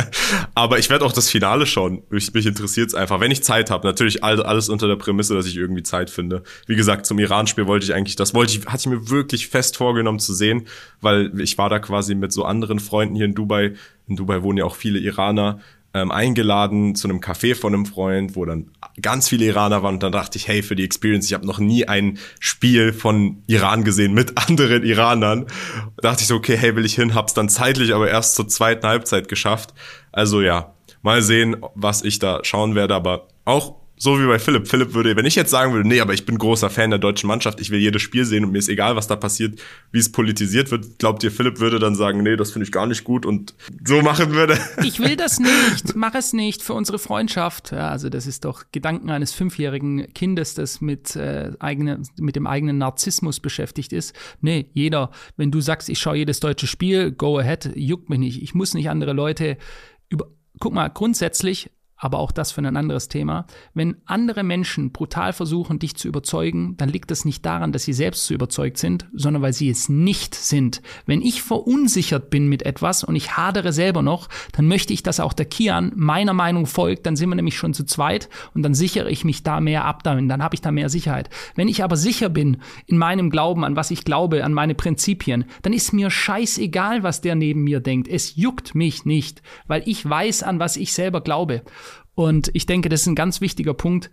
Aber 0.54 0.80
ich 0.80 0.90
werde 0.90 1.04
auch 1.04 1.12
das 1.12 1.30
Finale 1.30 1.66
schauen. 1.66 2.02
Mich, 2.10 2.34
mich 2.34 2.46
interessiert 2.46 2.88
es 2.88 2.94
einfach, 2.94 3.20
wenn 3.20 3.30
ich 3.30 3.44
Zeit 3.44 3.70
habe. 3.70 3.86
Natürlich 3.86 4.24
alles 4.24 4.68
unter 4.68 4.88
der 4.88 4.96
Prämisse, 4.96 5.34
dass 5.34 5.46
ich 5.46 5.56
irgendwie 5.56 5.84
Zeit 5.84 6.10
finde. 6.10 6.42
Wie 6.66 6.74
gesagt, 6.74 7.06
zum 7.06 7.20
Iran-Spiel 7.20 7.68
wollte 7.68 7.86
ich 7.86 7.94
eigentlich, 7.94 8.16
das 8.16 8.34
wollte 8.34 8.58
ich, 8.58 8.66
hatte 8.66 8.78
ich 8.78 8.86
mir 8.86 9.08
wirklich 9.08 9.46
fest 9.46 9.76
vorgenommen 9.76 10.18
zu 10.18 10.34
sehen, 10.34 10.66
weil 11.00 11.38
ich 11.40 11.56
war 11.58 11.68
da 11.68 11.78
quasi 11.78 12.16
mit 12.16 12.32
so 12.32 12.44
anderen 12.44 12.80
Freunden 12.80 13.14
hier 13.14 13.26
in 13.26 13.34
Dubai. 13.34 13.74
In 14.08 14.16
Dubai 14.16 14.42
wohnen 14.42 14.58
ja 14.58 14.64
auch 14.64 14.74
viele 14.74 14.98
Iraner 14.98 15.60
ähm, 15.96 16.10
eingeladen 16.10 16.94
zu 16.94 17.08
einem 17.08 17.20
Café 17.20 17.54
von 17.54 17.72
einem 17.72 17.86
Freund, 17.86 18.36
wo 18.36 18.44
dann 18.44 18.70
ganz 19.00 19.28
viele 19.28 19.46
Iraner 19.46 19.82
waren 19.82 19.94
und 19.94 20.02
dann 20.02 20.12
dachte 20.12 20.36
ich, 20.36 20.46
hey, 20.46 20.62
für 20.62 20.76
die 20.76 20.84
Experience, 20.84 21.26
ich 21.26 21.32
habe 21.32 21.46
noch 21.46 21.58
nie 21.58 21.88
ein 21.88 22.18
Spiel 22.38 22.92
von 22.92 23.42
Iran 23.46 23.82
gesehen 23.82 24.12
mit 24.12 24.36
anderen 24.48 24.82
Iranern. 24.82 25.46
Da 25.96 26.10
dachte 26.10 26.22
ich 26.22 26.28
so, 26.28 26.36
okay, 26.36 26.56
hey, 26.56 26.76
will 26.76 26.84
ich 26.84 26.94
hin, 26.94 27.14
hab's 27.14 27.32
dann 27.32 27.48
zeitlich 27.48 27.94
aber 27.94 28.10
erst 28.10 28.34
zur 28.34 28.46
zweiten 28.46 28.86
Halbzeit 28.86 29.28
geschafft. 29.28 29.72
Also 30.12 30.42
ja, 30.42 30.74
mal 31.00 31.22
sehen, 31.22 31.56
was 31.74 32.02
ich 32.02 32.18
da 32.18 32.40
schauen 32.42 32.74
werde, 32.74 32.94
aber 32.94 33.28
auch 33.46 33.76
so 33.98 34.20
wie 34.20 34.26
bei 34.26 34.38
Philipp. 34.38 34.68
Philipp 34.68 34.94
würde, 34.94 35.16
wenn 35.16 35.24
ich 35.24 35.34
jetzt 35.34 35.50
sagen 35.50 35.72
würde, 35.72 35.88
nee, 35.88 36.00
aber 36.00 36.12
ich 36.12 36.26
bin 36.26 36.36
großer 36.36 36.68
Fan 36.68 36.90
der 36.90 36.98
deutschen 36.98 37.28
Mannschaft, 37.28 37.60
ich 37.60 37.70
will 37.70 37.78
jedes 37.78 38.02
Spiel 38.02 38.24
sehen 38.24 38.44
und 38.44 38.52
mir 38.52 38.58
ist 38.58 38.68
egal, 38.68 38.94
was 38.94 39.06
da 39.06 39.16
passiert, 39.16 39.58
wie 39.90 39.98
es 39.98 40.12
politisiert 40.12 40.70
wird, 40.70 40.98
glaubt 40.98 41.24
ihr, 41.24 41.30
Philipp 41.30 41.60
würde 41.60 41.78
dann 41.78 41.94
sagen, 41.94 42.22
nee, 42.22 42.36
das 42.36 42.50
finde 42.50 42.64
ich 42.64 42.72
gar 42.72 42.86
nicht 42.86 43.04
gut 43.04 43.24
und 43.24 43.54
so 43.86 44.02
machen 44.02 44.32
würde? 44.32 44.58
Ich 44.84 45.00
will 45.00 45.16
das 45.16 45.38
nicht, 45.38 45.96
mach 45.96 46.14
es 46.14 46.32
nicht 46.34 46.62
für 46.62 46.74
unsere 46.74 46.98
Freundschaft. 46.98 47.72
Ja, 47.72 47.88
also 47.88 48.10
das 48.10 48.26
ist 48.26 48.44
doch 48.44 48.64
Gedanken 48.70 49.10
eines 49.10 49.32
fünfjährigen 49.32 50.12
Kindes, 50.12 50.54
das 50.54 50.80
mit, 50.80 51.16
äh, 51.16 51.52
eigene, 51.58 52.02
mit 52.18 52.36
dem 52.36 52.46
eigenen 52.46 52.78
Narzissmus 52.78 53.40
beschäftigt 53.40 53.92
ist. 53.92 54.14
Nee, 54.42 54.66
jeder, 54.74 55.10
wenn 55.36 55.50
du 55.50 55.60
sagst, 55.60 55.88
ich 55.88 55.98
schaue 55.98 56.16
jedes 56.16 56.40
deutsche 56.40 56.66
Spiel, 56.66 57.12
go 57.12 57.38
ahead, 57.38 57.70
juckt 57.74 58.10
mich 58.10 58.18
nicht. 58.18 58.42
Ich 58.42 58.54
muss 58.54 58.74
nicht 58.74 58.90
andere 58.90 59.14
Leute 59.14 59.56
über, 60.10 60.26
guck 60.60 60.74
mal, 60.74 60.88
grundsätzlich 60.88 61.70
aber 61.96 62.18
auch 62.18 62.30
das 62.30 62.52
für 62.52 62.60
ein 62.60 62.76
anderes 62.76 63.08
Thema. 63.08 63.46
Wenn 63.74 63.96
andere 64.04 64.42
Menschen 64.42 64.92
brutal 64.92 65.32
versuchen, 65.32 65.78
dich 65.78 65.96
zu 65.96 66.08
überzeugen, 66.08 66.76
dann 66.76 66.88
liegt 66.88 67.10
das 67.10 67.24
nicht 67.24 67.44
daran, 67.46 67.72
dass 67.72 67.84
sie 67.84 67.92
selbst 67.92 68.26
so 68.26 68.34
überzeugt 68.34 68.78
sind, 68.78 69.06
sondern 69.14 69.42
weil 69.42 69.52
sie 69.52 69.70
es 69.70 69.88
nicht 69.88 70.34
sind. 70.34 70.82
Wenn 71.06 71.22
ich 71.22 71.42
verunsichert 71.42 72.28
bin 72.28 72.48
mit 72.48 72.64
etwas 72.64 73.02
und 73.02 73.16
ich 73.16 73.36
hadere 73.36 73.72
selber 73.72 74.02
noch, 74.02 74.28
dann 74.52 74.68
möchte 74.68 74.92
ich, 74.92 75.02
dass 75.02 75.20
auch 75.20 75.32
der 75.32 75.46
Kian 75.46 75.92
meiner 75.96 76.34
Meinung 76.34 76.66
folgt, 76.66 77.06
dann 77.06 77.16
sind 77.16 77.30
wir 77.30 77.36
nämlich 77.36 77.56
schon 77.56 77.72
zu 77.72 77.84
zweit 77.84 78.28
und 78.54 78.62
dann 78.62 78.74
sichere 78.74 79.10
ich 79.10 79.24
mich 79.24 79.42
da 79.42 79.60
mehr 79.60 79.84
ab 79.84 80.02
damit, 80.02 80.30
dann 80.30 80.42
habe 80.42 80.54
ich 80.54 80.60
da 80.60 80.72
mehr 80.72 80.88
Sicherheit. 80.88 81.30
Wenn 81.54 81.68
ich 81.68 81.82
aber 81.82 81.96
sicher 81.96 82.28
bin 82.28 82.58
in 82.86 82.98
meinem 82.98 83.30
Glauben, 83.30 83.64
an 83.64 83.76
was 83.76 83.90
ich 83.90 84.04
glaube, 84.04 84.44
an 84.44 84.52
meine 84.52 84.74
Prinzipien, 84.74 85.44
dann 85.62 85.72
ist 85.72 85.92
mir 85.92 86.10
scheißegal, 86.10 87.02
was 87.02 87.20
der 87.20 87.34
neben 87.34 87.64
mir 87.64 87.80
denkt. 87.80 88.08
Es 88.08 88.36
juckt 88.36 88.74
mich 88.74 89.04
nicht, 89.04 89.42
weil 89.66 89.82
ich 89.86 90.08
weiß, 90.08 90.42
an 90.42 90.58
was 90.58 90.76
ich 90.76 90.92
selber 90.92 91.20
glaube. 91.20 91.62
Und 92.16 92.50
ich 92.54 92.64
denke, 92.66 92.88
das 92.88 93.02
ist 93.02 93.06
ein 93.06 93.14
ganz 93.14 93.40
wichtiger 93.40 93.74
Punkt, 93.74 94.10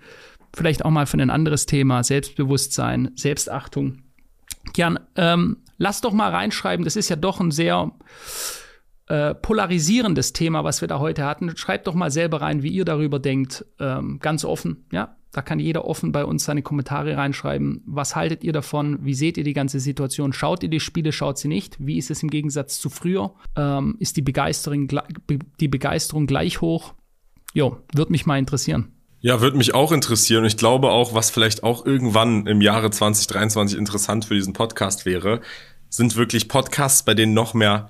vielleicht 0.53 0.85
auch 0.85 0.91
mal 0.91 1.07
für 1.07 1.17
ein 1.17 1.29
anderes 1.29 1.65
Thema, 1.65 2.03
Selbstbewusstsein, 2.03 3.11
Selbstachtung. 3.15 4.03
Gern, 4.73 4.99
ähm, 5.15 5.63
lass 5.77 6.01
doch 6.01 6.11
mal 6.11 6.29
reinschreiben, 6.29 6.83
das 6.83 6.97
ist 6.97 7.09
ja 7.09 7.15
doch 7.15 7.39
ein 7.39 7.51
sehr 7.51 7.91
äh, 9.07 9.33
polarisierendes 9.33 10.33
Thema, 10.33 10.65
was 10.65 10.81
wir 10.81 10.89
da 10.89 10.99
heute 10.99 11.25
hatten. 11.25 11.55
Schreibt 11.55 11.87
doch 11.87 11.95
mal 11.95 12.11
selber 12.11 12.41
rein, 12.41 12.61
wie 12.61 12.69
ihr 12.69 12.85
darüber 12.85 13.19
denkt, 13.19 13.65
ähm, 13.79 14.19
ganz 14.19 14.45
offen, 14.45 14.85
ja. 14.91 15.15
Da 15.31 15.41
kann 15.41 15.57
jeder 15.57 15.85
offen 15.85 16.11
bei 16.11 16.25
uns 16.25 16.43
seine 16.43 16.61
Kommentare 16.61 17.17
reinschreiben. 17.17 17.81
Was 17.87 18.15
haltet 18.15 18.43
ihr 18.43 18.53
davon? 18.53 19.03
Wie 19.03 19.15
seht 19.15 19.35
ihr 19.35 19.43
die 19.43 19.53
ganze 19.53 19.79
Situation? 19.79 20.31
Schaut 20.31 20.61
ihr 20.61 20.69
die 20.69 20.79
Spiele, 20.79 21.11
schaut 21.11 21.39
sie 21.39 21.47
nicht? 21.47 21.75
Wie 21.79 21.97
ist 21.97 22.11
es 22.11 22.21
im 22.21 22.29
Gegensatz 22.29 22.77
zu 22.79 22.91
früher? 22.91 23.33
Ähm, 23.55 23.95
ist 23.97 24.15
die 24.15 24.21
Begeisterung, 24.21 24.87
die 25.59 25.67
Begeisterung 25.67 26.27
gleich 26.27 26.61
hoch? 26.61 26.93
Jo, 27.53 27.77
würde 27.93 28.11
mich 28.11 28.25
mal 28.25 28.37
interessieren. 28.37 28.91
Ja, 29.21 29.39
würde 29.39 29.57
mich 29.57 29.73
auch 29.73 29.91
interessieren. 29.91 30.43
Ich 30.43 30.57
glaube 30.57 30.89
auch, 30.89 31.13
was 31.13 31.29
vielleicht 31.29 31.63
auch 31.63 31.85
irgendwann 31.85 32.45
im 32.45 32.59
Jahre 32.59 32.89
2023 32.89 33.77
interessant 33.77 34.25
für 34.25 34.33
diesen 34.33 34.53
Podcast 34.53 35.05
wäre, 35.05 35.39
sind 35.89 36.17
wirklich 36.17 36.49
Podcasts, 36.49 37.03
bei 37.03 37.13
denen 37.13 37.33
noch 37.33 37.53
mehr 37.53 37.89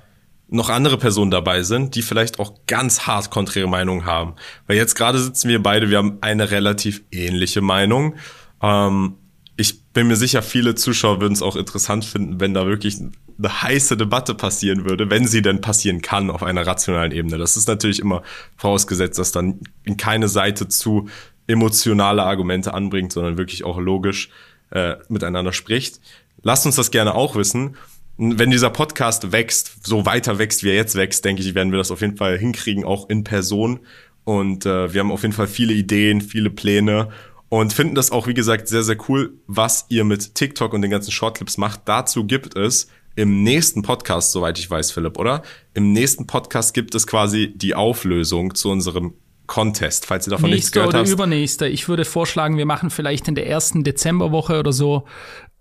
noch 0.50 0.70
andere 0.70 0.98
Personen 0.98 1.32
dabei 1.32 1.64
sind, 1.64 1.96
die 1.96 2.04
vielleicht 2.04 2.40
auch 2.40 2.54
ganz 2.68 3.08
hart 3.08 3.32
konträre 3.32 3.68
Meinungen 3.68 4.06
haben. 4.06 4.36
Weil 4.68 4.78
jetzt 4.78 4.94
gerade 4.94 5.18
sitzen 5.18 5.50
wir 5.50 5.64
beide, 5.64 5.90
wir 5.90 5.98
haben 5.98 6.20
eine 6.22 6.52
relativ 6.52 7.02
ähnliche 7.12 7.62
Meinung. 7.62 8.16
Ähm, 8.62 9.16
ich 9.56 9.84
bin 9.94 10.08
mir 10.08 10.16
sicher, 10.16 10.42
viele 10.42 10.76
Zuschauer 10.76 11.22
würden 11.22 11.34
es 11.34 11.42
auch 11.42 11.56
interessant 11.56 12.06
finden, 12.06 12.40
wenn 12.40 12.54
da 12.54 12.66
wirklich 12.66 12.98
eine 13.00 13.62
heiße 13.62 13.98
Debatte 13.98 14.34
passieren 14.34 14.86
würde, 14.90 15.10
wenn 15.10 15.28
sie 15.28 15.42
denn 15.42 15.62
passieren 15.62 16.02
kann 16.02 16.32
auf 16.32 16.44
einer 16.44 16.66
rationalen 16.66 17.12
Ebene. 17.12 17.38
Das 17.38 17.56
ist 17.56 17.68
natürlich 17.68 18.00
immer 18.00 18.24
vorausgesetzt, 18.58 19.20
dass 19.20 19.32
dann 19.32 19.60
keine 19.98 20.28
Seite 20.28 20.68
zu 20.68 21.08
emotionale 21.46 22.24
Argumente 22.24 22.74
anbringt, 22.74 23.12
sondern 23.12 23.38
wirklich 23.38 23.64
auch 23.64 23.80
logisch 23.80 24.30
äh, 24.72 24.96
miteinander 25.10 25.54
spricht. 25.54 26.00
Lasst 26.42 26.66
uns 26.66 26.76
das 26.76 26.90
gerne 26.90 27.14
auch 27.14 27.36
wissen. 27.36 27.76
Wenn 28.18 28.52
dieser 28.52 28.70
Podcast 28.70 29.32
wächst, 29.32 29.86
so 29.86 30.06
weiter 30.06 30.40
wächst, 30.40 30.64
wie 30.64 30.70
er 30.70 30.76
jetzt 30.76 30.96
wächst, 30.96 31.26
denke 31.26 31.42
ich, 31.42 31.54
werden 31.54 31.72
wir 31.72 31.78
das 31.78 31.92
auf 31.92 32.02
jeden 32.02 32.18
Fall 32.18 32.38
hinkriegen, 32.38 32.86
auch 32.86 33.10
in 33.10 33.24
Person. 33.24 33.80
Und 34.24 34.66
äh, 34.66 34.94
wir 34.94 35.02
haben 35.02 35.12
auf 35.12 35.24
jeden 35.24 35.34
Fall 35.34 35.48
viele 35.48 35.74
Ideen, 35.74 36.22
viele 36.22 36.50
Pläne 36.50 37.10
und 37.54 37.72
finden 37.72 37.94
das 37.94 38.10
auch, 38.12 38.26
wie 38.26 38.34
gesagt, 38.34 38.68
sehr, 38.68 38.82
sehr 38.82 38.98
cool, 39.08 39.36
was 39.46 39.86
ihr 39.90 40.06
mit 40.06 40.34
TikTok 40.34 40.74
und 40.74 40.82
den 40.82 40.90
ganzen 40.90 41.12
Shortclips 41.12 41.60
macht. 41.60 41.82
Dazu 41.86 42.26
gibt 42.26 42.58
es 42.58 42.88
im 43.16 43.44
nächsten 43.44 43.84
Podcast, 43.84 44.32
soweit 44.32 44.58
ich 44.58 44.68
weiß, 44.72 44.90
Philipp, 44.90 45.20
oder? 45.20 45.44
Im 45.76 45.94
nächsten 45.94 46.26
Podcast 46.26 46.74
gibt 46.74 46.96
es 46.96 47.06
quasi 47.06 47.54
die 47.56 47.76
Auflösung 47.76 48.56
zu 48.56 48.72
unserem 48.72 49.14
Contest, 49.46 50.08
falls 50.08 50.26
ihr 50.26 50.32
davon 50.32 50.50
Nächste 50.50 50.56
nichts 50.56 50.72
gehört 50.72 50.90
oder 50.90 51.00
habt. 51.02 51.10
übernächste. 51.10 51.68
Ich 51.68 51.88
würde 51.88 52.06
vorschlagen, 52.06 52.58
wir 52.58 52.66
machen 52.66 52.90
vielleicht 52.90 53.28
in 53.28 53.36
der 53.36 53.46
ersten 53.46 53.84
Dezemberwoche 53.84 54.58
oder 54.58 54.74
so. 54.74 55.04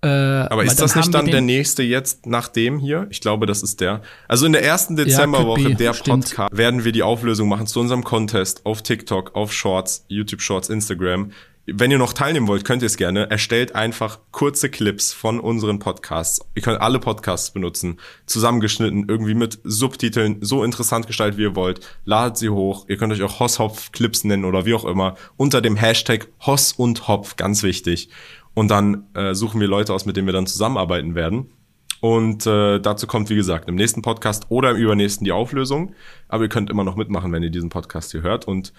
Äh, 0.01 0.09
Aber 0.09 0.64
ist 0.64 0.80
das 0.80 0.97
nicht 0.97 1.12
dann 1.12 1.26
der 1.26 1.43
nächste 1.43 1.82
jetzt 1.82 2.24
nach 2.24 2.49
dem 2.49 2.78
hier? 2.78 3.07
Ich 3.11 3.20
glaube, 3.20 3.45
das 3.45 3.62
ist 3.62 3.82
der. 3.82 4.01
Also 4.28 4.47
in 4.47 4.53
der 4.53 4.64
ersten 4.64 4.97
Dezemberwoche 4.97 5.68
be, 5.70 5.74
der 5.74 5.93
stimmt. 5.93 6.30
Podcast 6.30 6.57
werden 6.57 6.84
wir 6.84 6.93
die 6.93 7.03
Auflösung 7.03 7.51
machen 7.51 7.66
zu 7.66 7.80
unserem 7.80 8.03
Contest 8.03 8.64
auf 8.64 8.82
TikTok, 8.82 9.36
auf 9.36 9.53
Shorts, 9.53 10.07
YouTube 10.09 10.40
Shorts, 10.40 10.70
Instagram. 10.70 11.32
Wenn 11.64 11.92
ihr 11.92 11.98
noch 11.98 12.12
teilnehmen 12.12 12.48
wollt, 12.48 12.64
könnt 12.64 12.82
ihr 12.82 12.86
es 12.86 12.96
gerne. 12.96 13.30
Erstellt 13.30 13.76
einfach 13.76 14.18
kurze 14.32 14.68
Clips 14.68 15.12
von 15.12 15.38
unseren 15.38 15.78
Podcasts. 15.78 16.40
Ihr 16.56 16.62
könnt 16.62 16.80
alle 16.80 16.98
Podcasts 16.98 17.52
benutzen, 17.52 18.00
zusammengeschnitten, 18.26 19.08
irgendwie 19.08 19.34
mit 19.34 19.60
Subtiteln, 19.62 20.38
so 20.40 20.64
interessant 20.64 21.06
gestaltet, 21.06 21.38
wie 21.38 21.42
ihr 21.42 21.54
wollt. 21.54 21.78
Ladet 22.04 22.36
sie 22.36 22.48
hoch. 22.48 22.86
Ihr 22.88 22.96
könnt 22.96 23.12
euch 23.12 23.22
auch 23.22 23.38
Hosshopf-Clips 23.38 24.24
nennen 24.24 24.44
oder 24.44 24.66
wie 24.66 24.74
auch 24.74 24.84
immer. 24.84 25.14
Unter 25.36 25.60
dem 25.60 25.76
Hashtag 25.76 26.26
Hoss 26.40 26.72
und 26.72 27.06
Hopf, 27.06 27.36
ganz 27.36 27.62
wichtig. 27.62 28.08
Und 28.54 28.72
dann 28.72 29.06
äh, 29.14 29.32
suchen 29.32 29.60
wir 29.60 29.68
Leute 29.68 29.94
aus, 29.94 30.04
mit 30.04 30.16
denen 30.16 30.26
wir 30.26 30.32
dann 30.32 30.48
zusammenarbeiten 30.48 31.14
werden. 31.14 31.52
Und 32.00 32.44
äh, 32.44 32.80
dazu 32.80 33.06
kommt, 33.06 33.30
wie 33.30 33.36
gesagt, 33.36 33.68
im 33.68 33.76
nächsten 33.76 34.02
Podcast 34.02 34.46
oder 34.48 34.72
im 34.72 34.78
übernächsten 34.78 35.24
die 35.24 35.30
Auflösung. 35.30 35.94
Aber 36.26 36.42
ihr 36.42 36.48
könnt 36.48 36.70
immer 36.70 36.82
noch 36.82 36.96
mitmachen, 36.96 37.30
wenn 37.30 37.44
ihr 37.44 37.50
diesen 37.50 37.68
Podcast 37.68 38.10
hier 38.10 38.22
hört. 38.22 38.48
Und 38.48 38.72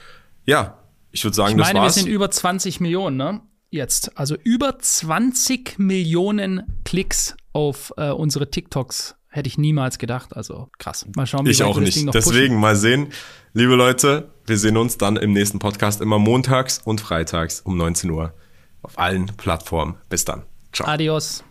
ja, 0.45 0.82
ich 1.13 1.23
würde 1.23 1.35
sagen, 1.35 1.51
Ich 1.51 1.57
das 1.57 1.67
meine, 1.67 1.79
wir 1.79 1.83
war's. 1.83 1.95
sind 1.95 2.07
über 2.07 2.29
20 2.29 2.81
Millionen, 2.81 3.15
ne? 3.15 3.41
Jetzt. 3.69 4.17
Also 4.17 4.35
über 4.43 4.77
20 4.77 5.79
Millionen 5.79 6.63
Klicks 6.83 7.35
auf 7.53 7.93
äh, 7.97 8.09
unsere 8.11 8.51
TikToks. 8.51 9.15
Hätte 9.29 9.47
ich 9.47 9.57
niemals 9.57 9.97
gedacht. 9.97 10.35
Also 10.35 10.69
krass. 10.77 11.07
Mal 11.15 11.25
schauen, 11.25 11.45
wie 11.45 11.51
ich 11.51 11.63
auch 11.63 11.77
wir 11.77 11.85
das 11.85 11.95
Ding 11.95 12.05
nicht. 12.05 12.13
noch 12.13 12.21
pushen. 12.21 12.33
Deswegen 12.33 12.59
mal 12.59 12.75
sehen. 12.75 13.07
Liebe 13.53 13.73
Leute, 13.75 14.29
wir 14.45 14.57
sehen 14.57 14.77
uns 14.77 14.97
dann 14.97 15.15
im 15.15 15.31
nächsten 15.33 15.57
Podcast 15.59 16.01
immer 16.01 16.19
montags 16.19 16.79
und 16.83 17.01
freitags 17.01 17.61
um 17.61 17.77
19 17.77 18.09
Uhr 18.11 18.33
auf 18.83 18.99
allen 18.99 19.27
Plattformen. 19.37 19.95
Bis 20.09 20.25
dann. 20.25 20.43
Ciao. 20.71 20.87
Adios. 20.87 21.43